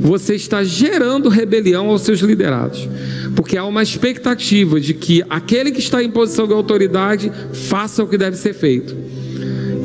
você 0.00 0.34
está 0.34 0.62
gerando 0.62 1.28
rebelião 1.28 1.88
aos 1.88 2.02
seus 2.02 2.20
liderados. 2.20 2.88
Porque 3.34 3.56
há 3.56 3.64
uma 3.64 3.82
expectativa 3.82 4.80
de 4.80 4.94
que 4.94 5.24
aquele 5.28 5.72
que 5.72 5.80
está 5.80 6.02
em 6.02 6.10
posição 6.10 6.46
de 6.46 6.52
autoridade 6.52 7.32
faça 7.52 8.02
o 8.02 8.06
que 8.06 8.16
deve 8.16 8.36
ser 8.36 8.54
feito. 8.54 8.94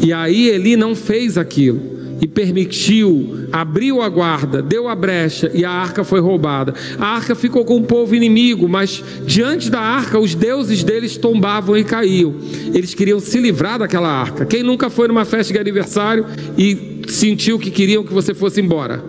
E 0.02 0.14
aí 0.14 0.48
ele 0.48 0.78
não 0.78 0.96
fez 0.96 1.38
aquilo 1.38 1.99
e 2.22 2.28
permitiu, 2.28 3.48
abriu 3.52 4.02
a 4.02 4.10
guarda, 4.10 4.62
deu 4.62 4.88
a 4.88 4.96
brecha 4.96 5.52
e 5.54 5.64
a 5.64 5.72
arca 5.72 6.04
foi 6.04 6.20
roubada. 6.20 6.74
A 6.98 7.06
arca 7.06 7.36
ficou 7.36 7.64
com 7.64 7.78
o 7.78 7.84
povo 7.84 8.16
inimigo, 8.16 8.68
mas 8.68 9.04
diante 9.26 9.70
da 9.70 9.80
arca 9.80 10.20
os 10.20 10.36
deuses 10.36 10.84
deles 10.84 11.18
tombavam 11.18 11.78
e 11.78 11.84
caíam. 11.84 12.36
Eles 12.74 12.94
queriam 12.94 13.20
se 13.20 13.40
livrar 13.40 13.80
daquela 13.80 14.10
arca. 14.10 14.46
Quem 14.46 14.64
nunca 14.64 14.90
foi 14.90 15.08
numa 15.08 15.26
festa 15.26 15.54
de 15.54 15.60
aniversário 15.60 16.26
e 16.58 17.02
sentiu 17.08 17.58
que 17.58 17.72
queriam 17.72 18.04
que 18.04 18.14
você 18.14 18.34
fosse 18.34 18.62
embora? 18.62 19.04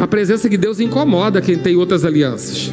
A 0.00 0.06
presença 0.06 0.48
de 0.48 0.56
Deus 0.56 0.78
incomoda 0.78 1.40
quem 1.40 1.58
tem 1.58 1.76
outras 1.76 2.04
alianças. 2.04 2.70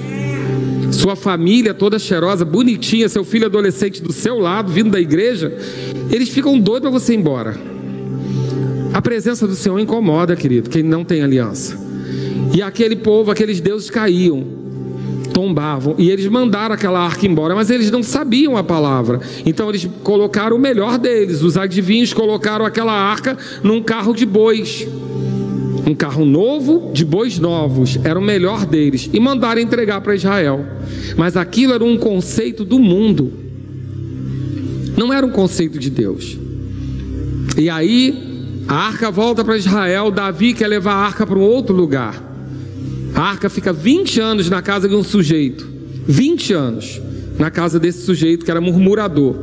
Sua 0.91 1.15
família 1.15 1.73
toda 1.73 1.97
cheirosa, 1.97 2.45
bonitinha, 2.45 3.09
seu 3.09 3.23
filho 3.23 3.47
adolescente 3.47 4.01
do 4.01 4.13
seu 4.13 4.37
lado, 4.39 4.71
vindo 4.71 4.91
da 4.91 4.99
igreja, 4.99 5.51
eles 6.11 6.29
ficam 6.29 6.59
doidos 6.59 6.89
para 6.89 6.99
você 6.99 7.13
ir 7.13 7.17
embora. 7.17 7.74
A 8.95 9.01
presença 9.01 9.45
do 9.45 9.55
Senhor 9.55 9.77
incomoda, 9.77 10.37
querido, 10.37 10.69
quem 10.69 10.81
não 10.81 11.03
tem 11.03 11.21
aliança. 11.21 11.77
E 12.55 12.61
aquele 12.61 12.95
povo, 12.95 13.29
aqueles 13.29 13.59
deuses 13.59 13.89
caíam. 13.89 14.41
tombavam. 15.33 15.95
E 15.97 16.09
eles 16.09 16.25
mandaram 16.27 16.73
aquela 16.73 17.01
arca 17.01 17.27
embora, 17.27 17.53
mas 17.53 17.69
eles 17.69 17.91
não 17.91 18.01
sabiam 18.01 18.55
a 18.55 18.63
palavra. 18.63 19.19
Então 19.45 19.67
eles 19.67 19.85
colocaram 20.01 20.55
o 20.55 20.59
melhor 20.59 20.97
deles. 20.97 21.41
Os 21.41 21.57
adivinhos 21.57 22.13
colocaram 22.13 22.63
aquela 22.65 22.93
arca 22.93 23.37
num 23.61 23.83
carro 23.83 24.13
de 24.13 24.25
bois. 24.25 24.87
Um 25.85 25.93
carro 25.93 26.23
novo, 26.23 26.91
de 26.93 27.03
bois 27.03 27.37
novos, 27.37 27.99
era 28.01 28.17
o 28.17 28.23
melhor 28.23 28.65
deles. 28.65 29.09
E 29.11 29.19
mandaram 29.19 29.59
entregar 29.59 29.99
para 29.99 30.15
Israel. 30.15 30.65
Mas 31.17 31.35
aquilo 31.35 31.73
era 31.73 31.83
um 31.83 31.97
conceito 31.97 32.63
do 32.63 32.79
mundo, 32.79 33.33
não 34.95 35.11
era 35.11 35.25
um 35.25 35.31
conceito 35.31 35.77
de 35.77 35.89
Deus. 35.89 36.37
E 37.57 37.69
aí, 37.69 38.24
a 38.67 38.73
arca 38.73 39.11
volta 39.11 39.43
para 39.43 39.57
Israel. 39.57 40.11
Davi 40.11 40.53
quer 40.53 40.67
levar 40.67 40.93
a 40.93 41.05
arca 41.05 41.25
para 41.25 41.37
um 41.37 41.43
outro 41.43 41.75
lugar. 41.75 42.21
A 43.13 43.21
arca 43.21 43.49
fica 43.49 43.71
20 43.71 44.19
anos 44.19 44.49
na 44.49 44.61
casa 44.61 44.89
de 44.89 44.95
um 44.95 45.03
sujeito. 45.03 45.67
20 46.07 46.53
anos 46.53 47.01
na 47.37 47.51
casa 47.51 47.79
desse 47.79 48.05
sujeito 48.05 48.43
que 48.43 48.51
era 48.51 48.61
murmurador. 48.61 49.35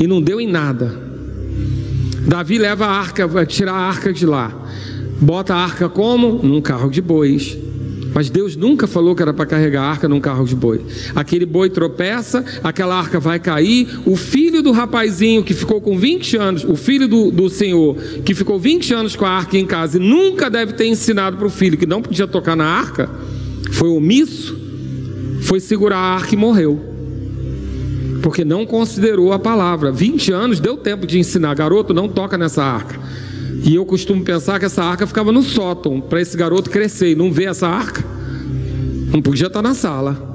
E 0.00 0.06
não 0.06 0.20
deu 0.20 0.40
em 0.40 0.46
nada. 0.46 1.08
Davi 2.26 2.58
leva 2.58 2.86
a 2.86 2.90
arca, 2.90 3.26
vai 3.26 3.46
tirar 3.46 3.72
a 3.72 3.88
arca 3.88 4.12
de 4.12 4.26
lá. 4.26 4.52
Bota 5.20 5.54
a 5.54 5.58
arca 5.58 5.88
como? 5.88 6.42
Num 6.42 6.60
carro 6.60 6.90
de 6.90 7.00
bois. 7.00 7.56
Mas 8.18 8.28
Deus 8.28 8.56
nunca 8.56 8.88
falou 8.88 9.14
que 9.14 9.22
era 9.22 9.32
para 9.32 9.46
carregar 9.46 9.84
a 9.84 9.90
arca 9.90 10.08
num 10.08 10.18
carro 10.18 10.44
de 10.44 10.56
boi. 10.56 10.80
Aquele 11.14 11.46
boi 11.46 11.70
tropeça, 11.70 12.44
aquela 12.64 12.98
arca 12.98 13.20
vai 13.20 13.38
cair. 13.38 13.86
O 14.04 14.16
filho 14.16 14.60
do 14.60 14.72
rapazinho 14.72 15.44
que 15.44 15.54
ficou 15.54 15.80
com 15.80 15.96
20 15.96 16.36
anos, 16.36 16.64
o 16.64 16.74
filho 16.74 17.06
do, 17.06 17.30
do 17.30 17.48
senhor 17.48 17.94
que 18.24 18.34
ficou 18.34 18.58
20 18.58 18.92
anos 18.92 19.14
com 19.14 19.24
a 19.24 19.30
arca 19.30 19.56
em 19.56 19.64
casa 19.64 19.98
e 19.98 20.00
nunca 20.00 20.50
deve 20.50 20.72
ter 20.72 20.86
ensinado 20.86 21.36
para 21.36 21.46
o 21.46 21.48
filho 21.48 21.78
que 21.78 21.86
não 21.86 22.02
podia 22.02 22.26
tocar 22.26 22.56
na 22.56 22.64
arca, 22.64 23.08
foi 23.70 23.88
omisso, 23.88 24.58
foi 25.42 25.60
segurar 25.60 25.98
a 25.98 26.14
arca 26.16 26.34
e 26.34 26.36
morreu. 26.36 26.76
Porque 28.20 28.44
não 28.44 28.66
considerou 28.66 29.32
a 29.32 29.38
palavra. 29.38 29.92
20 29.92 30.32
anos 30.32 30.58
deu 30.58 30.76
tempo 30.76 31.06
de 31.06 31.20
ensinar, 31.20 31.54
garoto, 31.54 31.94
não 31.94 32.08
toca 32.08 32.36
nessa 32.36 32.64
arca. 32.64 32.98
E 33.64 33.74
eu 33.74 33.84
costumo 33.84 34.22
pensar 34.22 34.58
que 34.58 34.64
essa 34.64 34.82
arca 34.82 35.06
ficava 35.06 35.32
no 35.32 35.42
sótão, 35.42 36.00
para 36.00 36.20
esse 36.20 36.36
garoto 36.36 36.70
crescer 36.70 37.12
e 37.12 37.14
não 37.14 37.32
ver 37.32 37.48
essa 37.48 37.66
arca. 37.66 38.04
Não 39.12 39.20
podia 39.20 39.46
estar 39.46 39.62
na 39.62 39.74
sala. 39.74 40.26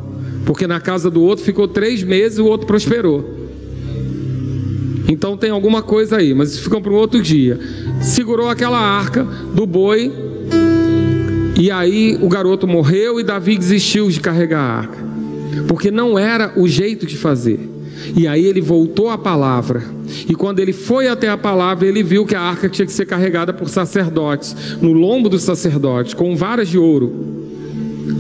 Porque 0.46 0.68
na 0.68 0.80
casa 0.80 1.10
do 1.10 1.22
outro 1.22 1.44
ficou 1.44 1.68
três 1.68 2.04
meses 2.04 2.38
e 2.38 2.42
o 2.42 2.46
outro 2.46 2.68
prosperou. 2.68 3.44
Então 5.08 5.38
tem 5.38 5.52
alguma 5.52 5.82
coisa 5.82 6.18
aí, 6.18 6.34
mas 6.34 6.54
isso 6.54 6.64
ficou 6.64 6.82
para 6.82 6.92
um 6.92 6.96
outro 6.96 7.22
dia. 7.22 7.60
Segurou 8.02 8.50
aquela 8.50 8.80
arca 8.80 9.24
do 9.24 9.66
boi. 9.66 10.12
E 11.60 11.70
aí 11.70 12.18
o 12.22 12.28
garoto 12.28 12.68
morreu 12.68 13.20
e 13.20 13.24
Davi 13.24 13.58
desistiu 13.58 14.10
de 14.10 14.20
carregar 14.20 14.60
a 14.60 14.78
arca. 14.80 14.98
Porque 15.68 15.92
não 15.92 16.18
era 16.18 16.54
o 16.58 16.68
jeito 16.68 17.06
de 17.06 17.16
fazer. 17.16 17.60
E 18.16 18.28
aí 18.28 18.44
ele 18.44 18.60
voltou 18.60 19.10
à 19.10 19.18
palavra. 19.18 19.84
E 20.28 20.36
quando 20.36 20.60
ele 20.60 20.74
foi 20.74 21.08
até 21.08 21.30
a 21.30 21.38
palavra, 21.38 21.88
ele 21.88 22.04
viu 22.04 22.26
que 22.26 22.36
a 22.36 22.42
arca 22.42 22.70
tinha 22.70 22.86
que 22.86 22.92
ser 22.92 23.06
carregada 23.06 23.54
por 23.54 23.70
sacerdotes, 23.70 24.56
no 24.82 24.94
lombo 24.94 25.30
dos 25.30 25.44
sacerdotes, 25.44 26.14
com 26.14 26.36
varas 26.36 26.70
de 26.70 26.78
ouro. 26.78 27.44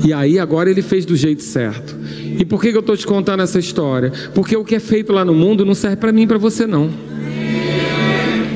E 0.05 0.11
aí 0.11 0.39
agora 0.39 0.69
ele 0.69 0.81
fez 0.81 1.05
do 1.05 1.15
jeito 1.15 1.43
certo. 1.43 1.95
E 2.37 2.43
por 2.45 2.61
que 2.61 2.69
eu 2.69 2.79
estou 2.79 2.97
te 2.97 3.05
contando 3.05 3.43
essa 3.43 3.59
história? 3.59 4.11
Porque 4.33 4.55
o 4.55 4.63
que 4.63 4.75
é 4.75 4.79
feito 4.79 5.13
lá 5.13 5.23
no 5.23 5.33
mundo 5.33 5.65
não 5.65 5.75
serve 5.75 5.97
para 5.97 6.11
mim 6.11 6.23
e 6.23 6.27
para 6.27 6.37
você 6.37 6.65
não. 6.65 6.89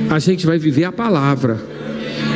A 0.10 0.20
gente 0.20 0.46
vai 0.46 0.58
viver 0.58 0.86
a 0.86 0.92
palavra. 0.92 1.58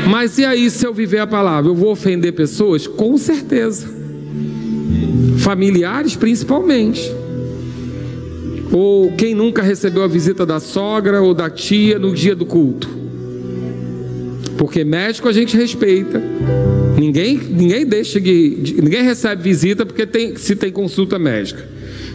Mas 0.10 0.38
e 0.38 0.46
aí 0.46 0.70
se 0.70 0.86
eu 0.86 0.94
viver 0.94 1.20
a 1.20 1.28
palavra, 1.28 1.70
eu 1.70 1.76
vou 1.76 1.92
ofender 1.92 2.34
pessoas? 2.34 2.86
Com 2.86 3.18
certeza. 3.18 3.88
Familiares 5.40 6.16
principalmente. 6.16 7.21
Ou 8.72 9.12
quem 9.12 9.36
nunca 9.36 9.62
recebeu 9.62 10.02
a 10.02 10.08
visita 10.08 10.46
da 10.46 10.60
sogra 10.60 11.22
ou 11.22 11.34
da 11.34 11.50
tia 11.50 12.00
no 12.00 12.14
dia 12.14 12.36
do 12.36 12.46
culto? 12.46 12.90
Porque 14.58 14.84
médico 14.86 15.28
a 15.28 15.34
gente 15.34 15.58
respeita. 15.58 16.22
Ninguém, 16.98 17.38
ninguém 17.38 17.86
deixa 17.86 18.22
de, 18.22 18.76
ninguém 18.82 19.04
recebe 19.04 19.42
visita 19.42 19.86
porque 19.86 20.06
tem, 20.06 20.36
se 20.38 20.56
tem 20.56 20.72
consulta 20.72 21.20
médica. 21.20 21.68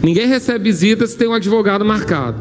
Ninguém 0.02 0.26
recebe 0.26 0.64
visita 0.64 1.07
se 1.07 1.16
tem 1.16 1.28
um 1.28 1.34
advogado 1.34 1.84
marcado. 1.84 2.40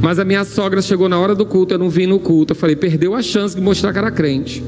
Mas 0.00 0.18
a 0.18 0.24
minha 0.24 0.44
sogra 0.44 0.82
chegou 0.82 1.08
na 1.08 1.18
hora 1.18 1.34
do 1.34 1.46
culto, 1.46 1.74
eu 1.74 1.78
não 1.78 1.88
vim 1.88 2.06
no 2.06 2.18
culto. 2.18 2.52
Eu 2.52 2.56
falei, 2.56 2.74
perdeu 2.74 3.14
a 3.14 3.22
chance 3.22 3.54
de 3.54 3.62
mostrar 3.62 3.92
que 3.92 3.98
era 3.98 4.10
crente. 4.10 4.62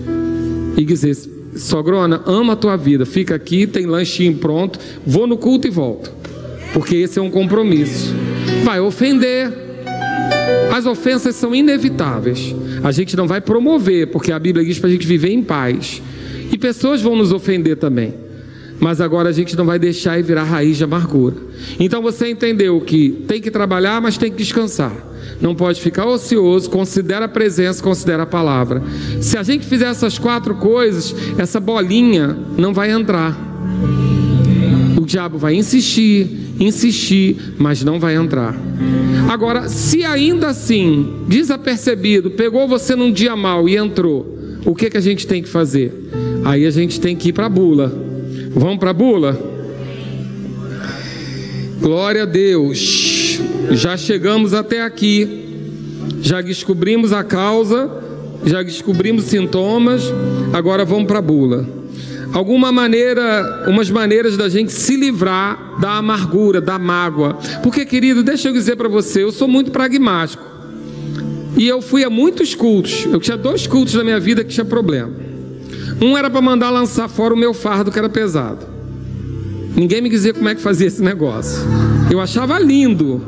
E 0.76 0.84
dizer, 0.84 1.16
sogrona, 1.57 2.22
ama 2.24 2.53
a 2.53 2.57
tua 2.57 2.76
vida, 2.76 3.05
fica 3.05 3.34
aqui, 3.34 3.66
tem 3.66 3.87
lanchinho 3.87 4.37
pronto, 4.37 4.78
vou 5.05 5.26
no 5.26 5.37
culto 5.37 5.66
e 5.66 5.70
volto. 5.70 6.12
Porque 6.72 6.97
esse 6.97 7.18
é 7.18 7.22
um 7.22 7.30
compromisso 7.30 8.14
vai 8.67 8.81
ofender. 8.81 9.49
As 10.75 10.87
ofensas 10.87 11.37
são 11.37 11.55
inevitáveis. 11.55 12.53
A 12.83 12.91
gente 12.91 13.17
não 13.17 13.29
vai 13.29 13.41
promover, 13.41 14.09
porque 14.09 14.33
a 14.33 14.39
Bíblia 14.41 14.64
diz 14.64 14.77
para 14.81 14.89
a 14.89 14.93
gente 14.93 15.07
viver 15.07 15.31
em 15.31 15.41
paz. 15.41 16.03
E 16.51 16.59
pessoas 16.59 17.01
vão 17.01 17.14
nos 17.14 17.31
ofender 17.31 17.77
também. 17.77 18.12
Mas 18.81 19.01
agora 19.01 19.29
a 19.29 19.33
gente 19.33 19.57
não 19.57 19.64
vai 19.64 19.79
deixar 19.79 20.19
e 20.19 20.23
virar 20.23 20.43
raiz 20.43 20.77
de 20.77 20.83
amargura. 20.85 21.37
Então 21.79 22.03
você 22.03 22.29
entendeu 22.29 22.81
que 22.81 23.25
tem 23.29 23.41
que 23.41 23.53
trabalhar, 23.53 24.03
mas 24.03 24.19
tem 24.19 24.33
que 24.33 24.37
descansar. 24.37 24.93
Não 25.41 25.55
pode 25.55 25.81
ficar 25.81 26.05
ocioso, 26.05 26.69
considera 26.69 27.27
a 27.27 27.29
presença, 27.29 27.81
considera 27.81 28.25
a 28.25 28.27
palavra. 28.27 28.83
Se 29.21 29.39
a 29.39 29.45
gente 29.45 29.64
fizer 29.64 29.87
essas 29.87 30.19
quatro 30.19 30.57
coisas, 30.57 31.14
essa 31.39 31.61
bolinha 31.61 32.37
não 32.59 32.75
vai 32.75 32.91
entrar. 32.91 33.39
O 35.01 35.07
diabo 35.07 35.39
vai 35.39 35.55
insistir, 35.55 36.45
insistir, 36.59 37.37
mas 37.59 37.83
não 37.83 37.99
vai 37.99 38.17
entrar. 38.17 38.55
Agora, 39.29 39.69
se 39.69 40.05
ainda 40.05 40.49
assim, 40.49 41.25
desapercebido, 41.29 42.31
pegou 42.31 42.67
você 42.67 42.95
num 42.95 43.13
dia 43.13 43.37
mal 43.37 43.69
e 43.69 43.77
entrou, 43.77 44.39
o 44.65 44.75
que, 44.75 44.91
que 44.91 44.97
a 44.97 45.01
gente 45.01 45.27
tem 45.27 45.43
que 45.43 45.49
fazer? 45.49 45.93
Aí 46.45 46.65
a 46.65 46.71
gente 46.71 47.01
tem 47.01 47.17
que 47.17 47.31
ir 47.31 47.33
para 47.33 47.47
a 47.47 47.49
bula. 47.49 47.93
Vamos 48.51 48.79
para 48.79 48.91
a 48.91 48.95
bula? 48.95 49.39
Glória 51.81 52.23
a 52.23 52.27
Deus. 52.27 53.41
Já 53.71 53.97
chegamos 53.97 54.55
até 54.55 54.83
aqui. 54.83 55.45
Já 56.23 56.41
descobrimos 56.41 57.13
a 57.13 57.23
causa, 57.23 57.91
já 58.45 58.63
descobrimos 58.63 59.25
sintomas. 59.25 60.03
Agora 60.53 60.85
vamos 60.85 61.07
para 61.07 61.19
a 61.19 61.23
bula 61.23 61.76
alguma 62.37 62.70
maneira, 62.70 63.64
umas 63.66 63.91
maneiras 63.91 64.37
da 64.37 64.47
gente 64.47 64.70
se 64.70 64.95
livrar 64.95 65.80
da 65.80 65.93
amargura, 65.93 66.61
da 66.61 66.78
mágoa. 66.78 67.39
Porque, 67.62 67.87
querido, 67.87 68.22
deixa 68.22 68.49
eu 68.49 68.53
dizer 68.53 68.76
para 68.76 68.89
você, 68.89 69.22
eu 69.22 69.32
sou 69.32 69.49
muito 69.49 69.70
pragmático. 69.70 70.45
E 71.57 71.66
eu 71.66 71.80
fui 71.80 72.05
a 72.05 72.11
muitos 72.11 72.55
cultos. 72.55 73.07
Eu 73.07 73.18
tinha 73.18 73.39
dois 73.39 73.66
cultos 73.66 73.95
na 73.95 74.05
minha 74.05 74.20
vida 74.20 74.45
que 74.45 74.51
tinha 74.51 74.66
problema. 74.66 75.11
Um 76.01 76.14
era 76.14 76.28
para 76.28 76.43
mandar 76.43 76.68
lançar 76.68 77.09
fora 77.09 77.32
o 77.32 77.37
meu 77.37 77.55
fardo 77.55 77.91
que 77.91 77.99
era 77.99 78.09
pesado. 78.09 78.66
Ninguém 79.74 80.03
me 80.03 80.11
dizia 80.11 80.34
como 80.34 80.47
é 80.47 80.55
que 80.55 80.61
fazia 80.61 80.89
esse 80.89 81.03
negócio. 81.03 81.62
Eu 82.11 82.20
achava 82.20 82.59
lindo, 82.59 83.22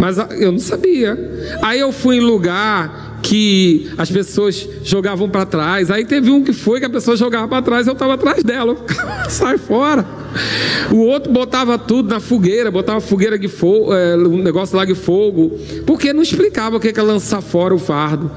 mas 0.00 0.18
eu 0.36 0.50
não 0.50 0.58
sabia. 0.58 1.16
Aí 1.62 1.78
eu 1.78 1.92
fui 1.92 2.16
em 2.16 2.20
lugar 2.20 3.09
que 3.22 3.90
as 3.98 4.10
pessoas 4.10 4.68
jogavam 4.82 5.28
para 5.28 5.44
trás. 5.46 5.90
Aí 5.90 6.04
teve 6.04 6.30
um 6.30 6.42
que 6.42 6.52
foi 6.52 6.80
que 6.80 6.86
a 6.86 6.90
pessoa 6.90 7.16
jogava 7.16 7.46
para 7.48 7.62
trás, 7.62 7.86
eu 7.86 7.92
estava 7.92 8.14
atrás 8.14 8.42
dela. 8.42 8.76
Sai 9.28 9.58
fora. 9.58 10.06
O 10.90 10.98
outro 10.98 11.32
botava 11.32 11.78
tudo 11.78 12.08
na 12.08 12.20
fogueira, 12.20 12.70
botava 12.70 13.00
fogueira 13.00 13.38
de 13.38 13.48
fogo, 13.48 13.92
é, 13.92 14.16
um 14.16 14.42
negócio 14.42 14.76
lá 14.76 14.84
de 14.84 14.94
fogo, 14.94 15.58
porque 15.86 16.12
não 16.12 16.22
explicava 16.22 16.76
o 16.76 16.80
que 16.80 16.88
é 16.88 17.02
lançar 17.02 17.40
fora 17.40 17.74
o 17.74 17.78
fardo. 17.78 18.30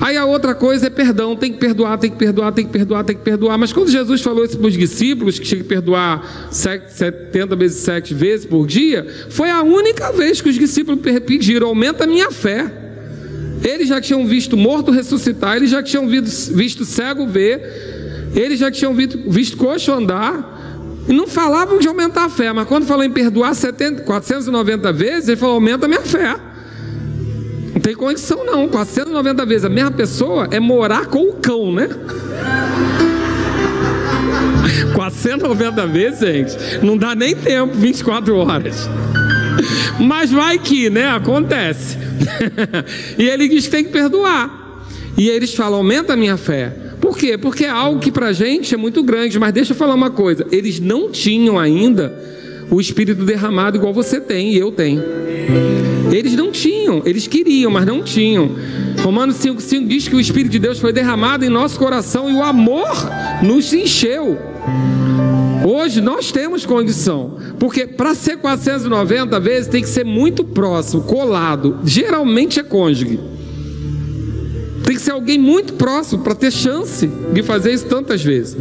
Aí 0.00 0.16
a 0.16 0.24
outra 0.24 0.54
coisa 0.54 0.86
é 0.86 0.90
perdão, 0.90 1.36
tem 1.36 1.52
que 1.52 1.58
perdoar, 1.58 1.98
tem 1.98 2.10
que 2.10 2.16
perdoar, 2.16 2.52
tem 2.52 2.64
que 2.64 2.72
perdoar, 2.72 3.04
tem 3.04 3.16
que 3.16 3.22
perdoar. 3.22 3.58
Mas 3.58 3.70
quando 3.70 3.90
Jesus 3.90 4.22
falou 4.22 4.44
isso 4.44 4.56
para 4.56 4.66
os 4.66 4.72
discípulos, 4.72 5.38
que 5.38 5.44
tinha 5.44 5.60
que 5.60 5.68
perdoar 5.68 6.48
70 6.50 7.54
vezes 7.54 7.78
7 7.82 8.14
vezes 8.14 8.46
por 8.46 8.66
dia, 8.66 9.06
foi 9.28 9.50
a 9.50 9.62
única 9.62 10.10
vez 10.10 10.40
que 10.40 10.48
os 10.48 10.54
discípulos 10.54 11.00
pediram: 11.02 11.68
aumenta 11.68 12.04
a 12.04 12.06
minha 12.06 12.30
fé. 12.30 12.89
Eles 13.62 13.88
já 13.88 14.00
tinham 14.00 14.26
visto 14.26 14.56
morto 14.56 14.90
ressuscitar, 14.90 15.56
eles 15.56 15.70
já 15.70 15.82
tinham 15.82 16.08
visto, 16.08 16.84
cego 16.84 17.26
ver, 17.26 18.30
eles 18.34 18.58
já 18.58 18.70
tinham 18.70 18.94
visto, 18.94 19.56
coxo 19.56 19.92
andar, 19.92 20.58
e 21.06 21.12
não 21.12 21.26
falavam 21.26 21.78
de 21.78 21.88
aumentar 21.88 22.24
a 22.24 22.28
fé, 22.28 22.52
mas 22.52 22.66
quando 22.66 22.86
falou 22.86 23.04
em 23.04 23.10
perdoar 23.10 23.54
70, 23.54 24.02
490 24.02 24.92
vezes, 24.92 25.28
ele 25.28 25.36
falou: 25.36 25.56
aumenta 25.56 25.86
a 25.86 25.88
minha 25.88 26.02
fé. 26.02 26.36
Não 27.74 27.80
tem 27.80 27.94
condição, 27.94 28.44
não. 28.44 28.68
490 28.68 29.46
vezes 29.46 29.64
a 29.64 29.68
mesma 29.68 29.90
pessoa 29.90 30.48
é 30.50 30.60
morar 30.60 31.06
com 31.06 31.30
o 31.30 31.32
cão, 31.34 31.72
né? 31.72 31.88
490 34.94 35.86
vezes, 35.86 36.20
gente, 36.20 36.84
não 36.84 36.96
dá 36.96 37.14
nem 37.14 37.34
tempo, 37.34 37.74
24 37.74 38.36
horas. 38.36 38.88
Mas 39.98 40.30
vai 40.30 40.58
que, 40.58 40.90
né? 40.90 41.08
Acontece. 41.08 41.98
e 43.18 43.28
ele 43.28 43.48
diz 43.48 43.66
que 43.66 43.70
tem 43.70 43.84
que 43.84 43.90
perdoar. 43.90 44.84
E 45.16 45.28
eles 45.28 45.54
falam: 45.54 45.78
aumenta 45.78 46.12
a 46.12 46.16
minha 46.16 46.36
fé. 46.36 46.72
Por 47.00 47.16
quê? 47.16 47.36
Porque 47.38 47.64
é 47.64 47.70
algo 47.70 48.00
que 48.00 48.12
para 48.12 48.28
a 48.28 48.32
gente 48.32 48.74
é 48.74 48.76
muito 48.76 49.02
grande. 49.02 49.38
Mas 49.38 49.52
deixa 49.52 49.72
eu 49.72 49.76
falar 49.76 49.94
uma 49.94 50.10
coisa: 50.10 50.46
eles 50.50 50.80
não 50.80 51.10
tinham 51.10 51.58
ainda 51.58 52.12
o 52.70 52.80
Espírito 52.80 53.24
derramado 53.24 53.76
igual 53.76 53.92
você 53.92 54.20
tem 54.20 54.52
e 54.52 54.58
eu 54.58 54.70
tenho. 54.70 55.02
Eles 56.12 56.34
não 56.34 56.50
tinham, 56.50 57.02
eles 57.04 57.26
queriam, 57.26 57.70
mas 57.70 57.86
não 57.86 58.02
tinham. 58.02 58.56
Romanos 59.02 59.36
5,5 59.36 59.86
diz 59.86 60.08
que 60.08 60.14
o 60.14 60.20
Espírito 60.20 60.52
de 60.52 60.58
Deus 60.58 60.78
foi 60.78 60.92
derramado 60.92 61.44
em 61.44 61.48
nosso 61.48 61.78
coração 61.78 62.30
e 62.30 62.34
o 62.34 62.42
amor 62.42 62.88
nos 63.42 63.72
encheu. 63.72 64.38
Hoje 65.64 66.00
nós 66.00 66.32
temos 66.32 66.64
condição, 66.64 67.36
porque 67.58 67.86
para 67.86 68.14
ser 68.14 68.38
490 68.38 69.38
vezes 69.40 69.68
tem 69.68 69.82
que 69.82 69.88
ser 69.88 70.04
muito 70.04 70.44
próximo, 70.44 71.02
colado. 71.02 71.78
Geralmente 71.84 72.58
é 72.58 72.62
cônjuge. 72.62 73.20
Tem 74.84 74.96
que 74.96 75.02
ser 75.02 75.12
alguém 75.12 75.38
muito 75.38 75.74
próximo 75.74 76.22
para 76.22 76.34
ter 76.34 76.50
chance 76.50 77.06
de 77.06 77.42
fazer 77.42 77.72
isso 77.72 77.86
tantas 77.86 78.22
vezes. 78.22 78.56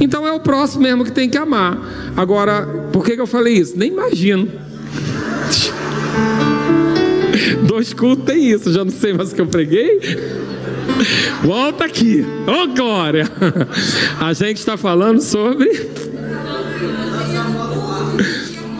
Então 0.00 0.26
é 0.26 0.32
o 0.32 0.40
próximo 0.40 0.82
mesmo 0.82 1.04
que 1.04 1.12
tem 1.12 1.28
que 1.28 1.38
amar. 1.38 1.78
Agora, 2.16 2.88
por 2.92 3.04
que, 3.04 3.14
que 3.14 3.20
eu 3.20 3.26
falei 3.26 3.54
isso? 3.54 3.76
Nem 3.76 3.90
imagino. 3.90 4.48
Dois 7.66 7.92
cultos 7.92 8.24
tem 8.24 8.50
isso, 8.50 8.72
já 8.72 8.84
não 8.84 8.90
sei 8.90 9.12
mais 9.12 9.32
o 9.32 9.34
que 9.34 9.40
eu 9.40 9.46
preguei. 9.46 10.00
Volta 11.42 11.84
aqui, 11.84 12.24
ô 12.46 12.62
oh, 12.62 12.74
glória! 12.74 13.28
A 14.20 14.32
gente 14.32 14.58
está 14.58 14.76
falando 14.76 15.20
sobre. 15.20 16.13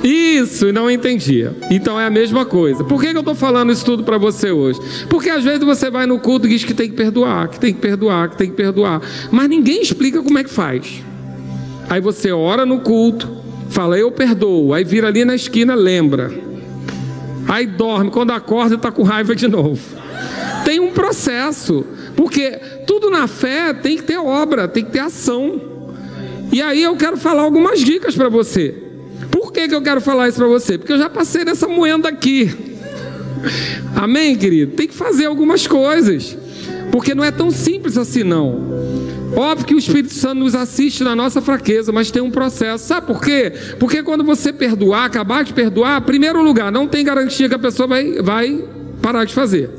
Isso, 0.05 0.70
não 0.70 0.90
entendia. 0.90 1.57
Então 1.70 1.98
é 1.98 2.05
a 2.05 2.11
mesma 2.11 2.44
coisa. 2.44 2.84
Por 2.84 3.00
que, 3.00 3.11
que 3.11 3.16
eu 3.16 3.20
estou 3.20 3.34
falando 3.34 3.72
isso 3.72 3.86
tudo 3.86 4.05
para 4.05 4.18
você 4.18 4.50
hoje? 4.50 4.78
Porque 5.09 5.30
às 5.30 5.42
vezes 5.42 5.64
você 5.64 5.90
vai 5.90 6.05
no 6.05 6.18
culto 6.18 6.46
e 6.46 6.50
diz 6.50 6.62
que 6.62 6.74
tem 6.74 6.90
que 6.90 6.94
perdoar, 6.94 7.48
que 7.48 7.59
tem 7.59 7.72
que 7.72 7.80
perdoar, 7.80 8.28
que 8.28 8.36
tem 8.36 8.50
que 8.50 8.57
perdoar. 8.57 9.00
Mas 9.30 9.48
ninguém 9.48 9.80
explica 9.80 10.22
como 10.22 10.38
é 10.38 10.44
que 10.44 10.50
faz. 10.50 11.02
Aí 11.88 12.02
você 12.02 12.30
ora 12.30 12.66
no 12.66 12.80
culto, 12.80 13.34
fala, 13.70 13.98
eu 13.98 14.12
perdoo. 14.12 14.74
Aí 14.74 14.84
vira 14.84 15.09
ali 15.09 15.24
na 15.24 15.34
esquina, 15.34 15.74
lembra. 15.74 16.30
Aí 17.48 17.66
dorme, 17.66 18.11
quando 18.11 18.32
acorda 18.32 18.74
está 18.74 18.92
com 18.92 19.05
raiva 19.05 19.34
de 19.34 19.48
novo. 19.48 19.80
Tem 20.66 20.80
um 20.80 20.92
processo, 20.92 21.82
porque 22.14 22.50
tudo 22.86 23.09
na 23.09 23.26
fé 23.26 23.72
tem 23.72 23.96
que 23.96 24.02
ter 24.02 24.18
obra, 24.18 24.68
tem 24.68 24.84
que 24.84 24.90
ter 24.90 24.98
ação. 24.98 25.59
E 26.52 26.61
aí 26.61 26.82
eu 26.82 26.94
quero 26.94 27.16
falar 27.16 27.42
algumas 27.42 27.80
dicas 27.80 28.14
para 28.14 28.28
você. 28.28 28.84
Que, 29.55 29.68
que 29.68 29.74
eu 29.74 29.80
quero 29.80 30.00
falar 30.00 30.28
isso 30.28 30.38
para 30.38 30.48
você? 30.48 30.76
Porque 30.76 30.92
eu 30.92 30.98
já 30.98 31.09
passei 31.09 31.44
nessa 31.44 31.68
moenda 31.68 32.09
aqui. 32.09 32.52
Amém, 33.94 34.34
querido? 34.34 34.72
Tem 34.72 34.88
que 34.88 34.94
fazer 34.94 35.26
algumas 35.26 35.64
coisas. 35.64 36.36
Porque 36.90 37.14
não 37.14 37.22
é 37.22 37.30
tão 37.30 37.52
simples 37.52 37.96
assim, 37.96 38.24
não. 38.24 38.74
Óbvio 39.36 39.66
que 39.66 39.74
o 39.74 39.78
Espírito 39.78 40.12
Santo 40.12 40.40
nos 40.40 40.57
assiste 40.57 41.05
na 41.05 41.14
nossa 41.14 41.40
fraqueza, 41.40 41.92
mas 41.92 42.11
tem 42.11 42.20
um 42.20 42.32
processo. 42.32 42.84
Sabe 42.84 43.07
por 43.07 43.20
quê? 43.20 43.52
Porque 43.78 44.02
quando 44.02 44.24
você 44.24 44.52
perdoar, 44.52 45.05
acabar 45.05 45.44
de 45.44 45.52
perdoar, 45.52 46.00
primeiro 46.02 46.42
lugar, 46.42 46.72
não 46.72 46.88
tem 46.88 47.05
garantia 47.05 47.48
que 47.48 47.55
a 47.55 47.59
pessoa 47.59 47.86
vai, 47.86 48.22
vai 48.22 48.64
parar 49.00 49.24
de 49.24 49.34
fazer. 49.34 49.70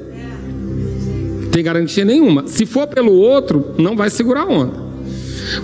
Tem 1.52 1.64
garantia 1.64 2.06
nenhuma. 2.06 2.48
Se 2.48 2.66
for 2.66 2.88
pelo 2.88 3.12
outro, 3.12 3.76
não 3.78 3.96
vai 3.96 4.10
segurar 4.10 4.44
a 4.44 4.48
onda. 4.48 4.85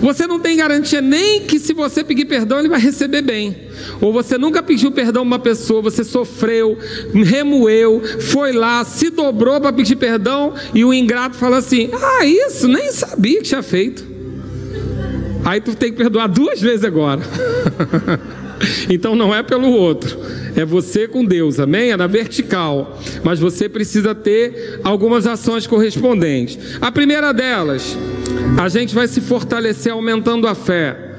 Você 0.00 0.26
não 0.26 0.38
tem 0.38 0.56
garantia 0.56 1.00
nem 1.00 1.42
que 1.42 1.58
se 1.58 1.72
você 1.72 2.04
pedir 2.04 2.24
perdão, 2.24 2.58
ele 2.58 2.68
vai 2.68 2.80
receber 2.80 3.22
bem. 3.22 3.56
Ou 4.00 4.12
você 4.12 4.38
nunca 4.38 4.62
pediu 4.62 4.90
perdão 4.90 5.22
a 5.22 5.24
uma 5.24 5.38
pessoa, 5.38 5.82
você 5.82 6.04
sofreu, 6.04 6.76
remoeu, 7.12 8.02
foi 8.20 8.52
lá, 8.52 8.84
se 8.84 9.10
dobrou 9.10 9.60
para 9.60 9.72
pedir 9.72 9.96
perdão 9.96 10.54
e 10.74 10.84
o 10.84 10.92
ingrato 10.92 11.36
fala 11.36 11.58
assim: 11.58 11.90
Ah, 11.92 12.24
isso, 12.24 12.68
nem 12.68 12.90
sabia 12.92 13.38
que 13.38 13.48
tinha 13.48 13.62
feito. 13.62 14.12
Aí 15.44 15.60
tu 15.60 15.74
tem 15.74 15.90
que 15.90 15.98
perdoar 15.98 16.28
duas 16.28 16.60
vezes 16.60 16.84
agora. 16.84 17.20
então 18.88 19.16
não 19.16 19.34
é 19.34 19.42
pelo 19.42 19.68
outro, 19.70 20.16
é 20.56 20.64
você 20.64 21.08
com 21.08 21.24
Deus, 21.24 21.58
amém? 21.58 21.92
É 21.92 21.96
na 21.96 22.06
vertical. 22.06 22.98
Mas 23.22 23.38
você 23.38 23.68
precisa 23.68 24.14
ter 24.14 24.80
algumas 24.84 25.26
ações 25.26 25.66
correspondentes. 25.66 26.58
A 26.80 26.90
primeira 26.90 27.32
delas, 27.32 27.96
a 28.58 28.68
gente 28.68 28.94
vai 28.94 29.08
se 29.08 29.20
fortalecer 29.20 29.92
aumentando 29.92 30.46
a 30.46 30.54
fé. 30.54 31.10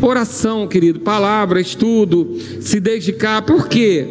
Oração, 0.00 0.66
querido, 0.66 1.00
palavra, 1.00 1.60
estudo, 1.60 2.36
se 2.60 2.80
dedicar. 2.80 3.42
Por 3.42 3.68
quê? 3.68 4.04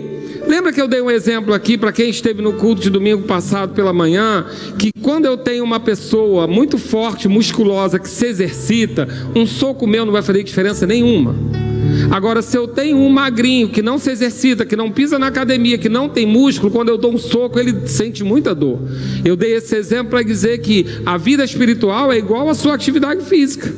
Lembra 0.48 0.72
que 0.72 0.82
eu 0.82 0.88
dei 0.88 1.02
um 1.02 1.12
exemplo 1.12 1.54
aqui 1.54 1.78
para 1.78 1.92
quem 1.92 2.10
esteve 2.10 2.42
no 2.42 2.54
culto 2.54 2.82
de 2.82 2.90
domingo 2.90 3.24
passado 3.24 3.74
pela 3.74 3.94
manhã, 3.94 4.46
que 4.78 4.92
quando 5.02 5.26
eu 5.26 5.38
tenho 5.38 5.64
uma 5.64 5.80
pessoa 5.80 6.48
muito 6.48 6.78
forte, 6.78 7.28
musculosa, 7.28 8.00
que 8.00 8.10
se 8.10 8.26
exercita, 8.26 9.08
um 9.36 9.46
soco 9.46 9.86
meu 9.86 10.06
não 10.06 10.14
vai 10.14 10.22
fazer 10.22 10.44
diferença 10.44 10.88
nenhuma. 10.88 11.36
Agora, 12.10 12.42
se 12.42 12.58
eu 12.58 12.68
tenho 12.68 12.98
um 12.98 13.10
magrinho 13.10 13.70
que 13.70 13.82
não 13.82 13.98
se 13.98 14.12
exercita, 14.12 14.66
que 14.66 14.76
não 14.76 14.92
pisa 14.92 15.18
na 15.18 15.28
academia, 15.28 15.78
que 15.78 15.90
não 15.90 16.10
tem 16.10 16.26
músculo, 16.26 16.72
quando 16.72 16.90
eu 16.90 16.98
dou 16.98 17.14
um 17.14 17.18
soco, 17.18 17.60
ele 17.60 17.88
sente 17.88 18.24
muita 18.24 18.54
dor. 18.54 18.80
Eu 19.24 19.36
dei 19.36 19.54
esse 19.54 19.76
exemplo 19.76 20.12
para 20.12 20.24
dizer 20.24 20.60
que 20.60 20.86
a 21.06 21.18
vida 21.18 21.44
espiritual 21.44 22.12
é 22.12 22.18
igual 22.18 22.50
à 22.50 22.54
sua 22.54 22.74
atividade 22.74 23.24
física. 23.26 23.72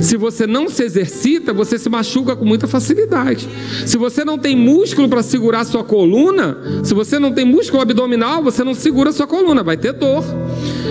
Se 0.00 0.16
você 0.16 0.46
não 0.46 0.68
se 0.68 0.82
exercita, 0.82 1.52
você 1.52 1.78
se 1.78 1.88
machuca 1.88 2.36
com 2.36 2.44
muita 2.44 2.66
facilidade. 2.66 3.48
Se 3.86 3.96
você 3.96 4.24
não 4.24 4.38
tem 4.38 4.56
músculo 4.56 5.08
para 5.08 5.22
segurar 5.22 5.64
sua 5.64 5.84
coluna, 5.84 6.58
se 6.82 6.94
você 6.94 7.18
não 7.18 7.32
tem 7.32 7.44
músculo 7.44 7.82
abdominal, 7.82 8.42
você 8.42 8.62
não 8.62 8.74
segura 8.74 9.12
sua 9.12 9.26
coluna, 9.26 9.62
vai 9.62 9.76
ter 9.76 9.92
dor. 9.92 10.24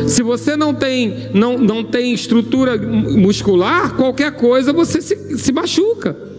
Se 0.07 0.23
você 0.23 0.55
não 0.55 0.73
tem, 0.73 1.29
não, 1.33 1.57
não 1.57 1.83
tem 1.83 2.13
estrutura 2.13 2.77
muscular, 2.77 3.95
qualquer 3.95 4.31
coisa 4.33 4.73
você 4.73 5.01
se, 5.01 5.37
se 5.37 5.51
machuca. 5.51 6.34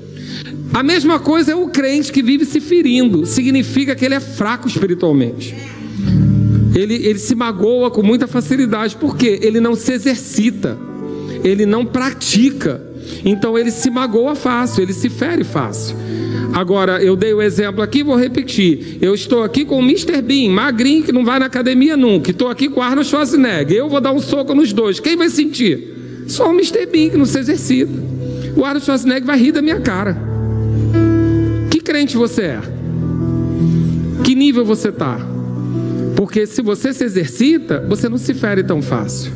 A 0.76 0.82
mesma 0.82 1.18
coisa 1.18 1.52
é 1.52 1.54
o 1.54 1.68
crente 1.68 2.12
que 2.12 2.22
vive 2.22 2.44
se 2.44 2.60
ferindo, 2.60 3.24
significa 3.24 3.94
que 3.94 4.04
ele 4.04 4.12
é 4.12 4.20
fraco 4.20 4.68
espiritualmente. 4.68 5.56
Ele, 6.74 6.96
ele 6.96 7.18
se 7.18 7.34
magoa 7.34 7.90
com 7.90 8.02
muita 8.02 8.26
facilidade, 8.26 8.94
porque 8.94 9.40
ele 9.40 9.58
não 9.58 9.74
se 9.74 9.94
exercita, 9.94 10.76
ele 11.42 11.64
não 11.64 11.86
pratica, 11.86 12.86
então 13.24 13.56
ele 13.56 13.70
se 13.70 13.88
magoa 13.88 14.34
fácil, 14.34 14.82
ele 14.82 14.92
se 14.92 15.08
fere 15.08 15.44
fácil. 15.44 15.96
Agora, 16.52 17.02
eu 17.02 17.16
dei 17.16 17.32
o 17.32 17.40
exemplo 17.40 17.80
aqui, 17.80 18.02
vou 18.02 18.14
repetir. 18.14 18.98
Eu 19.00 19.14
estou 19.14 19.42
aqui 19.42 19.64
com 19.64 19.78
o 19.78 19.82
Mr. 19.82 20.20
Bean, 20.20 20.50
magrinho, 20.50 21.02
que 21.02 21.10
não 21.10 21.24
vai 21.24 21.38
na 21.38 21.46
academia 21.46 21.96
nunca. 21.96 22.32
Estou 22.32 22.48
aqui 22.48 22.68
com 22.68 22.80
o 22.80 22.82
Arnold 22.82 23.08
Schwarzenegger. 23.08 23.78
Eu 23.78 23.88
vou 23.88 23.98
dar 24.02 24.12
um 24.12 24.20
soco 24.20 24.54
nos 24.54 24.74
dois. 24.74 25.00
Quem 25.00 25.16
vai 25.16 25.30
sentir? 25.30 26.26
Só 26.26 26.50
o 26.50 26.52
Mr. 26.52 26.84
Bean, 26.84 27.08
que 27.08 27.16
não 27.16 27.24
se 27.24 27.38
exercita. 27.38 27.94
O 28.54 28.62
Arnold 28.62 28.84
Schwarzenegger 28.84 29.24
vai 29.24 29.38
rir 29.38 29.52
da 29.52 29.62
minha 29.62 29.80
cara 29.80 30.35
crente 31.96 32.14
você 32.14 32.42
é? 32.42 32.60
Que 34.22 34.34
nível 34.34 34.66
você 34.66 34.90
está? 34.90 35.18
Porque 36.14 36.46
se 36.46 36.60
você 36.60 36.92
se 36.92 37.04
exercita, 37.04 37.82
você 37.88 38.06
não 38.06 38.18
se 38.18 38.34
fere 38.34 38.62
tão 38.62 38.82
fácil. 38.82 39.32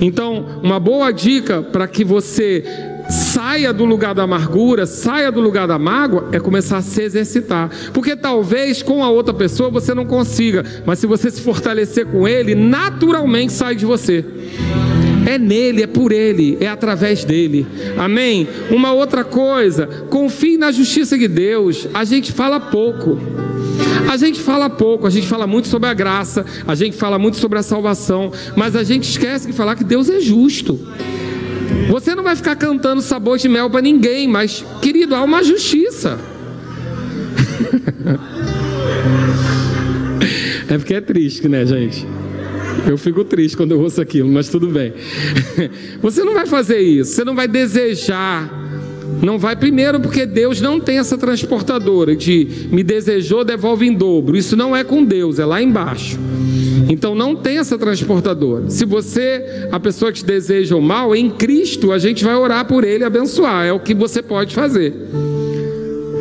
Então, 0.00 0.60
uma 0.62 0.78
boa 0.78 1.10
dica 1.10 1.60
para 1.60 1.88
que 1.88 2.04
você 2.04 2.62
saia 3.10 3.72
do 3.72 3.84
lugar 3.84 4.14
da 4.14 4.22
amargura, 4.22 4.86
saia 4.86 5.32
do 5.32 5.40
lugar 5.40 5.66
da 5.66 5.76
mágoa, 5.76 6.28
é 6.30 6.38
começar 6.38 6.76
a 6.76 6.82
se 6.82 7.02
exercitar. 7.02 7.68
Porque 7.92 8.14
talvez 8.14 8.80
com 8.80 9.02
a 9.02 9.10
outra 9.10 9.34
pessoa 9.34 9.68
você 9.68 9.92
não 9.92 10.04
consiga, 10.04 10.64
mas 10.86 11.00
se 11.00 11.06
você 11.08 11.32
se 11.32 11.40
fortalecer 11.40 12.06
com 12.06 12.28
ele, 12.28 12.54
naturalmente 12.54 13.52
sai 13.52 13.74
de 13.74 13.84
você. 13.84 14.24
É 15.28 15.36
nele, 15.36 15.82
é 15.82 15.86
por 15.86 16.10
ele, 16.10 16.56
é 16.58 16.66
através 16.66 17.22
dele. 17.22 17.66
Amém? 17.98 18.48
Uma 18.70 18.94
outra 18.94 19.22
coisa, 19.22 19.86
confie 20.08 20.56
na 20.56 20.72
justiça 20.72 21.18
de 21.18 21.28
Deus. 21.28 21.86
A 21.92 22.02
gente 22.02 22.32
fala 22.32 22.58
pouco. 22.58 23.18
A 24.10 24.16
gente 24.16 24.40
fala 24.40 24.70
pouco, 24.70 25.06
a 25.06 25.10
gente 25.10 25.26
fala 25.26 25.46
muito 25.46 25.68
sobre 25.68 25.86
a 25.86 25.92
graça, 25.92 26.46
a 26.66 26.74
gente 26.74 26.96
fala 26.96 27.18
muito 27.18 27.36
sobre 27.36 27.58
a 27.58 27.62
salvação, 27.62 28.32
mas 28.56 28.74
a 28.74 28.82
gente 28.82 29.06
esquece 29.06 29.48
de 29.48 29.52
falar 29.52 29.76
que 29.76 29.84
Deus 29.84 30.08
é 30.08 30.18
justo. 30.18 30.80
Você 31.90 32.14
não 32.14 32.22
vai 32.22 32.34
ficar 32.34 32.56
cantando 32.56 33.02
sabor 33.02 33.36
de 33.36 33.50
mel 33.50 33.68
para 33.68 33.82
ninguém, 33.82 34.26
mas, 34.26 34.64
querido, 34.80 35.14
há 35.14 35.22
uma 35.22 35.44
justiça. 35.44 36.18
é 40.70 40.78
porque 40.78 40.94
é 40.94 41.02
triste, 41.02 41.46
né, 41.50 41.66
gente? 41.66 42.06
Eu 42.86 42.96
fico 42.96 43.24
triste 43.24 43.56
quando 43.56 43.72
eu 43.72 43.80
ouço 43.80 44.00
aquilo, 44.00 44.28
mas 44.28 44.48
tudo 44.48 44.68
bem. 44.68 44.92
Você 46.00 46.22
não 46.22 46.34
vai 46.34 46.46
fazer 46.46 46.78
isso, 46.80 47.12
você 47.12 47.24
não 47.24 47.34
vai 47.34 47.48
desejar. 47.48 48.66
Não 49.22 49.38
vai 49.38 49.56
primeiro 49.56 49.98
porque 49.98 50.24
Deus 50.26 50.60
não 50.60 50.78
tem 50.78 50.98
essa 50.98 51.18
transportadora 51.18 52.14
de 52.14 52.68
me 52.70 52.82
desejou, 52.82 53.44
devolve 53.44 53.86
em 53.86 53.92
dobro. 53.92 54.36
Isso 54.36 54.56
não 54.56 54.76
é 54.76 54.84
com 54.84 55.02
Deus, 55.02 55.38
é 55.38 55.44
lá 55.44 55.60
embaixo. 55.60 56.18
Então 56.88 57.14
não 57.14 57.34
tem 57.34 57.58
essa 57.58 57.76
transportadora. 57.76 58.70
Se 58.70 58.84
você, 58.84 59.68
a 59.72 59.80
pessoa 59.80 60.12
que 60.12 60.20
te 60.20 60.24
deseja 60.24 60.76
o 60.76 60.82
mal, 60.82 61.16
em 61.16 61.30
Cristo 61.30 61.90
a 61.90 61.98
gente 61.98 62.24
vai 62.24 62.34
orar 62.34 62.66
por 62.66 62.84
ele 62.84 63.02
e 63.02 63.06
abençoar. 63.06 63.66
É 63.66 63.72
o 63.72 63.80
que 63.80 63.94
você 63.94 64.22
pode 64.22 64.54
fazer. 64.54 64.94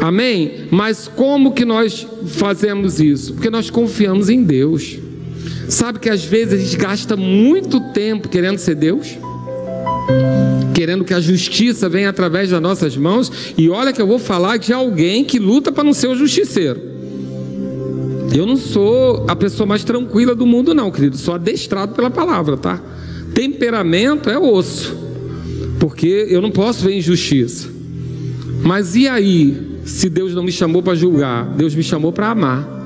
Amém? 0.02 0.68
Mas 0.72 1.08
como 1.08 1.54
que 1.54 1.66
nós 1.66 2.08
fazemos 2.26 3.00
isso? 3.00 3.34
Porque 3.34 3.50
nós 3.50 3.70
confiamos 3.70 4.30
em 4.30 4.44
Deus. 4.44 5.00
Sabe 5.68 6.00
que 6.00 6.10
às 6.10 6.24
vezes 6.24 6.54
a 6.54 6.58
gente 6.58 6.78
gasta 6.78 7.16
muito 7.16 7.80
tempo 7.92 8.30
querendo 8.30 8.58
ser 8.58 8.76
Deus? 8.76 9.18
querendo 10.74 11.04
que 11.04 11.14
a 11.14 11.20
justiça 11.20 11.90
venha 11.90 12.10
através 12.10 12.52
das 12.52 12.62
nossas 12.62 12.96
mãos. 12.96 13.32
E 13.58 13.68
olha 13.68 13.92
que 13.92 14.00
eu 14.00 14.06
vou 14.06 14.20
falar 14.20 14.58
de 14.58 14.72
alguém 14.72 15.26
que 15.26 15.40
luta 15.40 15.72
para 15.72 15.84
não 15.84 15.92
ser 15.92 16.08
o 16.08 16.16
justiceiro. 16.16 16.80
Eu 18.32 18.46
não 18.46 18.56
sou 18.56 19.26
a 19.28 19.36
pessoa 19.36 19.66
mais 19.66 19.84
tranquila 19.84 20.36
do 20.36 20.46
mundo, 20.46 20.76
não, 20.76 20.92
querido. 20.92 21.18
Sou 21.18 21.34
adestrado 21.34 21.96
pela 21.96 22.12
palavra, 22.12 22.58
tá? 22.58 22.80
Temperamento 23.34 24.30
é 24.30 24.38
osso, 24.38 24.96
porque 25.80 26.28
eu 26.30 26.44
não 26.44 26.52
posso 26.52 26.86
ver 26.86 26.96
injustiça. 26.96 27.68
Mas 28.62 28.96
e 28.96 29.08
aí, 29.08 29.80
se 29.84 30.08
Deus 30.08 30.36
não 30.36 30.44
me 30.44 30.52
chamou 30.52 30.84
para 30.84 30.94
julgar? 30.94 31.56
Deus 31.56 31.74
me 31.74 31.82
chamou 31.82 32.12
para 32.12 32.30
amar. 32.30 32.77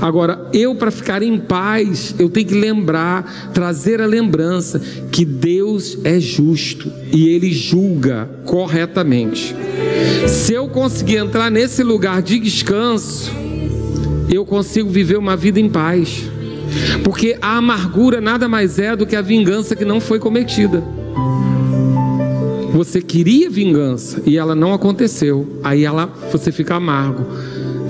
Agora, 0.00 0.48
eu 0.52 0.74
para 0.74 0.90
ficar 0.90 1.22
em 1.22 1.38
paz, 1.38 2.14
eu 2.18 2.28
tenho 2.28 2.46
que 2.46 2.54
lembrar, 2.54 3.50
trazer 3.52 4.00
a 4.00 4.06
lembrança 4.06 4.80
que 5.12 5.24
Deus 5.24 5.98
é 6.04 6.18
justo 6.18 6.90
e 7.12 7.28
ele 7.28 7.52
julga 7.52 8.28
corretamente. 8.46 9.54
Se 10.26 10.54
eu 10.54 10.68
conseguir 10.68 11.16
entrar 11.16 11.50
nesse 11.50 11.82
lugar 11.82 12.22
de 12.22 12.38
descanso, 12.38 13.30
eu 14.32 14.44
consigo 14.46 14.88
viver 14.88 15.18
uma 15.18 15.36
vida 15.36 15.60
em 15.60 15.68
paz. 15.68 16.24
Porque 17.04 17.36
a 17.42 17.56
amargura 17.56 18.20
nada 18.20 18.48
mais 18.48 18.78
é 18.78 18.94
do 18.94 19.04
que 19.04 19.16
a 19.16 19.22
vingança 19.22 19.74
que 19.76 19.84
não 19.84 20.00
foi 20.00 20.18
cometida. 20.18 20.82
Você 22.72 23.02
queria 23.02 23.50
vingança 23.50 24.22
e 24.24 24.38
ela 24.38 24.54
não 24.54 24.72
aconteceu. 24.72 25.58
Aí 25.62 25.84
ela, 25.84 26.06
você 26.30 26.52
fica 26.52 26.76
amargo. 26.76 27.26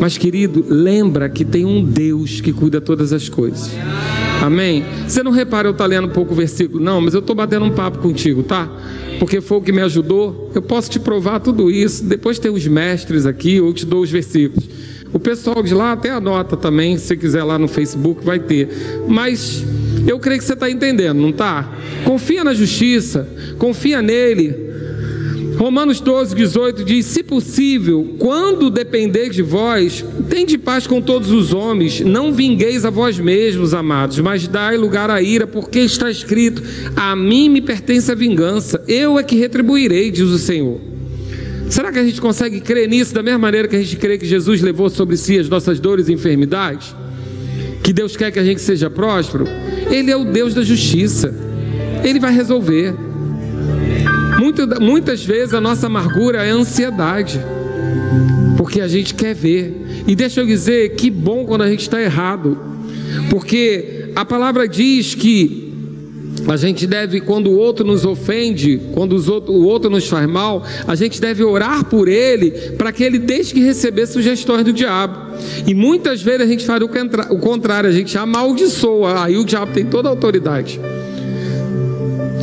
Mas, 0.01 0.17
querido, 0.17 0.65
lembra 0.67 1.29
que 1.29 1.45
tem 1.45 1.67
um 1.67 1.85
Deus 1.85 2.41
que 2.41 2.55
cuida 2.55 2.81
todas 2.81 3.13
as 3.13 3.29
coisas. 3.29 3.71
Amém? 4.41 4.83
Você 5.07 5.23
não 5.23 5.31
repara 5.31 5.69
eu 5.69 5.73
estar 5.73 5.85
tá 5.85 5.89
lendo 5.89 6.07
um 6.09 6.11
pouco 6.11 6.33
o 6.33 6.37
versículo, 6.37 6.83
não, 6.83 7.03
mas 7.03 7.13
eu 7.13 7.21
estou 7.21 7.37
batendo 7.37 7.67
um 7.67 7.71
papo 7.71 7.99
contigo, 7.99 8.43
tá? 8.43 8.67
Porque 9.19 9.43
foi 9.43 9.59
o 9.59 9.61
que 9.61 9.71
me 9.71 9.83
ajudou. 9.83 10.51
Eu 10.55 10.63
posso 10.63 10.91
te 10.91 10.99
provar 10.99 11.41
tudo 11.41 11.71
isso. 11.71 12.03
Depois 12.03 12.39
tem 12.39 12.51
os 12.51 12.67
mestres 12.67 13.27
aqui, 13.27 13.57
eu 13.57 13.71
te 13.75 13.85
dou 13.85 14.01
os 14.01 14.11
versículos. 14.11 14.67
O 15.13 15.19
pessoal 15.19 15.63
de 15.63 15.75
lá 15.75 15.93
até 15.93 16.11
anota 16.11 16.57
também, 16.57 16.97
se 16.97 17.15
quiser 17.17 17.45
lá 17.45 17.59
no 17.59 17.69
Facebook, 17.69 18.25
vai 18.25 18.39
ter. 18.39 18.69
Mas 19.07 19.63
eu 20.07 20.19
creio 20.19 20.39
que 20.39 20.47
você 20.47 20.55
está 20.55 20.71
entendendo, 20.71 21.19
não 21.19 21.31
está? 21.31 21.71
Confia 22.05 22.43
na 22.43 22.55
justiça, 22.55 23.29
confia 23.59 24.01
nele, 24.01 24.70
Romanos 25.61 26.01
12, 26.01 26.35
18 26.35 26.85
diz: 26.87 27.05
Se 27.05 27.23
possível, 27.23 28.15
quando 28.19 28.71
depender 28.71 29.29
de 29.29 29.43
vós, 29.43 30.03
tende 30.31 30.57
paz 30.57 30.87
com 30.87 31.03
todos 31.03 31.31
os 31.31 31.53
homens, 31.53 32.01
não 32.01 32.33
vingueis 32.33 32.87
a 32.87 32.89
vós 32.89 33.19
mesmos, 33.19 33.75
amados, 33.75 34.19
mas 34.21 34.49
dai 34.49 34.79
lugar 34.79 35.11
à 35.11 35.21
ira, 35.21 35.47
porque 35.47 35.81
está 35.81 36.11
escrito: 36.11 36.63
A 36.97 37.15
mim 37.15 37.51
me 37.51 37.61
pertence 37.61 38.11
a 38.11 38.15
vingança, 38.15 38.83
eu 38.89 39.19
é 39.19 39.23
que 39.23 39.37
retribuirei, 39.37 40.11
diz 40.11 40.31
o 40.31 40.39
Senhor. 40.39 40.81
Será 41.69 41.93
que 41.93 41.99
a 41.99 42.05
gente 42.05 42.23
consegue 42.23 42.59
crer 42.63 42.89
nisso 42.89 43.13
da 43.13 43.23
mesma 43.23 43.41
maneira 43.41 43.69
que 43.69 43.77
a 43.77 43.83
gente 43.83 43.99
crê 43.99 44.17
que 44.17 44.25
Jesus 44.25 44.63
levou 44.63 44.89
sobre 44.89 45.19
si 45.19 45.39
as 45.39 45.51
nossas 45.51 45.79
dores 45.79 46.09
e 46.09 46.13
enfermidades? 46.15 46.97
Que 47.83 47.93
Deus 47.93 48.17
quer 48.17 48.31
que 48.31 48.39
a 48.39 48.45
gente 48.45 48.63
seja 48.63 48.89
próspero? 48.89 49.45
Ele 49.91 50.11
é 50.11 50.17
o 50.17 50.25
Deus 50.25 50.55
da 50.55 50.63
justiça, 50.63 51.35
ele 52.03 52.19
vai 52.19 52.33
resolver. 52.33 53.10
Muito, 54.51 54.83
muitas 54.83 55.25
vezes 55.25 55.55
a 55.55 55.61
nossa 55.61 55.87
amargura 55.87 56.45
é 56.45 56.51
ansiedade, 56.51 57.41
porque 58.57 58.81
a 58.81 58.89
gente 58.89 59.15
quer 59.15 59.33
ver. 59.33 60.03
E 60.09 60.17
deixa 60.17 60.41
eu 60.41 60.47
dizer, 60.47 60.97
que 60.97 61.09
bom 61.09 61.45
quando 61.47 61.63
a 61.63 61.71
gente 61.71 61.83
está 61.83 62.03
errado, 62.03 62.59
porque 63.31 64.11
a 64.17 64.25
palavra 64.25 64.67
diz 64.67 65.15
que 65.15 65.73
a 66.49 66.57
gente 66.57 66.85
deve, 66.85 67.21
quando 67.21 67.49
o 67.49 67.57
outro 67.57 67.87
nos 67.87 68.05
ofende, 68.05 68.81
quando 68.93 69.13
outro, 69.33 69.53
o 69.53 69.63
outro 69.63 69.89
nos 69.89 70.09
faz 70.09 70.29
mal, 70.29 70.65
a 70.85 70.97
gente 70.97 71.21
deve 71.21 71.45
orar 71.45 71.85
por 71.85 72.09
ele 72.09 72.51
para 72.77 72.91
que 72.91 73.05
ele 73.05 73.21
deixe 73.21 73.55
de 73.55 73.63
receber 73.63 74.09
sugestões 74.09 74.65
do 74.65 74.73
diabo. 74.73 75.17
E 75.65 75.75
muitas 75.75 76.21
vezes 76.23 76.41
a 76.41 76.47
gente 76.47 76.67
faz 76.67 76.83
o 76.83 77.39
contrário, 77.39 77.89
a 77.89 77.93
gente 77.93 78.19
amaldiçoa, 78.19 79.27
aí 79.27 79.37
o 79.37 79.45
diabo 79.45 79.73
tem 79.73 79.85
toda 79.85 80.09
a 80.09 80.11
autoridade. 80.11 80.81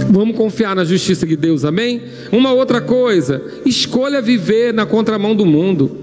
Vamos 0.10 0.36
confiar 0.36 0.76
na 0.76 0.86
justiça 0.86 1.26
de 1.26 1.36
Deus, 1.36 1.66
amém? 1.66 2.01
Uma 2.32 2.53
outra 2.53 2.80
coisa, 2.80 3.41
escolha 3.66 4.22
viver 4.22 4.74
na 4.74 4.86
contramão 4.86 5.36
do 5.36 5.45
mundo. 5.45 5.97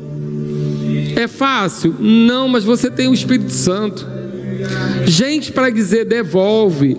É 1.16 1.26
fácil? 1.26 1.94
Não, 1.98 2.48
mas 2.48 2.64
você 2.64 2.90
tem 2.90 3.08
o 3.08 3.14
Espírito 3.14 3.52
Santo. 3.52 4.06
Gente 5.06 5.52
para 5.52 5.70
dizer 5.70 6.04
devolve, 6.04 6.96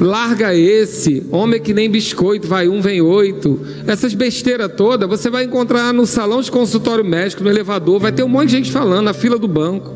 larga 0.00 0.54
esse, 0.54 1.26
homem 1.30 1.60
que 1.60 1.74
nem 1.74 1.90
biscoito, 1.90 2.46
vai 2.46 2.68
um, 2.68 2.80
vem 2.80 3.00
oito. 3.00 3.60
Essas 3.86 4.14
besteiras 4.14 4.70
todas 4.76 5.08
você 5.08 5.30
vai 5.30 5.44
encontrar 5.44 5.92
no 5.92 6.06
salão 6.06 6.40
de 6.40 6.50
consultório 6.50 7.04
médico, 7.04 7.42
no 7.42 7.50
elevador, 7.50 8.00
vai 8.00 8.12
ter 8.12 8.22
um 8.22 8.28
monte 8.28 8.46
de 8.46 8.56
gente 8.56 8.70
falando 8.70 9.04
na 9.04 9.14
fila 9.14 9.38
do 9.38 9.48
banco. 9.48 9.94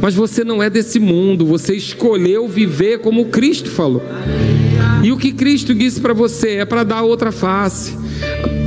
Mas 0.00 0.14
você 0.14 0.44
não 0.44 0.62
é 0.62 0.70
desse 0.70 1.00
mundo, 1.00 1.44
você 1.44 1.74
escolheu 1.74 2.46
viver 2.46 2.98
como 2.98 3.26
Cristo 3.26 3.68
falou. 3.68 4.02
E 5.02 5.12
o 5.12 5.16
que 5.16 5.32
Cristo 5.32 5.74
disse 5.74 6.00
para 6.00 6.12
você 6.12 6.56
é 6.56 6.64
para 6.64 6.84
dar 6.84 7.02
outra 7.02 7.30
face. 7.30 7.96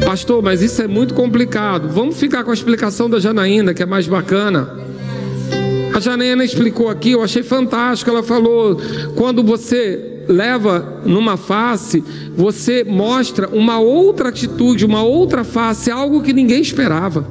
Pastor, 0.05 0.41
mas 0.41 0.61
isso 0.61 0.81
é 0.81 0.87
muito 0.87 1.13
complicado. 1.13 1.89
Vamos 1.89 2.17
ficar 2.17 2.43
com 2.43 2.51
a 2.51 2.53
explicação 2.53 3.09
da 3.09 3.19
Janaína, 3.19 3.73
que 3.73 3.83
é 3.83 3.85
mais 3.85 4.07
bacana. 4.07 4.69
A 5.93 5.99
Janaína 5.99 6.43
explicou 6.43 6.89
aqui, 6.89 7.11
eu 7.11 7.21
achei 7.21 7.43
fantástico. 7.43 8.09
Ela 8.09 8.23
falou: 8.23 8.79
quando 9.15 9.43
você 9.43 10.23
leva 10.27 11.01
numa 11.05 11.35
face, 11.35 12.03
você 12.35 12.83
mostra 12.83 13.49
uma 13.49 13.79
outra 13.79 14.29
atitude, 14.29 14.85
uma 14.85 15.03
outra 15.03 15.43
face, 15.43 15.91
algo 15.91 16.21
que 16.21 16.33
ninguém 16.33 16.61
esperava. 16.61 17.27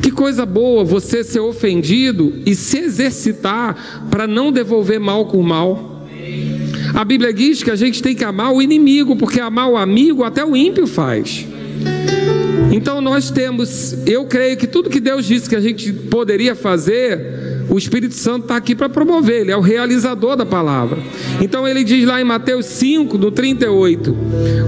Que 0.00 0.10
coisa 0.10 0.46
boa 0.46 0.84
você 0.84 1.24
ser 1.24 1.40
ofendido 1.40 2.34
e 2.46 2.54
se 2.54 2.78
exercitar 2.78 4.06
para 4.10 4.26
não 4.26 4.52
devolver 4.52 5.00
mal 5.00 5.26
com 5.26 5.42
mal. 5.42 5.97
A 6.94 7.04
Bíblia 7.04 7.32
diz 7.32 7.62
que 7.62 7.70
a 7.70 7.76
gente 7.76 8.02
tem 8.02 8.14
que 8.14 8.24
amar 8.24 8.52
o 8.52 8.62
inimigo, 8.62 9.16
porque 9.16 9.40
amar 9.40 9.68
o 9.70 9.76
amigo 9.76 10.24
até 10.24 10.44
o 10.44 10.56
ímpio 10.56 10.86
faz. 10.86 11.46
Então 12.70 13.00
nós 13.00 13.30
temos, 13.30 13.96
eu 14.06 14.26
creio 14.26 14.56
que 14.56 14.66
tudo 14.66 14.90
que 14.90 15.00
Deus 15.00 15.24
disse 15.24 15.48
que 15.48 15.56
a 15.56 15.60
gente 15.60 15.92
poderia 15.92 16.54
fazer, 16.54 17.66
o 17.68 17.78
Espírito 17.78 18.14
Santo 18.14 18.42
está 18.42 18.56
aqui 18.56 18.74
para 18.74 18.88
promover, 18.88 19.42
ele 19.42 19.50
é 19.50 19.56
o 19.56 19.60
realizador 19.60 20.36
da 20.36 20.44
palavra. 20.44 20.98
Então 21.40 21.66
ele 21.66 21.82
diz 21.82 22.06
lá 22.06 22.20
em 22.20 22.24
Mateus 22.24 22.66
5, 22.66 23.16
no 23.16 23.30
38: 23.30 24.16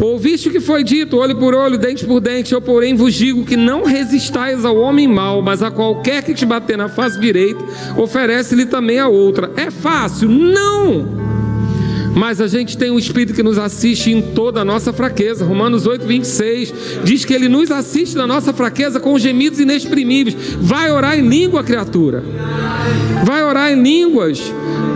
Ouviste 0.01 0.49
o 0.49 0.53
que 0.53 0.61
foi 0.61 0.83
dito, 0.83 1.17
olho 1.17 1.37
por 1.37 1.55
olho, 1.55 1.77
dente 1.77 2.07
por 2.07 2.21
dente, 2.21 2.53
eu, 2.53 2.61
porém, 2.61 2.95
vos 2.95 3.15
digo 3.15 3.45
que 3.45 3.57
não 3.57 3.85
resistais 3.85 4.65
ao 4.65 4.77
homem 4.77 5.07
mau, 5.07 5.43
mas 5.43 5.63
a 5.63 5.71
qualquer 5.71 6.23
que 6.23 6.35
te 6.35 6.47
bater 6.47 6.77
na 6.77 6.89
face 6.89 7.21
direita, 7.21 7.63
oferece-lhe 7.97 8.67
também 8.67 8.99
a 8.99 9.09
outra. 9.09 9.51
É 9.57 9.71
fácil? 9.71 10.29
Não! 10.29 11.30
Mas 12.15 12.41
a 12.41 12.47
gente 12.47 12.77
tem 12.77 12.91
um 12.91 12.99
Espírito 12.99 13.35
que 13.35 13.43
nos 13.43 13.59
assiste 13.59 14.11
em 14.11 14.21
toda 14.21 14.61
a 14.61 14.65
nossa 14.65 14.93
fraqueza. 14.93 15.45
Romanos 15.45 15.87
8, 15.87 16.07
26 16.07 16.75
diz 17.05 17.25
que 17.25 17.33
ele 17.33 17.49
nos 17.49 17.71
assiste 17.71 18.17
na 18.17 18.27
nossa 18.27 18.53
fraqueza 18.53 18.99
com 18.99 19.19
gemidos 19.19 19.61
inexprimíveis. 19.61 20.37
Vai 20.61 20.91
orar 20.91 21.19
em 21.19 21.27
língua, 21.27 21.63
criatura. 21.63 22.23
Vai 23.25 23.43
orar 23.45 23.71
em 23.71 23.81
línguas. 23.81 24.41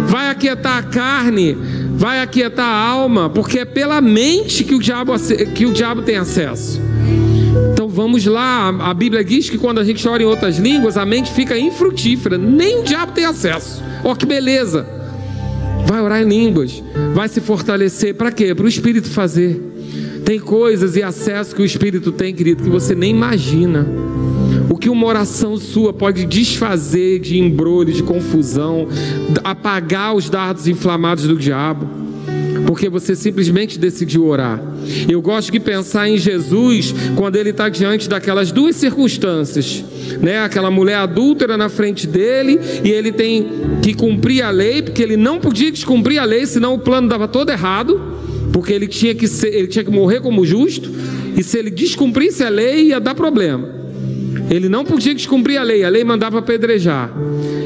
Vai 0.08 0.28
aquietar 0.30 0.78
a 0.78 0.82
carne. 0.82 1.56
Vai 1.96 2.20
aquietar 2.20 2.66
a 2.66 2.88
alma, 2.88 3.30
porque 3.30 3.60
é 3.60 3.64
pela 3.64 4.00
mente 4.00 4.64
que 4.64 4.74
o 4.74 4.80
diabo, 4.80 5.14
que 5.54 5.64
o 5.64 5.72
diabo 5.72 6.02
tem 6.02 6.16
acesso. 6.16 6.80
Então 7.72 7.88
vamos 7.88 8.26
lá, 8.26 8.68
a 8.68 8.92
Bíblia 8.92 9.24
diz 9.24 9.48
que 9.48 9.56
quando 9.56 9.78
a 9.78 9.84
gente 9.84 10.06
ora 10.08 10.22
em 10.22 10.26
outras 10.26 10.58
línguas, 10.58 10.96
a 10.96 11.06
mente 11.06 11.32
fica 11.32 11.56
infrutífera, 11.56 12.36
nem 12.36 12.80
o 12.80 12.82
diabo 12.82 13.12
tem 13.12 13.24
acesso. 13.24 13.80
Ó, 14.02 14.10
oh, 14.10 14.16
que 14.16 14.26
beleza! 14.26 15.03
Vai 15.86 16.00
orar 16.00 16.22
em 16.22 16.28
línguas, 16.28 16.82
vai 17.14 17.28
se 17.28 17.40
fortalecer. 17.40 18.14
Para 18.14 18.32
quê? 18.32 18.54
Para 18.54 18.64
o 18.64 18.68
Espírito 18.68 19.08
fazer. 19.10 19.60
Tem 20.24 20.40
coisas 20.40 20.96
e 20.96 21.02
acesso 21.02 21.54
que 21.54 21.60
o 21.60 21.64
Espírito 21.64 22.10
tem, 22.10 22.34
querido, 22.34 22.62
que 22.62 22.70
você 22.70 22.94
nem 22.94 23.10
imagina. 23.10 23.86
O 24.70 24.76
que 24.76 24.88
uma 24.88 25.06
oração 25.06 25.56
sua 25.56 25.92
pode 25.92 26.24
desfazer 26.24 27.18
de 27.18 27.38
embrulho, 27.38 27.92
de 27.92 28.02
confusão, 28.02 28.88
apagar 29.44 30.14
os 30.14 30.30
dardos 30.30 30.66
inflamados 30.66 31.26
do 31.26 31.36
diabo, 31.36 32.03
porque 32.66 32.88
você 32.88 33.14
simplesmente 33.14 33.78
decidiu 33.78 34.26
orar. 34.26 34.62
Eu 35.08 35.20
gosto 35.20 35.52
de 35.52 35.60
pensar 35.60 36.08
em 36.08 36.16
Jesus 36.16 36.94
quando 37.16 37.36
ele 37.36 37.50
está 37.50 37.68
diante 37.68 38.08
daquelas 38.08 38.50
duas 38.52 38.76
circunstâncias 38.76 39.84
né, 40.20 40.40
aquela 40.40 40.70
mulher 40.70 40.96
adúltera 40.96 41.56
na 41.56 41.68
frente 41.68 42.06
dele 42.06 42.58
e 42.82 42.90
ele 42.90 43.12
tem 43.12 43.46
que 43.82 43.94
cumprir 43.94 44.42
a 44.42 44.50
lei, 44.50 44.82
porque 44.82 45.02
ele 45.02 45.16
não 45.16 45.38
podia 45.38 45.70
descumprir 45.70 46.20
a 46.20 46.24
lei, 46.24 46.46
senão 46.46 46.74
o 46.74 46.78
plano 46.78 47.08
dava 47.08 47.28
todo 47.28 47.50
errado, 47.50 48.00
porque 48.52 48.72
ele 48.72 48.86
tinha 48.86 49.14
que 49.14 49.26
ser, 49.26 49.54
ele 49.54 49.66
tinha 49.66 49.84
que 49.84 49.90
morrer 49.90 50.20
como 50.20 50.44
justo, 50.44 50.90
e 51.36 51.42
se 51.42 51.58
ele 51.58 51.70
descumprisse 51.70 52.42
a 52.42 52.48
lei 52.48 52.88
ia 52.88 53.00
dar 53.00 53.14
problema. 53.14 53.68
Ele 54.50 54.68
não 54.68 54.84
podia 54.84 55.14
descumprir 55.14 55.58
a 55.58 55.62
lei, 55.62 55.84
a 55.84 55.88
lei 55.88 56.04
mandava 56.04 56.38
apedrejar. 56.38 57.10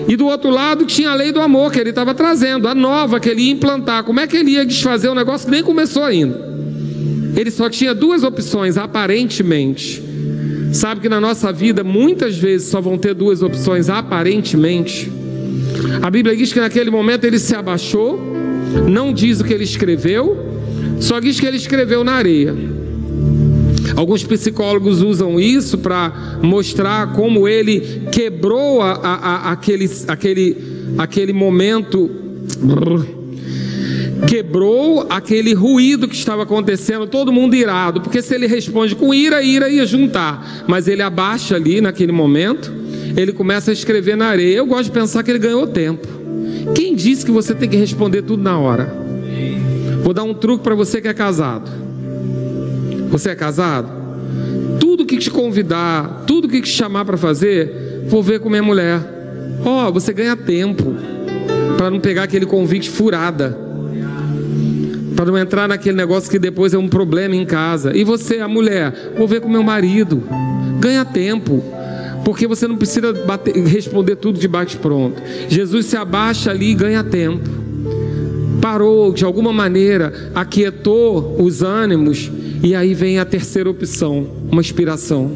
E 0.09 0.17
do 0.17 0.27
outro 0.27 0.49
lado 0.49 0.87
tinha 0.87 1.11
a 1.11 1.15
lei 1.15 1.31
do 1.31 1.41
amor 1.41 1.71
que 1.71 1.79
ele 1.79 1.91
estava 1.91 2.15
trazendo, 2.15 2.67
a 2.67 2.75
nova 2.75 3.21
que 3.21 3.29
ele 3.29 3.43
ia 3.43 3.53
implantar. 3.53 4.03
Como 4.05 4.19
é 4.19 4.27
que 4.27 4.39
ele 4.39 4.53
ia 4.53 4.65
desfazer 4.65 5.11
um 5.11 5.15
negócio 5.15 5.47
que 5.47 5.53
nem 5.53 5.63
começou 5.63 6.03
ainda? 6.03 6.49
Ele 7.37 7.51
só 7.51 7.69
tinha 7.69 7.95
duas 7.95 8.25
opções, 8.25 8.79
aparentemente. 8.79 10.03
Sabe 10.73 11.03
que 11.03 11.09
na 11.11 11.21
nossa 11.21 11.53
vida 11.53 11.85
muitas 11.85 12.37
vezes 12.39 12.69
só 12.69 12.81
vão 12.81 12.97
ter 12.97 13.13
duas 13.13 13.43
opções, 13.43 13.91
aparentemente. 13.91 15.13
A 16.03 16.11
Bíblia 16.11 16.35
diz 16.35 16.55
que 16.55 16.61
naquele 16.61 16.91
momento 16.91 17.25
ele 17.25 17.39
se 17.39 17.55
abaixou, 17.55 18.19
não 18.89 19.13
diz 19.13 19.41
o 19.41 19.45
que 19.45 19.53
ele 19.53 19.65
escreveu, 19.65 20.37
só 21.01 21.21
diz 21.21 21.39
que 21.39 21.47
ele 21.47 21.59
escreveu 21.59 22.03
na 22.03 22.13
areia. 22.13 22.57
Alguns 23.99 24.23
psicólogos 24.23 25.03
usam 25.03 25.41
isso 25.41 25.77
para 25.77 26.39
mostrar 26.41 27.15
como 27.15 27.49
ele 27.49 28.03
quebrou 28.13 28.81
a, 28.81 28.93
a, 28.93 29.15
a, 29.15 29.51
aquele, 29.51 29.91
aquele, 30.07 30.57
aquele 30.97 31.33
momento 31.33 32.09
quebrou 34.29 35.05
aquele 35.11 35.53
ruído 35.53 36.07
que 36.07 36.15
estava 36.15 36.45
acontecendo, 36.45 37.09
todo 37.09 37.33
mundo 37.33 37.57
irado, 37.57 38.01
porque 38.01 38.23
se 38.23 38.33
ele 38.37 38.47
responde 38.47 38.95
com 38.95 39.13
ira, 39.13 39.43
ira 39.43 39.69
ia 39.69 39.85
juntar, 39.85 40.65
mas 40.69 40.87
ele 40.87 41.03
abaixa 41.03 41.57
ali 41.57 41.81
naquele 41.81 42.13
momento, 42.13 42.73
ele 43.17 43.33
começa 43.33 43.73
a 43.73 43.75
escrever 43.75 44.17
na 44.17 44.27
areia. 44.27 44.59
Eu 44.59 44.67
gosto 44.67 44.85
de 44.85 44.93
pensar 44.93 45.25
que 45.25 45.31
ele 45.33 45.41
ganhou 45.41 45.67
tempo. 45.67 46.07
Quem 46.73 46.95
disse 46.95 47.27
que 47.27 47.33
você 47.33 47.53
tem 47.53 47.69
que 47.69 47.77
responder 47.77 48.23
tudo 48.23 48.45
na 48.45 48.57
hora? 48.57 48.95
Vou 50.05 50.15
dar 50.15 50.23
um 50.23 50.35
truque 50.35 50.63
para 50.63 50.77
você 50.77 51.01
que 51.01 51.09
é 51.09 51.15
casado. 51.15 51.88
Você 53.09 53.31
é 53.31 53.35
casado? 53.35 53.91
Tudo 54.79 55.07
que 55.07 55.19
te 55.19 55.31
convidar, 55.31 56.25
tudo 56.27 56.49
que 56.49 56.61
te 56.61 56.69
chamar 56.69 57.05
para 57.05 57.17
fazer, 57.17 58.05
vou 58.07 58.23
ver 58.23 58.41
com 58.41 58.49
minha 58.49 58.63
mulher. 58.63 59.01
Ó, 59.65 59.89
oh, 59.89 59.93
você 59.93 60.13
ganha 60.13 60.37
tempo 60.37 60.95
para 61.77 61.91
não 61.91 62.01
pegar 62.01 62.25
aquele 62.25 62.47
convite 62.47 62.89
furada 62.89 63.69
para 65.19 65.27
não 65.27 65.37
entrar 65.37 65.67
naquele 65.67 65.97
negócio 65.97 66.31
que 66.31 66.39
depois 66.39 66.73
é 66.73 66.79
um 66.79 66.87
problema 66.87 67.35
em 67.35 67.45
casa. 67.45 67.91
E 67.97 68.05
você, 68.05 68.39
a 68.39 68.47
mulher, 68.47 69.15
vou 69.19 69.27
ver 69.27 69.41
com 69.41 69.49
meu 69.49 69.65
marido. 69.65 70.23
Ganha 70.79 71.05
tempo. 71.05 71.61
Porque 72.25 72.47
você 72.47 72.69
não 72.69 72.77
precisa 72.77 73.13
bater, 73.13 73.53
responder 73.65 74.15
tudo 74.15 74.39
de 74.39 74.47
bate-pronto. 74.47 75.21
Jesus 75.49 75.87
se 75.87 75.97
abaixa 75.97 76.53
ali 76.53 76.71
e 76.71 76.75
ganha 76.75 77.03
tempo. 77.03 77.51
Parou, 78.61 79.13
de 79.13 79.25
alguma 79.25 79.53
maneira, 79.53 80.31
aquietou 80.37 81.35
os 81.43 81.63
ânimos. 81.63 82.31
E 82.63 82.75
aí 82.75 82.95
vem 82.95 83.19
a 83.19 83.25
terceira 83.25 83.71
opção: 83.71 84.27
uma 84.51 84.61
inspiração. 84.61 85.31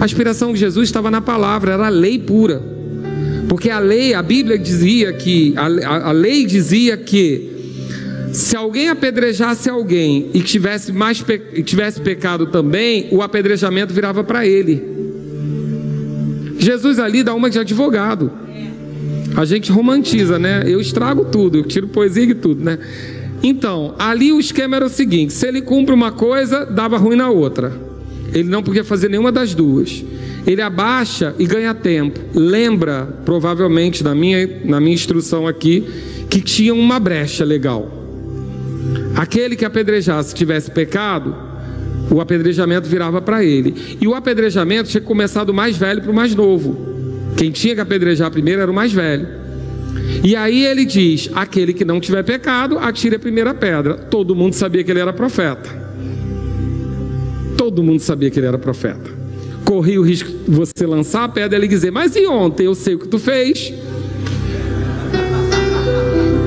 A 0.00 0.04
inspiração 0.04 0.52
de 0.52 0.58
Jesus 0.58 0.88
estava 0.88 1.10
na 1.10 1.20
palavra, 1.20 1.72
era 1.72 1.86
a 1.86 1.90
lei 1.90 2.18
pura. 2.18 2.62
Porque 3.48 3.70
a 3.70 3.78
lei, 3.78 4.12
a 4.12 4.22
Bíblia 4.22 4.58
dizia 4.58 5.12
que, 5.12 5.54
a, 5.56 6.08
a, 6.08 6.12
lei 6.12 6.44
dizia 6.44 6.96
que 6.96 7.50
se 8.32 8.56
alguém 8.56 8.88
apedrejasse 8.88 9.70
alguém 9.70 10.30
e 10.34 10.40
tivesse 10.40 10.92
mais 10.92 11.22
pe... 11.22 11.38
tivesse 11.62 12.00
pecado 12.00 12.46
também, 12.48 13.08
o 13.10 13.22
apedrejamento 13.22 13.94
virava 13.94 14.22
para 14.24 14.46
ele. 14.46 14.82
Jesus 16.58 16.98
ali 16.98 17.22
dá 17.22 17.34
uma 17.34 17.48
de 17.48 17.58
advogado. 17.58 18.30
A 19.36 19.44
gente 19.44 19.70
romantiza, 19.70 20.38
né? 20.38 20.64
Eu 20.66 20.80
estrago 20.80 21.26
tudo, 21.26 21.58
eu 21.58 21.64
tiro 21.64 21.88
poesia 21.88 22.24
e 22.24 22.34
tudo, 22.34 22.64
né? 22.64 22.78
Então, 23.42 23.94
ali 23.98 24.32
o 24.32 24.40
esquema 24.40 24.76
era 24.76 24.86
o 24.86 24.88
seguinte: 24.88 25.32
se 25.32 25.46
ele 25.46 25.62
cumpre 25.62 25.94
uma 25.94 26.12
coisa, 26.12 26.64
dava 26.64 26.96
ruim 26.96 27.16
na 27.16 27.30
outra. 27.30 27.72
Ele 28.32 28.48
não 28.48 28.62
podia 28.62 28.84
fazer 28.84 29.08
nenhuma 29.08 29.30
das 29.30 29.54
duas. 29.54 30.04
Ele 30.46 30.62
abaixa 30.62 31.34
e 31.38 31.46
ganha 31.46 31.74
tempo. 31.74 32.20
Lembra, 32.34 33.06
provavelmente, 33.24 34.04
na 34.04 34.14
minha, 34.14 34.46
na 34.64 34.80
minha 34.80 34.94
instrução 34.94 35.46
aqui, 35.46 35.84
que 36.28 36.40
tinha 36.40 36.74
uma 36.74 36.98
brecha 36.98 37.44
legal. 37.44 37.90
Aquele 39.16 39.56
que 39.56 39.64
apedrejasse 39.64 40.34
tivesse 40.34 40.70
pecado, 40.70 41.34
o 42.10 42.20
apedrejamento 42.20 42.88
virava 42.88 43.20
para 43.20 43.44
ele. 43.44 43.96
E 44.00 44.06
o 44.06 44.14
apedrejamento 44.14 44.90
tinha 44.90 45.00
que 45.00 45.06
começar 45.06 45.44
do 45.44 45.54
mais 45.54 45.76
velho 45.76 46.02
para 46.02 46.10
o 46.10 46.14
mais 46.14 46.34
novo. 46.34 46.76
Quem 47.36 47.50
tinha 47.50 47.74
que 47.74 47.80
apedrejar 47.80 48.30
primeiro 48.30 48.62
era 48.62 48.70
o 48.70 48.74
mais 48.74 48.92
velho. 48.92 49.26
E 50.22 50.34
aí 50.34 50.64
ele 50.64 50.84
diz: 50.84 51.30
aquele 51.34 51.72
que 51.72 51.84
não 51.84 52.00
tiver 52.00 52.22
pecado, 52.22 52.78
atire 52.78 53.16
a 53.16 53.18
primeira 53.18 53.54
pedra. 53.54 53.94
Todo 53.94 54.34
mundo 54.34 54.54
sabia 54.54 54.82
que 54.82 54.90
ele 54.90 55.00
era 55.00 55.12
profeta. 55.12 55.68
Todo 57.56 57.82
mundo 57.82 58.00
sabia 58.00 58.30
que 58.30 58.38
ele 58.38 58.46
era 58.46 58.58
profeta. 58.58 59.10
Corria 59.64 60.00
o 60.00 60.04
risco 60.04 60.30
de 60.30 60.54
você 60.54 60.86
lançar 60.86 61.24
a 61.24 61.28
pedra 61.28 61.56
e 61.56 61.60
ele 61.60 61.68
dizer: 61.68 61.90
Mas 61.90 62.14
e 62.16 62.26
ontem 62.26 62.66
eu 62.66 62.74
sei 62.74 62.94
o 62.94 62.98
que 62.98 63.08
tu 63.08 63.18
fez? 63.18 63.72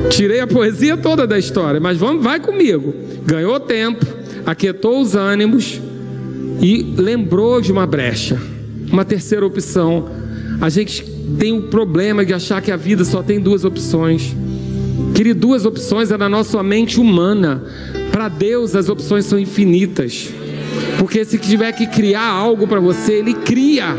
Tirei 0.09 0.39
a 0.39 0.47
poesia 0.47 0.97
toda 0.97 1.25
da 1.25 1.37
história, 1.37 1.79
mas 1.79 1.97
vamos, 1.97 2.23
vai 2.23 2.39
comigo. 2.39 2.93
Ganhou 3.25 3.59
tempo, 3.59 4.05
aquietou 4.45 4.99
os 5.01 5.15
ânimos 5.15 5.79
e 6.61 6.83
lembrou 6.97 7.61
de 7.61 7.71
uma 7.71 7.85
brecha. 7.85 8.37
Uma 8.91 9.05
terceira 9.05 9.45
opção. 9.45 10.09
A 10.59 10.67
gente 10.67 11.03
tem 11.37 11.53
um 11.53 11.61
problema 11.61 12.25
de 12.25 12.33
achar 12.33 12.61
que 12.61 12.71
a 12.71 12.77
vida 12.77 13.03
só 13.03 13.21
tem 13.21 13.39
duas 13.39 13.65
opções. 13.65 14.35
Querido, 15.13 15.39
duas 15.39 15.65
opções 15.65 16.11
é 16.11 16.17
na 16.17 16.29
nossa 16.29 16.61
mente 16.63 16.99
humana. 16.99 17.63
Para 18.11 18.27
Deus 18.27 18.75
as 18.75 18.89
opções 18.89 19.25
são 19.25 19.37
infinitas. 19.39 20.29
Porque 20.97 21.23
se 21.25 21.37
tiver 21.37 21.71
que 21.73 21.87
criar 21.87 22.27
algo 22.27 22.67
para 22.67 22.79
você, 22.79 23.13
Ele 23.13 23.33
cria. 23.33 23.95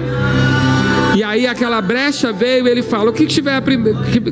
E 1.17 1.23
aí 1.25 1.47
aquela 1.47 1.81
brecha 1.81 2.33
veio 2.33 2.67
e 2.67 2.71
ele 2.71 2.83
fala: 2.83 3.11
o 3.11 3.13
que, 3.13 3.27
tiver, 3.27 3.61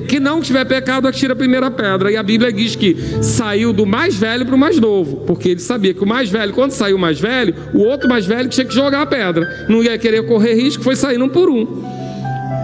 que 0.07 0.21
não 0.21 0.41
tiver 0.41 0.65
pecado, 0.65 1.09
atira 1.09 1.33
a 1.33 1.37
primeira 1.37 1.71
pedra. 1.71 2.11
E 2.11 2.17
a 2.17 2.23
Bíblia 2.23 2.53
diz 2.53 2.77
que 2.77 2.97
saiu 3.21 3.73
do 3.73 3.85
mais 3.85 4.15
velho 4.15 4.47
para 4.47 4.55
o 4.55 4.59
mais 4.59 4.79
novo, 4.79 5.25
porque 5.27 5.51
ele 5.51 5.61
sabia 5.61 5.93
que 5.93 6.03
o 6.03 6.07
mais 6.07 6.31
velho, 6.31 6.53
quando 6.53 6.71
saiu 6.71 6.97
o 6.97 6.99
mais 6.99 7.19
velho, 7.19 7.55
o 7.75 7.81
outro 7.81 8.09
mais 8.09 8.27
velho 8.27 8.49
tinha 8.49 8.65
que 8.65 8.75
jogar 8.75 9.03
a 9.03 9.07
pedra. 9.07 9.67
Não 9.69 9.83
ia 9.83 9.99
querer 9.99 10.25
correr 10.27 10.55
risco, 10.55 10.83
foi 10.83 10.95
saindo 10.95 11.25
um 11.25 11.29
por 11.29 11.51
um. 11.51 12.08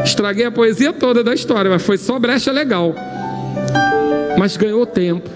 Estraguei 0.05 0.45
a 0.45 0.51
poesia 0.51 0.93
toda 0.93 1.25
da 1.25 1.35
história, 1.35 1.71
mas 1.71 1.83
foi 1.83 1.97
só 1.99 2.19
brecha 2.19 2.53
legal. 2.53 2.95
Mas 4.39 4.57
ganhou 4.57 4.85
tempo. 4.85 5.31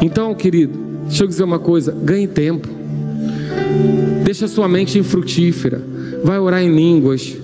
Então, 0.00 0.34
querido, 0.34 0.78
deixa 1.06 1.24
eu 1.24 1.28
dizer 1.28 1.44
uma 1.44 1.58
coisa: 1.58 1.92
ganhe 1.92 2.26
tempo. 2.26 2.68
Deixa 4.24 4.48
sua 4.48 4.68
mente 4.68 4.98
infrutífera. 4.98 5.80
Vai 6.22 6.38
orar 6.38 6.62
em 6.62 6.74
línguas 6.74 7.36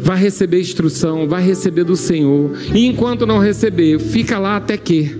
vai 0.00 0.18
receber 0.18 0.60
instrução, 0.60 1.28
vai 1.28 1.42
receber 1.42 1.84
do 1.84 1.96
Senhor. 1.96 2.52
E 2.74 2.86
enquanto 2.86 3.26
não 3.26 3.38
receber, 3.38 3.98
fica 3.98 4.38
lá 4.38 4.56
até 4.56 4.76
que. 4.76 5.14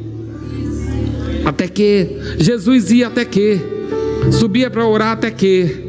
Até 1.44 1.68
que. 1.68 2.18
Jesus 2.38 2.90
ia 2.90 3.08
até 3.08 3.24
que. 3.24 3.60
Subia 4.32 4.70
para 4.70 4.86
orar 4.86 5.12
até 5.12 5.30
que. 5.30 5.88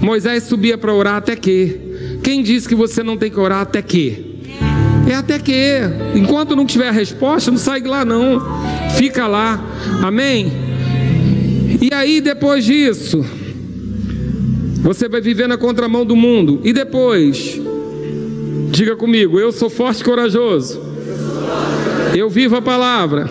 Moisés 0.00 0.44
subia 0.44 0.76
para 0.76 0.92
orar 0.92 1.16
até 1.16 1.36
que. 1.36 1.91
Quem 2.22 2.42
disse 2.42 2.68
que 2.68 2.74
você 2.74 3.02
não 3.02 3.16
tem 3.16 3.30
que 3.30 3.38
orar 3.38 3.60
até 3.60 3.82
que? 3.82 4.40
É 5.08 5.14
até 5.14 5.38
que. 5.38 5.80
Enquanto 6.14 6.56
não 6.56 6.64
tiver 6.64 6.88
a 6.88 6.92
resposta, 6.92 7.50
não 7.50 7.58
sai 7.58 7.80
de 7.80 7.88
lá 7.88 8.04
não. 8.04 8.40
Fica 8.96 9.26
lá. 9.26 9.62
Amém? 10.02 10.52
E 11.80 11.92
aí 11.92 12.20
depois 12.20 12.64
disso, 12.64 13.24
você 14.80 15.08
vai 15.08 15.20
viver 15.20 15.48
na 15.48 15.56
contramão 15.56 16.06
do 16.06 16.14
mundo. 16.14 16.60
E 16.62 16.72
depois, 16.72 17.60
Diga 18.72 18.96
comigo, 18.96 19.38
eu 19.38 19.52
sou 19.52 19.68
forte 19.68 20.00
e 20.00 20.04
corajoso. 20.04 20.80
Eu 22.16 22.30
vivo 22.30 22.56
a 22.56 22.62
palavra. 22.62 23.28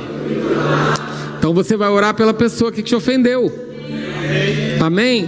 Então 1.40 1.52
você 1.52 1.76
vai 1.76 1.90
orar 1.90 2.14
pela 2.14 2.32
pessoa 2.32 2.72
que 2.72 2.84
te 2.84 2.94
ofendeu. 2.94 3.52
Amém? 4.80 5.28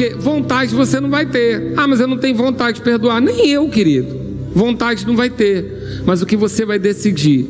Porque 0.00 0.14
vontade 0.14 0.74
você 0.74 0.98
não 0.98 1.10
vai 1.10 1.26
ter. 1.26 1.74
Ah, 1.76 1.86
mas 1.86 2.00
eu 2.00 2.06
não 2.06 2.16
tenho 2.16 2.34
vontade 2.34 2.78
de 2.78 2.82
perdoar. 2.82 3.20
Nem 3.20 3.50
eu, 3.50 3.68
querido. 3.68 4.18
Vontade 4.54 5.06
não 5.06 5.14
vai 5.14 5.28
ter. 5.28 6.00
Mas 6.06 6.22
o 6.22 6.26
que 6.26 6.38
você 6.38 6.64
vai 6.64 6.78
decidir? 6.78 7.46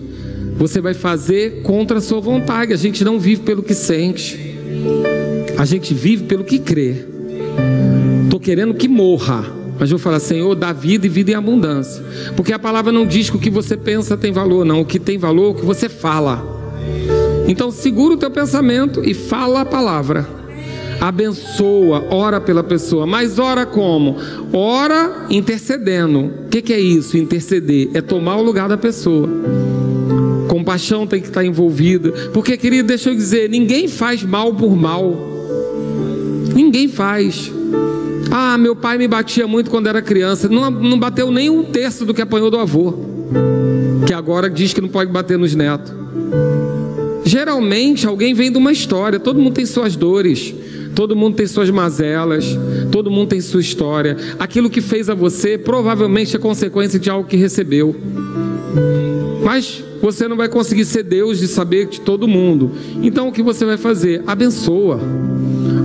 Você 0.59 0.81
vai 0.81 0.93
fazer 0.93 1.63
contra 1.63 1.99
a 1.99 2.01
sua 2.01 2.21
vontade. 2.21 2.73
A 2.73 2.77
gente 2.77 3.05
não 3.05 3.21
vive 3.21 3.43
pelo 3.43 3.63
que 3.63 3.73
sente. 3.73 4.37
A 5.57 5.65
gente 5.65 5.95
vive 5.95 6.25
pelo 6.25 6.43
que 6.43 6.59
crê. 6.59 6.97
Estou 8.25 8.41
querendo 8.41 8.75
que 8.75 8.89
morra. 8.89 9.47
Mas 9.79 9.91
vou 9.91 9.99
falar, 10.01 10.19
Senhor, 10.19 10.53
dá 10.57 10.73
vida 10.73 11.07
e 11.07 11.09
vida 11.09 11.31
em 11.31 11.35
abundância. 11.35 12.03
Porque 12.35 12.53
a 12.53 12.59
palavra 12.59 12.91
não 12.91 13.07
diz 13.07 13.31
que 13.31 13.37
o 13.37 13.41
que 13.41 13.49
você 13.49 13.77
pensa 13.77 14.17
tem 14.17 14.33
valor, 14.33 14.65
não. 14.65 14.81
O 14.81 14.85
que 14.85 14.99
tem 14.99 15.17
valor 15.17 15.47
é 15.47 15.51
o 15.51 15.55
que 15.55 15.65
você 15.65 15.89
fala. 15.89 16.45
Então 17.47 17.71
segura 17.71 18.15
o 18.15 18.19
teu 18.19 18.31
pensamento 18.33 19.05
e 19.05 19.15
fala 19.15 19.61
a 19.61 19.65
palavra. 19.65 20.40
Abençoa, 21.01 22.07
ora 22.11 22.41
pela 22.41 22.63
pessoa. 22.63 23.07
Mas 23.07 23.39
ora 23.39 23.65
como? 23.65 24.17
Ora 24.53 25.27
intercedendo. 25.31 26.31
O 26.47 26.49
que, 26.51 26.61
que 26.61 26.73
é 26.73 26.81
isso? 26.81 27.17
Interceder 27.17 27.89
é 27.95 28.03
tomar 28.03 28.37
o 28.37 28.43
lugar 28.43 28.69
da 28.69 28.77
pessoa. 28.77 29.29
Compaixão 30.47 31.07
tem 31.07 31.21
que 31.21 31.29
estar 31.29 31.45
envolvida. 31.45 32.13
Porque, 32.35 32.57
querido, 32.57 32.89
deixa 32.89 33.09
eu 33.09 33.15
dizer, 33.15 33.49
ninguém 33.49 33.89
faz 33.89 34.23
mal 34.23 34.55
por 34.55 34.77
mal. 34.77 35.17
Ninguém 36.55 36.87
faz. 36.87 37.51
Ah, 38.31 38.59
meu 38.59 38.77
pai 38.77 38.99
me 38.99 39.09
batia 39.09 39.47
muito 39.47 39.71
quando 39.71 39.89
era 39.89 40.03
criança. 40.03 40.49
Não, 40.49 40.71
não 40.71 40.99
bateu 40.99 41.31
nem 41.31 41.49
um 41.49 41.65
terço 41.65 42.05
do 42.05 42.13
que 42.13 42.21
apanhou 42.21 42.51
do 42.51 42.59
avô. 42.59 42.95
Que 44.07 44.13
agora 44.13 44.51
diz 44.51 44.75
que 44.75 44.81
não 44.81 44.89
pode 44.89 45.11
bater 45.11 45.39
nos 45.39 45.55
netos. 45.55 45.93
Geralmente 47.25 48.07
alguém 48.07 48.35
vem 48.35 48.51
de 48.51 48.59
uma 48.59 48.73
história, 48.73 49.21
todo 49.21 49.39
mundo 49.39 49.55
tem 49.55 49.65
suas 49.65 49.95
dores, 49.95 50.53
todo 50.95 51.17
mundo 51.17 51.37
tem 51.37 51.47
suas 51.47 51.71
mazelas, 51.71 52.59
todo 52.91 53.11
mundo 53.11 53.29
tem 53.29 53.41
sua 53.41 53.61
história. 53.61 54.17
Aquilo 54.39 54.71
que 54.71 54.81
fez 54.81 55.09
a 55.09 55.15
você 55.15 55.57
provavelmente 55.57 56.37
é 56.37 56.39
consequência 56.39 56.99
de 56.99 57.11
algo 57.11 57.29
que 57.29 57.37
recebeu. 57.37 57.95
Mas 59.43 59.83
você 60.01 60.29
não 60.29 60.37
vai 60.37 60.49
conseguir 60.49 60.85
ser 60.85 61.03
Deus 61.03 61.39
de 61.39 61.49
saber 61.49 61.87
de 61.87 62.01
todo 62.01 62.29
mundo. 62.29 62.73
Então 63.03 63.29
o 63.29 63.33
que 63.33 63.43
você 63.43 63.65
vai 63.65 63.77
fazer? 63.77 64.23
Abençoa. 64.27 65.01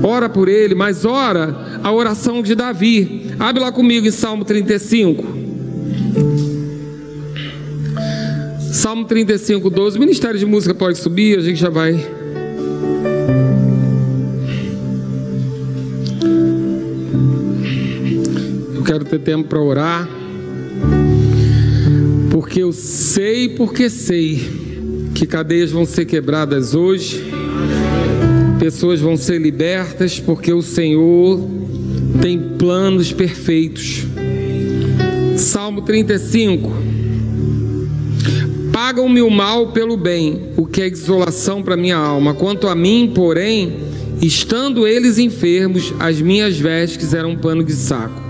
Ora 0.03 0.30
por 0.30 0.47
ele, 0.47 0.76
mas 0.76 1.06
ora 1.06 1.80
a 1.84 1.91
oração 1.91 2.41
de 2.41 2.56
Davi. 2.56 3.32
Abre 3.39 3.62
lá 3.62 3.72
comigo 3.72 4.08
em 4.08 4.12
Salmo 4.12 4.45
35. 4.45 5.24
Salmo 8.72 9.06
35, 9.06 9.70
12. 9.70 9.97
O 9.97 9.99
Ministério 9.99 10.38
de 10.38 10.45
Música 10.45 10.76
pode 10.76 10.97
subir, 10.97 11.38
a 11.38 11.41
gente 11.41 11.60
já 11.60 11.70
vai. 11.70 12.24
Quero 18.96 19.04
ter 19.04 19.20
tempo 19.20 19.50
para 19.50 19.60
orar. 19.60 20.10
Porque 22.32 22.64
eu 22.64 22.72
sei, 22.72 23.50
porque 23.50 23.89
sei 23.89 24.39
que 25.14 25.26
cadeias 25.26 25.70
vão 25.70 25.86
ser 25.86 26.06
quebradas 26.06 26.74
hoje, 26.74 27.26
pessoas 28.58 29.02
vão 29.02 29.18
ser 29.18 29.41
libertas, 29.41 30.18
porque 30.18 30.54
o 30.54 30.62
Senhor 30.62 31.41
tem 32.22 32.39
planos 32.58 33.12
perfeitos. 33.12 34.04
Salmo 35.36 35.82
35. 35.82 36.72
Pagam-me 38.72 39.22
o 39.22 39.30
mal 39.30 39.74
pelo 39.74 39.98
bem, 39.98 40.52
o 40.56 40.66
que 40.66 40.82
é 40.82 40.89
desolação 40.89 41.62
para 41.62 41.76
minha 41.76 41.98
alma. 41.98 42.34
Quanto 42.34 42.68
a 42.68 42.76
mim, 42.76 43.12
porém, 43.14 43.74
estando 44.22 44.88
eles 44.88 45.18
enfermos, 45.18 45.93
as 46.00 46.22
minhas 46.22 46.58
vestes 46.58 47.14
eram 47.14 47.32
um 47.32 47.38
pano 47.38 47.64
de 47.64 47.74
saco. 47.74 48.24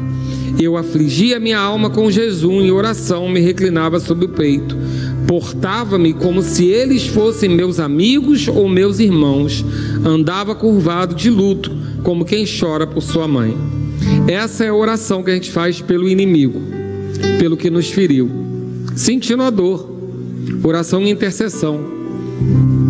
Eu 0.60 0.78
afligia 0.78 1.39
minha 1.39 1.60
alma 1.60 1.89
com 1.89 2.10
jejum 2.10 2.62
e 2.62 2.72
oração, 2.72 3.30
me 3.30 3.39
reclinava 3.39 3.99
sobre 3.99 4.26
o 4.26 4.30
peito. 4.30 4.76
Portava-me 5.28 6.14
como 6.14 6.41
se 6.41 6.66
eles 6.66 7.08
fossem 7.08 7.49
meus 7.49 7.80
amigos 7.80 8.47
ou 8.47 8.70
meus 8.70 8.99
irmãos. 8.99 9.66
Andava 10.06 10.56
curvado 10.56 11.16
de 11.16 11.30
luto, 11.30 11.72
como 12.03 12.26
quem 12.26 12.45
chora 12.45 12.86
por 12.86 13.01
sua 13.01 13.28
mãe. 13.28 13.56
Essa 14.28 14.66
é 14.66 14.70
a 14.70 14.76
oração 14.76 15.24
que 15.24 15.32
a 15.32 15.34
gente 15.34 15.51
faz 15.51 15.82
pelo 15.82 16.08
inimigo, 16.08 16.62
pelo 17.39 17.58
que 17.58 17.70
nos 17.70 17.89
feriu, 17.89 18.30
sentindo 18.95 19.43
a 19.43 19.49
dor 19.49 19.95
Oração 20.64 21.01
e 21.03 21.10
intercessão. 21.12 21.80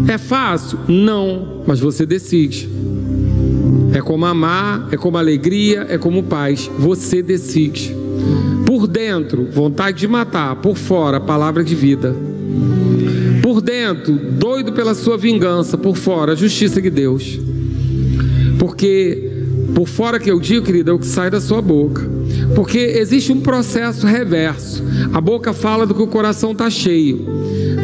É 0.07 0.18
fácil? 0.18 0.80
Não, 0.88 1.63
mas 1.68 1.80
você 1.80 2.05
decide. 2.05 2.70
É 3.95 4.01
como 4.01 4.25
amar, 4.25 4.89
é 4.91 4.97
como 4.97 5.17
alegria, 5.17 5.85
é 5.87 5.97
como 5.97 6.21
paz. 6.21 6.69
Você 6.77 7.23
decide. 7.23 7.95
Por 8.65 8.87
dentro, 8.87 9.47
vontade 9.49 9.99
de 9.99 10.07
matar. 10.07 10.57
Por 10.57 10.75
fora, 10.75 11.17
palavra 11.17 11.63
de 11.63 11.73
vida. 11.73 12.13
Por 13.41 13.61
dentro, 13.61 14.13
doido 14.13 14.73
pela 14.73 14.93
sua 14.93 15.17
vingança. 15.17 15.77
Por 15.77 15.95
fora, 15.95 16.35
justiça 16.35 16.81
de 16.81 16.89
Deus. 16.89 17.39
Porque 18.59 19.31
por 19.73 19.87
fora 19.87 20.19
que 20.19 20.29
eu 20.29 20.41
digo, 20.41 20.65
querida, 20.65 20.91
é 20.91 20.93
o 20.93 20.99
que 20.99 21.07
sai 21.07 21.29
da 21.29 21.39
sua 21.39 21.61
boca. 21.61 22.03
Porque 22.53 22.77
existe 22.77 23.31
um 23.31 23.39
processo 23.39 24.05
reverso. 24.05 24.83
A 25.13 25.21
boca 25.21 25.53
fala 25.53 25.85
do 25.85 25.95
que 25.95 26.01
o 26.01 26.07
coração 26.07 26.51
está 26.51 26.69
cheio. 26.69 27.25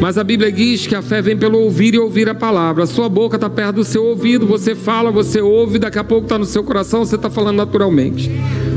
Mas 0.02 0.18
a 0.18 0.24
Bíblia 0.24 0.50
diz 0.50 0.84
que 0.84 0.96
a 0.96 1.00
fé 1.00 1.22
vem 1.22 1.36
pelo 1.36 1.60
ouvir 1.60 1.94
e 1.94 1.98
ouvir 1.98 2.28
a 2.28 2.34
palavra. 2.34 2.82
A 2.82 2.86
sua 2.88 3.08
boca 3.08 3.36
está 3.36 3.48
perto 3.48 3.76
do 3.76 3.84
seu 3.84 4.04
ouvido, 4.04 4.44
você 4.44 4.74
fala, 4.74 5.12
você 5.12 5.40
ouve, 5.40 5.78
daqui 5.78 5.96
a 5.96 6.02
pouco 6.02 6.24
está 6.24 6.36
no 6.36 6.44
seu 6.44 6.64
coração, 6.64 7.04
você 7.04 7.14
está 7.14 7.30
falando 7.30 7.58
naturalmente. 7.58 8.28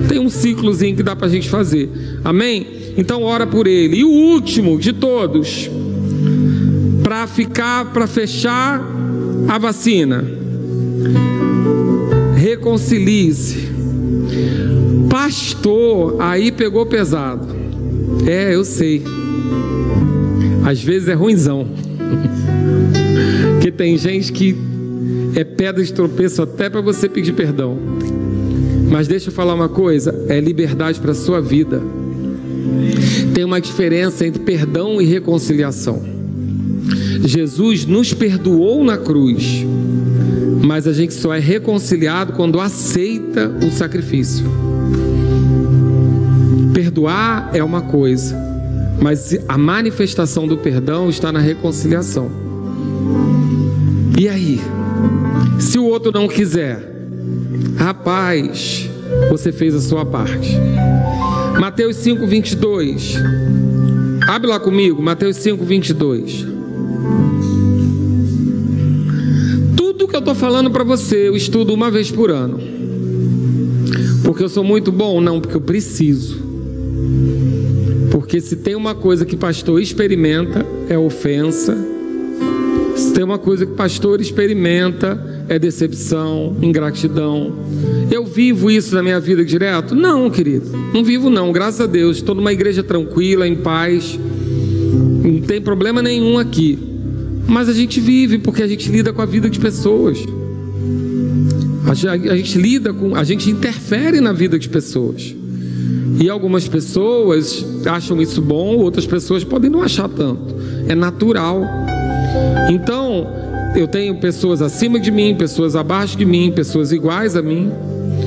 Tem 0.07 0.19
um 0.19 0.30
ciclozinho 0.30 0.95
que 0.95 1.01
dá 1.01 1.15
para 1.15 1.26
a 1.26 1.30
gente 1.32 1.49
fazer. 1.49 1.89
Amém? 2.23 2.67
Então 2.95 3.23
ora 3.23 3.47
por 3.47 3.65
ele. 3.65 3.97
E 3.97 4.03
o 4.03 4.07
último 4.07 4.78
de 4.78 4.93
todos, 4.93 5.67
para 7.01 7.26
ficar, 7.26 7.86
para 7.86 8.05
fechar 8.05 8.88
a 9.47 9.57
vacina. 9.57 10.23
Reconcilie-se. 12.36 13.67
Pastor, 15.09 16.17
aí 16.19 16.51
pegou 16.51 16.86
pesado. 16.86 17.47
É, 18.28 18.53
eu 18.53 18.63
sei. 18.63 19.01
Às 20.66 20.84
vezes 20.84 21.07
é 21.07 21.13
ruimzão. 21.13 21.68
que 23.61 23.72
tem 23.72 23.97
gente 23.97 24.32
que 24.32 24.55
é 25.36 25.43
pedra 25.43 25.84
de 25.84 25.93
tropeço 25.93 26.41
até 26.41 26.70
para 26.70 26.82
você 26.82 27.07
pedir 27.07 27.34
perdão. 27.34 27.78
Mas 28.89 29.07
deixa 29.07 29.30
eu 29.30 29.34
falar 29.34 29.53
uma 29.53 29.70
coisa, 29.70 30.26
é 30.28 30.39
liberdade 30.39 30.99
para 30.99 31.11
a 31.11 31.16
sua 31.16 31.41
vida. 31.41 31.82
Tem 33.34 33.43
uma 33.43 33.61
diferença 33.61 34.26
entre 34.26 34.41
perdão 34.41 35.01
e 35.01 35.05
reconciliação. 35.05 36.01
Jesus 37.24 37.86
nos 37.86 38.13
perdoou 38.13 38.84
na 38.84 38.97
cruz, 38.97 39.66
mas 40.63 40.88
a 40.88 40.93
gente 40.93 41.13
só 41.13 41.34
é 41.34 41.39
reconciliado 41.39 42.34
quando 42.34 42.59
aceita 42.59 43.49
o 43.66 43.72
sacrifício. 43.72 44.45
Perdoar 46.74 47.49
é 47.53 47.63
uma 47.63 47.82
coisa, 47.82 48.36
mas 49.01 49.37
a 49.47 49.57
manifestação 49.57 50.47
do 50.47 50.57
perdão 50.57 51.09
está 51.09 51.31
na 51.31 51.39
reconciliação. 51.39 52.29
E 54.17 54.27
aí? 54.27 54.61
Se 55.59 55.77
o 55.77 55.85
outro 55.85 56.11
não 56.11 56.27
quiser, 56.27 57.07
rapaz, 57.77 58.89
você 59.29 59.51
fez 59.51 59.75
a 59.75 59.81
sua 59.81 60.05
parte. 60.05 60.57
Mateus 61.59 61.97
5, 61.97 62.25
22. 62.25 63.15
Abre 64.27 64.49
lá 64.49 64.59
comigo, 64.59 65.01
Mateus 65.01 65.37
5, 65.37 65.63
22. 65.63 66.45
Tudo 69.75 70.07
que 70.07 70.15
eu 70.15 70.19
estou 70.19 70.35
falando 70.35 70.71
para 70.71 70.83
você, 70.83 71.27
eu 71.27 71.35
estudo 71.35 71.73
uma 71.73 71.91
vez 71.91 72.11
por 72.11 72.31
ano. 72.31 72.59
Porque 74.23 74.43
eu 74.43 74.49
sou 74.49 74.63
muito 74.63 74.91
bom? 74.91 75.21
Não, 75.21 75.39
porque 75.39 75.55
eu 75.55 75.61
preciso. 75.61 76.44
Porque 78.16 78.39
se 78.39 78.55
tem 78.55 78.76
uma 78.76 78.95
coisa 78.95 79.26
que 79.26 79.36
pastor 79.36 79.82
experimenta, 79.82 80.66
é 80.88 80.97
ofensa. 80.97 81.78
Se 82.95 83.11
tem 83.11 83.26
uma 83.26 83.38
coisa 83.38 83.66
que 83.66 83.74
pastor 83.74 84.22
experimenta, 84.22 85.43
é 85.49 85.59
decepção, 85.59 86.55
ingratidão. 86.61 87.53
Eu 88.09 88.26
vivo 88.26 88.72
isso 88.72 88.95
na 88.95 89.03
minha 89.03 89.20
vida 89.20 89.43
direto? 89.43 89.93
Não, 89.93 90.30
querido. 90.30 90.66
Não 90.93 91.03
vivo 91.03 91.30
não, 91.30 91.51
graças 91.51 91.82
a 91.82 91.86
Deus. 91.86 92.16
Estou 92.16 92.34
numa 92.34 92.53
igreja 92.53 92.82
tranquila, 92.82 93.45
em 93.45 93.57
paz. 93.57 94.18
Não 95.22 95.41
tem 95.41 95.59
problema 95.59 96.01
nenhum 96.01 96.39
aqui. 96.39 96.80
Mas 97.45 97.68
a 97.68 97.74
gente 97.74 97.99
vive 97.99 98.38
porque 98.38 98.63
a 98.63 98.68
gente 98.68 98.89
lida 98.89 99.11
com 99.11 99.22
a 99.22 99.26
vida 99.26 99.49
de 99.49 99.59
pessoas. 99.59 100.20
A 101.86 101.93
gente 102.38 102.57
lida 102.57 102.93
com, 102.93 103.13
a 103.13 103.26
gente 103.26 103.51
interfere 103.51 104.22
na 104.22 104.32
vida 104.32 104.57
de 104.57 104.70
pessoas. 104.70 105.36
E 106.20 106.30
algumas 106.30 106.68
pessoas 106.68 107.66
acham 107.86 108.22
isso 108.22 108.41
bom, 108.41 108.78
outras 108.78 109.05
pessoas 109.05 109.43
podem 109.43 109.70
não 109.70 109.82
achar 109.82 110.07
tanto. 110.07 110.55
É 110.88 110.95
natural. 110.95 111.61
Então, 112.70 113.28
eu 113.76 113.88
tenho 113.88 114.16
pessoas 114.16 114.61
acima 114.61 114.99
de 114.99 115.11
mim, 115.11 115.36
pessoas 115.36 115.76
abaixo 115.76 116.18
de 116.18 116.26
mim, 116.26 116.51
pessoas 116.51 116.91
iguais 116.91 117.36
a 117.36 117.41
mim. 117.41 117.72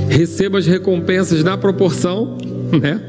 Recebo 0.09 0.57
as 0.59 0.67
recompensas 0.67 1.43
na 1.43 1.57
proporção, 1.57 2.37
né? 2.79 3.01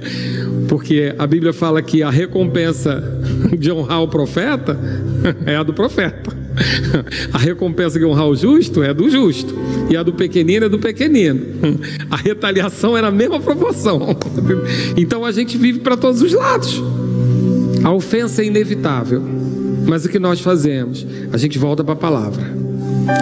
Porque 0.68 1.14
a 1.18 1.28
Bíblia 1.28 1.52
fala 1.52 1.82
que 1.82 2.02
a 2.02 2.10
recompensa 2.10 3.04
de 3.58 3.72
honrar 3.72 4.02
o 4.02 4.08
profeta 4.08 4.80
é 5.46 5.56
a 5.56 5.64
do 5.64 5.74
profeta. 5.74 6.40
A 7.32 7.38
recompensa 7.38 7.98
de 7.98 8.06
honrar 8.06 8.28
o 8.28 8.36
justo 8.36 8.84
é 8.84 8.94
do 8.94 9.10
justo. 9.10 9.56
E 9.90 9.96
a 9.96 10.04
do 10.04 10.14
pequenino 10.14 10.66
é 10.66 10.70
do 10.70 10.78
pequenino. 10.78 11.42
A 12.10 12.18
retaliação 12.18 12.98
é 12.98 13.02
na 13.02 13.12
mesma 13.12 13.40
proporção. 13.40 14.16
Então 14.98 15.26
a 15.26 15.32
gente 15.32 15.58
vive 15.58 15.80
para 15.80 15.96
todos 15.96 16.22
os 16.22 16.34
lados. 16.34 16.82
A 17.84 17.92
ofensa 17.92 18.42
é 18.42 18.46
inevitável. 18.46 19.22
Mas 19.88 20.06
o 20.06 20.10
que 20.10 20.20
nós 20.20 20.40
fazemos? 20.40 21.06
A 21.32 21.38
gente 21.38 21.58
volta 21.58 21.84
para 21.84 21.94
a 21.94 21.98
palavra. 21.98 22.44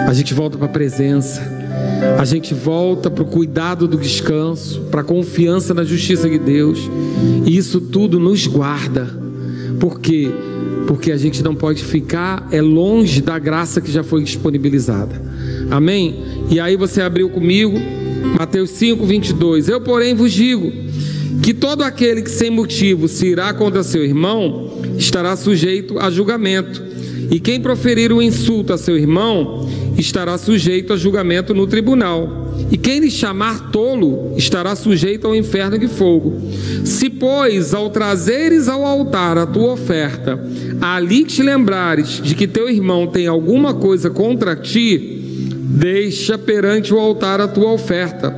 A 0.06 0.12
gente 0.12 0.34
volta 0.34 0.58
para 0.58 0.66
a 0.66 0.70
presença. 0.70 1.40
A 2.18 2.24
gente 2.24 2.52
volta 2.52 3.10
para 3.10 3.22
o 3.22 3.26
cuidado 3.26 3.88
do 3.88 3.96
descanso, 3.96 4.82
para 4.90 5.00
a 5.00 5.04
confiança 5.04 5.72
na 5.72 5.84
justiça 5.84 6.28
de 6.28 6.38
Deus. 6.38 6.78
E 7.46 7.56
isso 7.56 7.80
tudo 7.80 8.20
nos 8.20 8.46
guarda. 8.46 9.08
Por 9.80 10.00
quê? 10.00 10.30
Porque 10.86 11.12
a 11.12 11.16
gente 11.16 11.42
não 11.42 11.54
pode 11.54 11.82
ficar 11.84 12.46
é 12.50 12.60
longe 12.60 13.22
da 13.22 13.38
graça 13.38 13.80
que 13.80 13.90
já 13.90 14.02
foi 14.02 14.22
disponibilizada. 14.22 15.20
Amém? 15.70 16.22
E 16.50 16.58
aí 16.58 16.76
você 16.76 17.00
abriu 17.00 17.30
comigo 17.30 17.78
Mateus 18.38 18.70
5, 18.70 19.04
22. 19.04 19.68
Eu, 19.68 19.80
porém, 19.80 20.14
vos 20.14 20.32
digo 20.32 20.70
que 21.42 21.54
todo 21.54 21.82
aquele 21.82 22.22
que 22.22 22.30
sem 22.30 22.50
motivo 22.50 23.08
se 23.08 23.26
irá 23.26 23.52
contra 23.52 23.82
seu 23.82 24.04
irmão 24.04 24.80
estará 24.96 25.36
sujeito 25.36 25.98
a 25.98 26.10
julgamento. 26.10 26.82
E 27.30 27.38
quem 27.38 27.60
proferir 27.60 28.12
um 28.12 28.22
insulto 28.22 28.72
a 28.72 28.78
seu 28.78 28.96
irmão 28.96 29.68
estará 29.98 30.38
sujeito 30.38 30.92
a 30.92 30.96
julgamento 30.96 31.52
no 31.52 31.66
tribunal. 31.66 32.48
E 32.70 32.76
quem 32.76 33.00
lhe 33.00 33.10
chamar 33.10 33.70
tolo 33.70 34.34
estará 34.36 34.74
sujeito 34.74 35.26
ao 35.26 35.34
inferno 35.34 35.78
de 35.78 35.88
fogo. 35.88 36.40
Se, 36.84 37.08
pois, 37.10 37.74
ao 37.74 37.90
trazeres 37.90 38.68
ao 38.68 38.84
altar 38.84 39.38
a 39.38 39.46
tua 39.46 39.72
oferta, 39.72 40.42
ali 40.80 41.24
te 41.24 41.42
lembrares 41.42 42.20
de 42.22 42.34
que 42.34 42.46
teu 42.46 42.68
irmão 42.68 43.06
tem 43.06 43.26
alguma 43.26 43.74
coisa 43.74 44.10
contra 44.10 44.56
ti, 44.56 45.17
deixa 45.70 46.38
perante 46.38 46.94
o 46.94 46.98
altar 46.98 47.42
a 47.42 47.46
tua 47.46 47.70
oferta. 47.72 48.34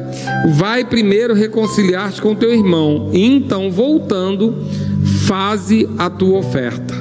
Vai 0.56 0.84
primeiro 0.84 1.32
reconciliar-te 1.32 2.20
com 2.20 2.34
teu 2.34 2.52
irmão, 2.52 3.10
e 3.12 3.24
então, 3.24 3.70
voltando, 3.70 4.66
faze 5.26 5.88
a 5.96 6.10
tua 6.10 6.38
oferta. 6.38 6.94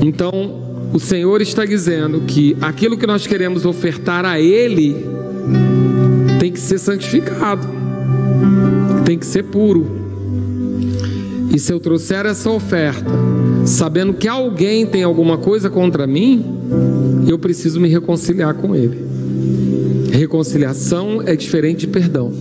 Então, 0.00 0.62
o 0.92 0.98
Senhor 0.98 1.42
está 1.42 1.66
dizendo 1.66 2.22
que 2.22 2.56
aquilo 2.62 2.96
que 2.96 3.06
nós 3.06 3.26
queremos 3.26 3.66
ofertar 3.66 4.24
a 4.24 4.40
Ele 4.40 4.96
tem 6.40 6.50
que 6.50 6.60
ser 6.60 6.78
santificado, 6.78 7.66
tem 9.04 9.18
que 9.18 9.26
ser 9.26 9.44
puro. 9.44 10.03
E 11.54 11.58
se 11.58 11.72
eu 11.72 11.78
trouxer 11.78 12.26
essa 12.26 12.50
oferta, 12.50 13.12
sabendo 13.64 14.12
que 14.12 14.26
alguém 14.26 14.84
tem 14.84 15.04
alguma 15.04 15.38
coisa 15.38 15.70
contra 15.70 16.04
mim, 16.04 16.44
eu 17.28 17.38
preciso 17.38 17.80
me 17.80 17.88
reconciliar 17.88 18.54
com 18.54 18.74
ele. 18.74 18.98
Reconciliação 20.10 21.22
é 21.24 21.36
diferente 21.36 21.80
de 21.80 21.86
perdão. 21.86 22.32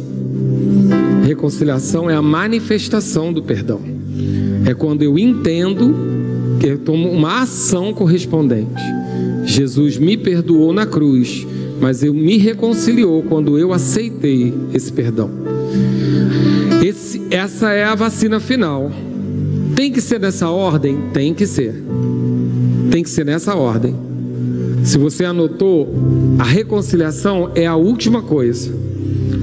Reconciliação 1.24 2.10
é 2.10 2.16
a 2.16 2.24
manifestação 2.24 3.32
do 3.32 3.44
perdão. 3.44 3.82
É 4.66 4.74
quando 4.74 5.04
eu 5.04 5.20
entendo 5.20 5.94
eu 6.64 6.80
tomo 6.80 7.12
uma 7.12 7.42
ação 7.42 7.94
correspondente. 7.94 8.82
Jesus 9.46 9.98
me 9.98 10.18
perdoou 10.18 10.74
na 10.74 10.88
cruz, 10.88 11.46
mas 11.80 12.04
eu 12.04 12.16
me 12.16 12.38
reconciliou 12.38 13.22
quando 13.22 13.60
eu 13.60 13.74
aceitei 13.74 14.52
esse 14.74 14.92
perdão. 14.92 15.53
Essa 17.34 17.72
é 17.72 17.84
a 17.84 17.96
vacina 17.96 18.40
final. 18.40 18.92
Tem 19.76 19.92
que 19.92 20.00
ser 20.00 20.20
nessa 20.20 20.50
ordem? 20.50 21.10
Tem 21.12 21.34
que 21.34 21.48
ser. 21.48 21.84
Tem 22.92 23.02
que 23.02 23.10
ser 23.10 23.26
nessa 23.26 23.56
ordem. 23.56 23.96
Se 24.84 25.00
você 25.00 25.26
anotou, 25.26 25.92
a 26.38 26.44
reconciliação 26.44 27.50
é 27.56 27.66
a 27.66 27.76
última 27.76 28.22
coisa. 28.22 28.72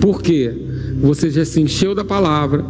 Por 0.00 0.22
quê? 0.22 0.54
Você 1.00 1.30
já 1.30 1.44
se 1.44 1.60
encheu 1.60 1.92
da 1.92 2.04
palavra, 2.04 2.64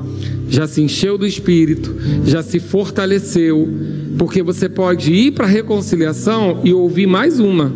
já 0.48 0.66
se 0.66 0.80
encheu 0.80 1.18
do 1.18 1.26
espírito, 1.26 1.94
já 2.24 2.42
se 2.42 2.58
fortaleceu, 2.58 3.68
porque 4.16 4.42
você 4.42 4.70
pode 4.70 5.12
ir 5.12 5.32
para 5.32 5.44
a 5.44 5.50
reconciliação 5.50 6.62
e 6.64 6.72
ouvir 6.72 7.06
mais 7.06 7.38
uma. 7.38 7.70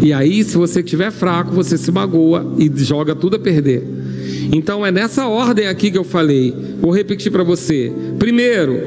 E 0.00 0.12
aí, 0.12 0.44
se 0.44 0.56
você 0.56 0.78
estiver 0.78 1.10
fraco, 1.10 1.52
você 1.52 1.76
se 1.76 1.90
magoa 1.90 2.54
e 2.56 2.70
joga 2.76 3.12
tudo 3.12 3.34
a 3.34 3.40
perder. 3.40 4.03
Então 4.52 4.84
é 4.84 4.90
nessa 4.90 5.26
ordem 5.26 5.66
aqui 5.66 5.90
que 5.90 5.98
eu 5.98 6.04
falei. 6.04 6.54
Vou 6.80 6.90
repetir 6.90 7.30
para 7.30 7.42
você. 7.42 7.92
Primeiro, 8.18 8.80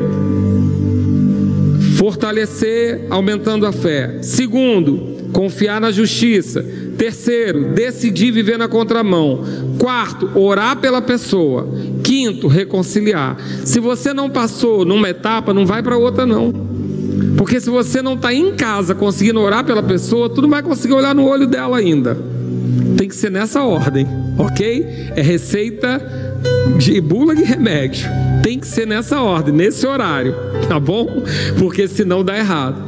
fortalecer 1.97 3.07
aumentando 3.09 3.65
a 3.65 3.71
fé. 3.71 4.19
Segundo, 4.21 5.17
confiar 5.33 5.81
na 5.81 5.91
justiça. 5.91 6.63
Terceiro, 6.97 7.73
decidir 7.73 8.31
viver 8.31 8.57
na 8.57 8.67
contramão. 8.67 9.43
Quarto, 9.77 10.31
orar 10.35 10.77
pela 10.77 11.01
pessoa. 11.01 11.67
Quinto, 12.03 12.47
reconciliar. 12.47 13.37
Se 13.63 13.79
você 13.79 14.13
não 14.13 14.29
passou 14.29 14.85
numa 14.85 15.09
etapa, 15.09 15.53
não 15.53 15.65
vai 15.65 15.83
para 15.83 15.97
outra 15.97 16.25
não. 16.25 16.53
Porque 17.37 17.59
se 17.59 17.69
você 17.69 18.01
não 18.01 18.13
está 18.13 18.33
em 18.33 18.55
casa 18.55 18.95
conseguindo 18.95 19.39
orar 19.39 19.63
pela 19.63 19.83
pessoa, 19.83 20.29
tu 20.29 20.41
não 20.41 20.49
vai 20.49 20.63
conseguir 20.63 20.93
olhar 20.93 21.13
no 21.13 21.25
olho 21.25 21.45
dela 21.45 21.77
ainda. 21.77 22.17
Tem 22.97 23.07
que 23.07 23.15
ser 23.15 23.31
nessa 23.31 23.63
ordem, 23.63 24.07
ok? 24.37 24.85
É 25.15 25.21
receita 25.21 26.01
de 26.77 26.99
bula 26.99 27.35
de 27.35 27.43
remédio. 27.43 28.09
Tem 28.41 28.59
que 28.59 28.67
ser 28.67 28.87
nessa 28.87 29.21
ordem, 29.21 29.53
nesse 29.53 29.85
horário, 29.85 30.35
tá 30.67 30.79
bom? 30.79 31.23
Porque 31.59 31.87
senão 31.87 32.23
dá 32.23 32.37
errado. 32.37 32.81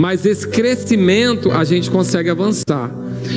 Mas 0.00 0.24
esse 0.24 0.48
crescimento 0.48 1.50
a 1.50 1.62
gente 1.64 1.90
consegue 1.90 2.30
avançar. 2.30 2.90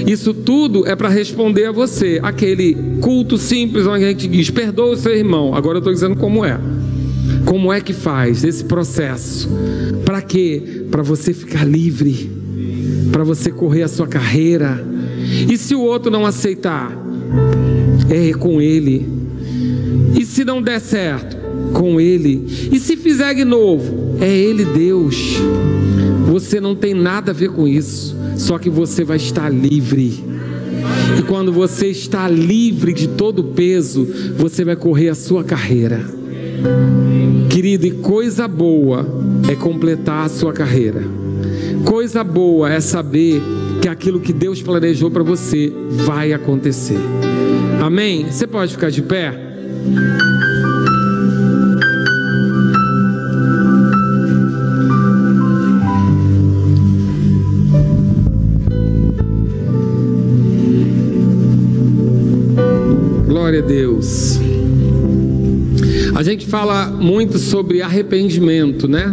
Isso 0.05 0.33
tudo 0.33 0.87
é 0.87 0.95
para 0.95 1.09
responder 1.09 1.65
a 1.65 1.71
você, 1.71 2.19
aquele 2.21 2.75
culto 3.01 3.37
simples 3.37 3.85
onde 3.85 4.05
a 4.05 4.09
gente 4.09 4.27
diz: 4.27 4.49
perdoa 4.49 4.91
o 4.91 4.97
seu 4.97 5.15
irmão. 5.15 5.53
Agora 5.55 5.77
eu 5.77 5.79
estou 5.79 5.93
dizendo 5.93 6.15
como 6.15 6.45
é. 6.45 6.59
Como 7.45 7.71
é 7.71 7.79
que 7.79 7.93
faz 7.93 8.43
esse 8.43 8.63
processo? 8.63 9.49
Para 10.05 10.21
quê? 10.21 10.85
Para 10.91 11.01
você 11.01 11.33
ficar 11.33 11.65
livre, 11.65 12.29
para 13.11 13.23
você 13.23 13.51
correr 13.51 13.83
a 13.83 13.87
sua 13.87 14.07
carreira. 14.07 14.85
E 15.49 15.57
se 15.57 15.75
o 15.75 15.81
outro 15.81 16.11
não 16.11 16.25
aceitar? 16.25 16.91
É 18.09 18.33
com 18.33 18.61
ele. 18.61 19.05
E 20.17 20.25
se 20.25 20.43
não 20.43 20.61
der 20.61 20.79
certo? 20.79 21.37
Com 21.73 21.99
ele. 21.99 22.45
E 22.71 22.79
se 22.79 22.95
fizer 22.95 23.33
de 23.35 23.43
novo? 23.43 24.17
É 24.21 24.33
ele 24.33 24.65
Deus. 24.65 25.37
Você 26.27 26.59
não 26.59 26.75
tem 26.75 26.93
nada 26.93 27.31
a 27.31 27.33
ver 27.33 27.49
com 27.49 27.67
isso. 27.67 28.15
Só 28.37 28.57
que 28.57 28.69
você 28.69 29.03
vai 29.03 29.17
estar 29.17 29.49
livre. 29.49 30.23
E 31.17 31.21
quando 31.23 31.51
você 31.51 31.87
está 31.87 32.27
livre 32.27 32.93
de 32.93 33.07
todo 33.07 33.43
peso, 33.43 34.07
você 34.37 34.63
vai 34.63 34.75
correr 34.75 35.09
a 35.09 35.15
sua 35.15 35.43
carreira. 35.43 36.05
Querido, 37.49 37.87
e 37.87 37.91
coisa 37.91 38.47
boa 38.47 39.05
é 39.49 39.55
completar 39.55 40.25
a 40.25 40.29
sua 40.29 40.53
carreira. 40.53 41.03
Coisa 41.83 42.23
boa 42.23 42.71
é 42.71 42.79
saber 42.79 43.41
que 43.81 43.87
aquilo 43.87 44.19
que 44.19 44.33
Deus 44.33 44.61
planejou 44.61 45.09
para 45.11 45.23
você 45.23 45.71
vai 46.05 46.33
acontecer. 46.33 46.99
Amém? 47.81 48.25
Você 48.25 48.47
pode 48.47 48.73
ficar 48.73 48.89
de 48.89 49.01
pé? 49.01 49.33
Glória 63.27 63.59
a 63.59 63.65
Deus. 63.65 64.39
A 66.15 66.23
gente 66.23 66.47
fala 66.47 66.87
muito 66.87 67.37
sobre 67.37 67.81
arrependimento, 67.81 68.87
né? 68.87 69.05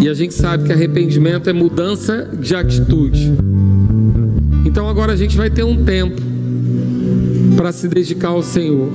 E 0.00 0.08
a 0.08 0.14
gente 0.14 0.34
sabe 0.34 0.64
que 0.64 0.72
arrependimento 0.72 1.48
é 1.48 1.52
mudança 1.52 2.28
de 2.40 2.56
atitude. 2.56 3.32
Então 4.72 4.88
agora 4.88 5.12
a 5.12 5.16
gente 5.16 5.36
vai 5.36 5.50
ter 5.50 5.62
um 5.64 5.84
tempo 5.84 6.18
para 7.58 7.70
se 7.72 7.86
dedicar 7.86 8.28
ao 8.28 8.42
Senhor. 8.42 8.88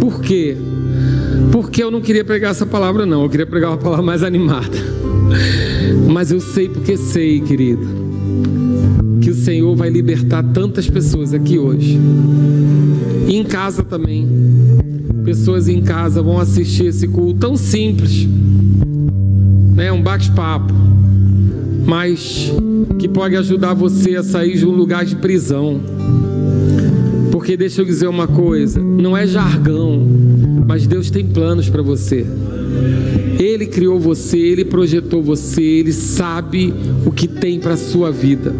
Por 0.00 0.20
quê? 0.20 0.56
Porque 1.52 1.84
eu 1.84 1.88
não 1.88 2.00
queria 2.00 2.24
pregar 2.24 2.50
essa 2.50 2.66
palavra, 2.66 3.06
não. 3.06 3.22
Eu 3.22 3.30
queria 3.30 3.46
pregar 3.46 3.70
uma 3.70 3.76
palavra 3.76 4.04
mais 4.04 4.24
animada. 4.24 4.76
Mas 6.10 6.32
eu 6.32 6.40
sei 6.40 6.68
porque 6.68 6.96
sei, 6.96 7.40
querido, 7.40 7.86
que 9.20 9.30
o 9.30 9.34
Senhor 9.36 9.76
vai 9.76 9.88
libertar 9.88 10.42
tantas 10.42 10.90
pessoas 10.90 11.32
aqui 11.32 11.60
hoje. 11.60 11.96
E 13.28 13.36
em 13.36 13.44
casa 13.44 13.84
também. 13.84 14.26
Pessoas 15.24 15.68
em 15.68 15.80
casa 15.80 16.20
vão 16.22 16.40
assistir 16.40 16.86
esse 16.86 17.06
culto 17.06 17.38
tão 17.38 17.56
simples, 17.56 18.26
né? 19.76 19.92
Um 19.92 20.02
bate-papo, 20.02 20.74
mas 21.86 22.52
que 22.98 23.08
pode 23.08 23.36
ajudar 23.36 23.74
você 23.74 24.16
a 24.16 24.22
sair 24.22 24.56
de 24.56 24.66
um 24.66 24.70
lugar 24.70 25.04
de 25.04 25.16
prisão. 25.16 25.80
Porque 27.30 27.56
deixa 27.56 27.82
eu 27.82 27.84
dizer 27.84 28.08
uma 28.08 28.26
coisa, 28.26 28.80
não 28.80 29.16
é 29.16 29.26
jargão, 29.26 30.06
mas 30.66 30.86
Deus 30.86 31.10
tem 31.10 31.26
planos 31.26 31.68
para 31.68 31.82
você. 31.82 32.26
Ele 33.38 33.66
criou 33.66 33.98
você, 33.98 34.38
ele 34.38 34.64
projetou 34.64 35.22
você, 35.22 35.62
ele 35.62 35.92
sabe 35.92 36.72
o 37.04 37.10
que 37.10 37.28
tem 37.28 37.58
para 37.60 37.76
sua 37.76 38.10
vida. 38.10 38.54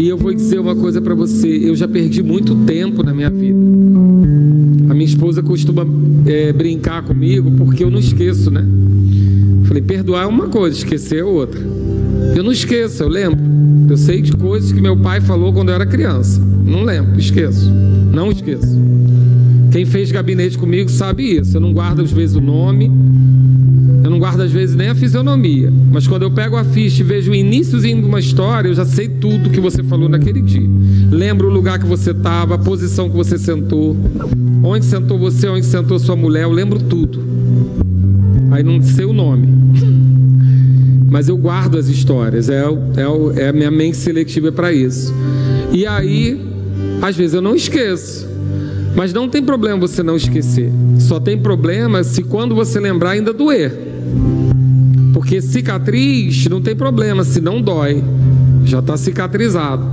E 0.00 0.08
eu 0.08 0.16
vou 0.16 0.34
dizer 0.34 0.58
uma 0.58 0.74
coisa 0.74 1.00
para 1.00 1.14
você: 1.14 1.46
eu 1.46 1.76
já 1.76 1.86
perdi 1.86 2.22
muito 2.22 2.54
tempo 2.64 3.02
na 3.02 3.12
minha 3.12 3.30
vida. 3.30 3.58
A 4.88 4.94
minha 4.94 5.04
esposa 5.04 5.42
costuma 5.42 5.86
é, 6.26 6.52
brincar 6.52 7.02
comigo 7.02 7.50
porque 7.52 7.84
eu 7.84 7.90
não 7.90 7.98
esqueço, 7.98 8.50
né? 8.50 8.66
Falei, 9.70 9.84
perdoar 9.84 10.24
é 10.24 10.26
uma 10.26 10.48
coisa, 10.48 10.76
esquecer 10.76 11.20
é 11.20 11.24
outra. 11.24 11.60
Eu 12.34 12.42
não 12.42 12.50
esqueço, 12.50 13.04
eu 13.04 13.08
lembro. 13.08 13.38
Eu 13.88 13.96
sei 13.96 14.20
de 14.20 14.32
coisas 14.32 14.72
que 14.72 14.80
meu 14.80 14.96
pai 14.96 15.20
falou 15.20 15.52
quando 15.52 15.68
eu 15.68 15.76
era 15.76 15.86
criança. 15.86 16.40
Não 16.40 16.82
lembro, 16.82 17.16
esqueço. 17.16 17.70
Não 18.12 18.32
esqueço. 18.32 18.76
Quem 19.70 19.86
fez 19.86 20.10
gabinete 20.10 20.58
comigo 20.58 20.90
sabe 20.90 21.38
isso. 21.38 21.56
Eu 21.56 21.60
não 21.60 21.72
guardo 21.72 22.02
às 22.02 22.10
vezes 22.10 22.34
o 22.34 22.40
nome, 22.40 22.90
eu 24.02 24.10
não 24.10 24.18
guardo 24.18 24.40
às 24.40 24.50
vezes 24.50 24.74
nem 24.74 24.88
a 24.88 24.94
fisionomia, 24.96 25.72
mas 25.92 26.08
quando 26.08 26.22
eu 26.22 26.32
pego 26.32 26.56
a 26.56 26.64
ficha 26.64 27.02
e 27.02 27.04
vejo 27.04 27.30
o 27.30 27.34
iníciozinho 27.34 28.00
de 28.00 28.08
uma 28.08 28.18
história, 28.18 28.70
eu 28.70 28.74
já 28.74 28.84
sei 28.84 29.06
tudo 29.06 29.50
que 29.50 29.60
você 29.60 29.84
falou 29.84 30.08
naquele 30.08 30.42
dia. 30.42 30.68
Lembro 31.12 31.46
o 31.46 31.52
lugar 31.52 31.78
que 31.78 31.86
você 31.86 32.10
estava, 32.10 32.56
a 32.56 32.58
posição 32.58 33.08
que 33.08 33.16
você 33.16 33.38
sentou, 33.38 33.96
onde 34.64 34.84
sentou 34.84 35.16
você, 35.16 35.48
onde 35.48 35.64
sentou 35.64 35.96
sua 36.00 36.16
mulher, 36.16 36.42
eu 36.42 36.50
lembro 36.50 36.80
tudo. 36.80 37.29
Aí 38.50 38.62
não 38.62 38.82
sei 38.82 39.04
o 39.04 39.12
nome. 39.12 39.48
mas 41.10 41.28
eu 41.28 41.36
guardo 41.36 41.76
as 41.76 41.88
histórias, 41.88 42.48
é, 42.48 42.62
é, 42.62 43.42
é 43.42 43.48
a 43.48 43.52
minha 43.52 43.70
mente 43.70 43.96
seletiva 43.96 44.52
para 44.52 44.72
isso. 44.72 45.12
E 45.72 45.84
aí, 45.84 46.40
às 47.02 47.16
vezes 47.16 47.34
eu 47.34 47.42
não 47.42 47.54
esqueço, 47.54 48.28
mas 48.94 49.12
não 49.12 49.28
tem 49.28 49.42
problema 49.42 49.80
você 49.80 50.02
não 50.02 50.16
esquecer, 50.16 50.70
só 50.98 51.18
tem 51.18 51.36
problema 51.36 52.04
se 52.04 52.22
quando 52.22 52.54
você 52.54 52.78
lembrar 52.78 53.10
ainda 53.10 53.32
doer, 53.32 53.72
porque 55.12 55.40
cicatriz 55.40 56.46
não 56.46 56.60
tem 56.60 56.76
problema 56.76 57.24
se 57.24 57.40
não 57.40 57.60
dói, 57.60 58.02
já 58.64 58.78
está 58.78 58.96
cicatrizado. 58.96 59.84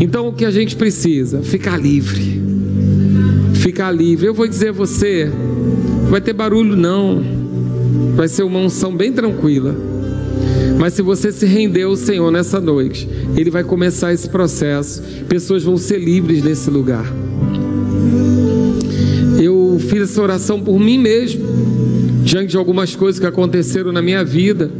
Então 0.00 0.28
o 0.28 0.32
que 0.32 0.44
a 0.44 0.50
gente 0.50 0.76
precisa? 0.76 1.42
Ficar 1.42 1.76
livre. 1.76 2.42
Ficar 3.54 3.90
livre. 3.90 4.26
Eu 4.26 4.34
vou 4.34 4.46
dizer 4.46 4.68
a 4.68 4.72
você, 4.72 5.30
vai 6.10 6.20
ter 6.20 6.32
barulho 6.32 6.76
não. 6.76 7.43
Vai 8.14 8.28
ser 8.28 8.42
uma 8.42 8.58
unção 8.58 8.94
bem 8.94 9.12
tranquila. 9.12 9.74
Mas 10.78 10.94
se 10.94 11.02
você 11.02 11.32
se 11.32 11.46
render 11.46 11.82
ao 11.82 11.96
Senhor 11.96 12.30
nessa 12.30 12.60
noite, 12.60 13.08
Ele 13.36 13.50
vai 13.50 13.64
começar 13.64 14.12
esse 14.12 14.28
processo. 14.28 15.02
Pessoas 15.28 15.62
vão 15.62 15.76
ser 15.76 15.98
livres 15.98 16.42
nesse 16.42 16.70
lugar. 16.70 17.04
Eu 19.40 19.78
fiz 19.80 20.02
essa 20.02 20.22
oração 20.22 20.60
por 20.60 20.78
mim 20.78 20.98
mesmo, 20.98 21.44
diante 22.22 22.50
de 22.50 22.56
algumas 22.56 22.94
coisas 22.94 23.20
que 23.20 23.26
aconteceram 23.26 23.92
na 23.92 24.02
minha 24.02 24.24
vida 24.24 24.70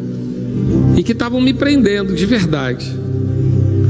e 0.96 1.02
que 1.02 1.12
estavam 1.12 1.40
me 1.40 1.52
prendendo 1.52 2.14
de 2.14 2.26
verdade. 2.26 2.94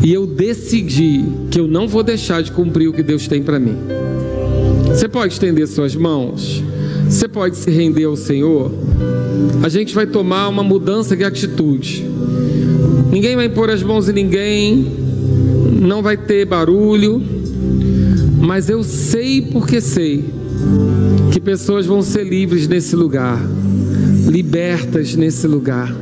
E 0.03 0.13
eu 0.13 0.27
decidi 0.27 1.25
que 1.51 1.59
eu 1.59 1.67
não 1.67 1.89
vou 1.89 2.03
deixar 2.03 2.43
de 2.43 2.53
cumprir 2.53 2.89
o 2.89 2.93
que 2.93 3.03
Deus 3.03 3.27
tem 3.27 3.43
para 3.43 3.59
mim. 3.59 3.77
Você 4.89 5.09
pode 5.09 5.33
estender 5.33 5.67
suas 5.67 5.95
mãos? 5.97 6.63
Você 7.15 7.29
pode 7.29 7.57
se 7.57 7.71
render 7.71 8.03
ao 8.07 8.17
Senhor? 8.17 8.73
A 9.63 9.69
gente 9.69 9.95
vai 9.95 10.05
tomar 10.05 10.49
uma 10.49 10.65
mudança 10.65 11.17
de 11.17 11.23
atitude. 11.23 12.05
Ninguém 13.09 13.37
vai 13.37 13.47
impor 13.47 13.71
as 13.71 13.85
mãos 13.85 14.09
em 14.09 14.13
ninguém, 14.13 14.85
não 15.81 16.03
vai 16.03 16.17
ter 16.17 16.45
barulho, 16.45 17.23
mas 18.41 18.69
eu 18.69 18.83
sei 18.83 19.43
porque 19.43 19.81
sei 19.81 20.25
que 21.31 21.39
pessoas 21.39 21.87
vão 21.87 22.03
ser 22.03 22.25
livres 22.25 22.67
nesse 22.67 22.97
lugar, 22.97 23.41
libertas 24.27 25.15
nesse 25.15 25.47
lugar 25.47 25.95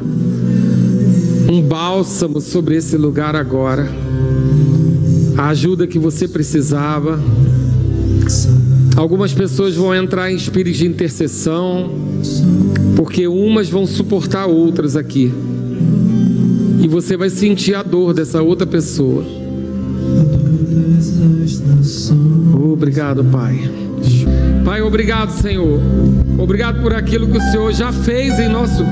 um 1.47 1.61
bálsamo 1.61 2.41
sobre 2.41 2.77
esse 2.77 2.97
lugar 2.97 3.37
agora. 3.37 3.87
A 5.37 5.49
ajuda 5.49 5.87
que 5.87 5.99
você 5.99 6.27
precisava. 6.27 7.21
Algumas 8.97 9.33
pessoas 9.33 9.75
vão 9.75 9.95
entrar 9.95 10.31
em 10.31 10.37
espírito 10.37 10.77
de 10.77 10.87
intercessão, 10.87 11.91
porque 12.95 13.27
umas 13.27 13.69
vão 13.69 13.87
suportar 13.87 14.47
outras 14.47 14.97
aqui. 14.97 15.33
E 16.81 16.89
você 16.89 17.17
vai 17.17 17.31
sentir 17.31 17.75
a 17.75 17.83
dor 17.83 18.13
dessa 18.13 18.43
outra 18.43 18.67
pessoa. 18.67 19.25
Obrigado, 22.73 23.25
Pai. 23.25 23.71
Pai, 24.65 24.83
obrigado, 24.83 25.31
Senhor. 25.31 25.81
Obrigado 26.39 26.83
por 26.83 26.93
aquilo 26.93 27.29
que 27.29 27.39
o 27.39 27.41
Senhor 27.51 27.73
já 27.73 27.93
fez 27.93 28.39
em 28.39 28.49
nosso 28.49 28.85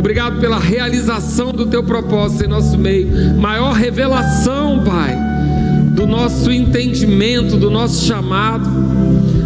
Obrigado 0.00 0.40
pela 0.40 0.58
realização 0.58 1.52
do 1.52 1.66
teu 1.66 1.84
propósito 1.84 2.44
em 2.44 2.48
nosso 2.48 2.78
meio. 2.78 3.08
Maior 3.38 3.72
revelação, 3.74 4.82
Pai, 4.82 5.14
do 6.00 6.06
nosso 6.06 6.50
entendimento, 6.50 7.58
do 7.58 7.70
nosso 7.70 8.06
chamado. 8.06 8.66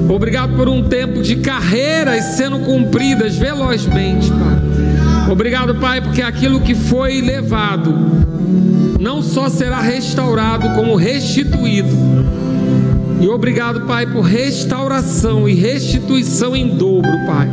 Obrigado 0.08 0.54
por 0.54 0.68
um 0.68 0.84
tempo 0.84 1.20
de 1.20 1.36
carreiras 1.36 2.36
sendo 2.36 2.60
cumpridas 2.60 3.36
velozmente, 3.36 4.30
Pai. 4.30 5.32
Obrigado, 5.32 5.74
Pai, 5.74 6.00
porque 6.00 6.22
aquilo 6.22 6.60
que 6.60 6.76
foi 6.76 7.20
levado 7.20 7.92
não 9.00 9.20
só 9.20 9.48
será 9.48 9.80
restaurado, 9.80 10.70
como 10.76 10.94
restituído. 10.94 11.96
E 13.20 13.26
obrigado, 13.28 13.80
Pai, 13.80 14.06
por 14.06 14.22
restauração 14.22 15.48
e 15.48 15.54
restituição 15.54 16.54
em 16.54 16.76
dobro, 16.76 17.10
Pai. 17.26 17.48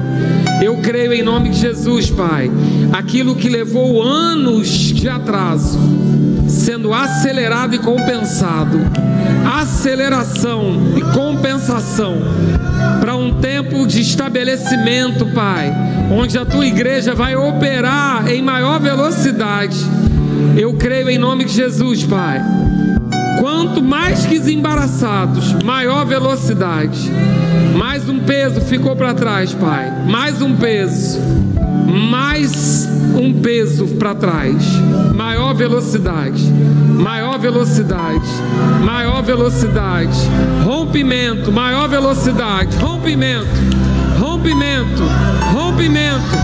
Eu 0.62 0.78
creio 0.78 1.12
em 1.12 1.24
nome 1.24 1.50
de 1.50 1.58
Jesus, 1.58 2.12
Pai. 2.12 2.52
Aquilo 2.94 3.36
que 3.36 3.50
levou 3.50 4.04
anos 4.04 4.68
de 4.68 5.10
atraso, 5.10 5.80
sendo 6.82 6.94
acelerado 6.94 7.76
e 7.76 7.80
compensado. 7.80 8.80
Aceleração 9.62 10.94
e 10.98 11.02
compensação 11.14 12.18
para 13.00 13.16
um 13.16 13.40
tempo 13.40 13.86
de 13.86 14.02
estabelecimento, 14.02 15.28
Pai, 15.28 15.72
onde 16.12 16.40
a 16.40 16.46
tua 16.46 16.66
igreja 16.66 17.14
vai 17.14 17.36
operar 17.36 18.28
em 18.28 18.42
maior 18.42 18.80
velocidade. 18.80 19.78
Eu 20.58 20.74
creio 20.74 21.10
em 21.10 21.20
nome 21.20 21.46
de 21.46 21.54
Jesus, 21.54 22.04
Pai. 22.04 22.42
Quanto 23.40 23.82
mais 23.82 24.26
que 24.26 24.40
desembaraçados, 24.40 25.54
maior 25.64 26.06
velocidade. 26.06 27.12
Mais 27.78 28.10
um 28.10 28.20
peso 28.20 28.60
ficou 28.62 28.96
para 28.96 29.14
trás, 29.14 29.54
Pai. 29.54 29.92
Mais 30.08 30.42
um 30.42 30.56
peso. 30.56 31.20
Mais 31.92 32.88
um 33.16 33.34
peso 33.42 33.88
para 33.88 34.16
trás. 34.16 34.64
Maior 35.16 35.54
velocidade. 35.54 36.42
Maior 36.98 37.38
velocidade. 37.38 38.28
Maior 38.84 39.22
velocidade. 39.22 40.18
Rompimento. 40.64 41.52
Maior 41.52 41.88
velocidade. 41.88 42.76
Rompimento. 42.78 43.48
Rompimento. 44.20 45.04
Rompimento. 45.54 46.38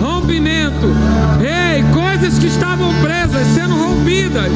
Rompimento. 0.00 0.86
Ei, 1.40 1.82
coisas 1.92 2.38
que 2.38 2.46
estavam 2.46 2.92
presas 3.00 3.46
sendo 3.48 3.74
rompidas 3.76 4.52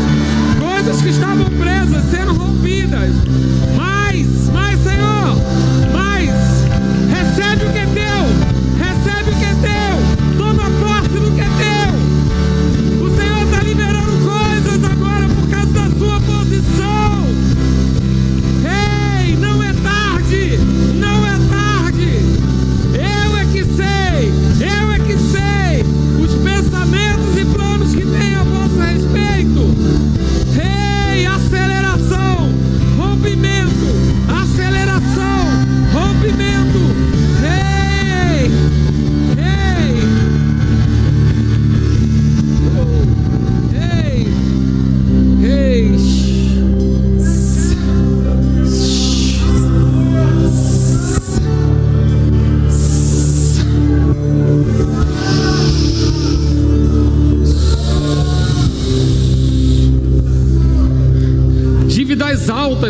coisas 0.87 1.03
que 1.03 1.09
estavam 1.09 1.47
presas 1.59 2.05
sendo 2.11 2.33
rompidas. 2.33 3.11
Mais, 3.77 4.49
mais, 4.53 4.79
Senhor, 4.81 5.37
mais. 5.93 6.31
Recebe 7.11 7.65
o 7.65 7.73
que 7.73 7.79
é 7.79 7.87
teu, 7.87 8.19
recebe 8.79 9.31
o 9.31 9.39
que 9.39 9.45
é 9.45 9.55
teu, 9.63 9.76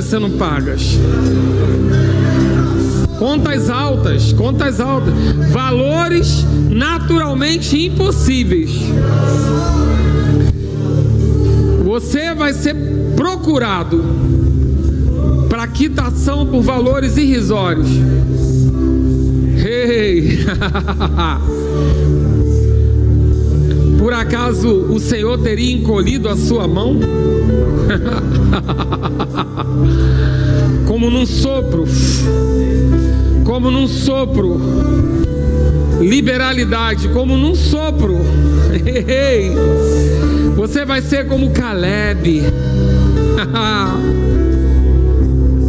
sendo 0.07 0.31
pagas. 0.39 0.99
Contas 3.19 3.69
altas, 3.69 4.33
contas 4.33 4.81
altas. 4.81 5.13
Valores 5.51 6.47
naturalmente 6.71 7.87
impossíveis. 7.87 8.71
Você 11.85 12.35
vai 12.35 12.53
ser 12.53 12.77
procurado 13.17 14.05
para 15.49 15.67
quitação 15.67 16.47
por 16.47 16.63
valores 16.63 17.17
irrisórios. 17.17 17.89
Ei! 19.65 20.39
Por 24.07 24.15
acaso 24.15 24.69
o 24.69 25.01
Senhor 25.01 25.37
teria 25.39 25.75
encolhido 25.75 26.29
a 26.29 26.37
sua 26.37 26.69
mão? 26.69 27.01
Como 30.87 31.11
num 31.11 31.27
sopro, 31.27 31.85
como 33.43 33.69
num 33.69 33.89
sopro, 33.89 34.61
liberalidade, 36.01 37.09
como 37.09 37.37
num 37.37 37.57
sopro. 37.57 38.21
Você 40.55 40.85
vai 40.85 41.03
ser 41.03 41.27
como 41.27 41.51
Caleb. 41.51 42.45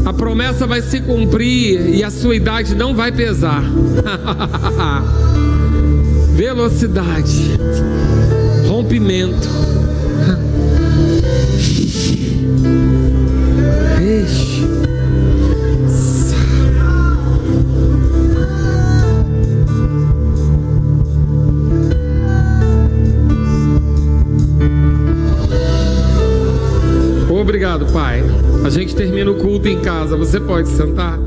A 0.06 0.14
promessa 0.14 0.68
vai 0.68 0.84
se 0.84 1.02
cumprir 1.02 1.90
e 1.90 2.04
a 2.04 2.12
sua 2.12 2.36
idade 2.36 2.76
não 2.76 2.94
vai 2.94 3.12
pesar. 3.12 3.64
velocidade, 6.38 7.58
rompimento. 8.78 9.48
Obrigado, 27.30 27.86
Pai. 27.94 28.22
A 28.66 28.70
gente 28.70 28.96
termina 28.96 29.32
o 29.32 29.36
culto 29.36 29.68
em 29.68 29.80
casa. 29.80 30.16
Você 30.18 30.40
pode 30.40 30.68
sentar? 30.70 31.27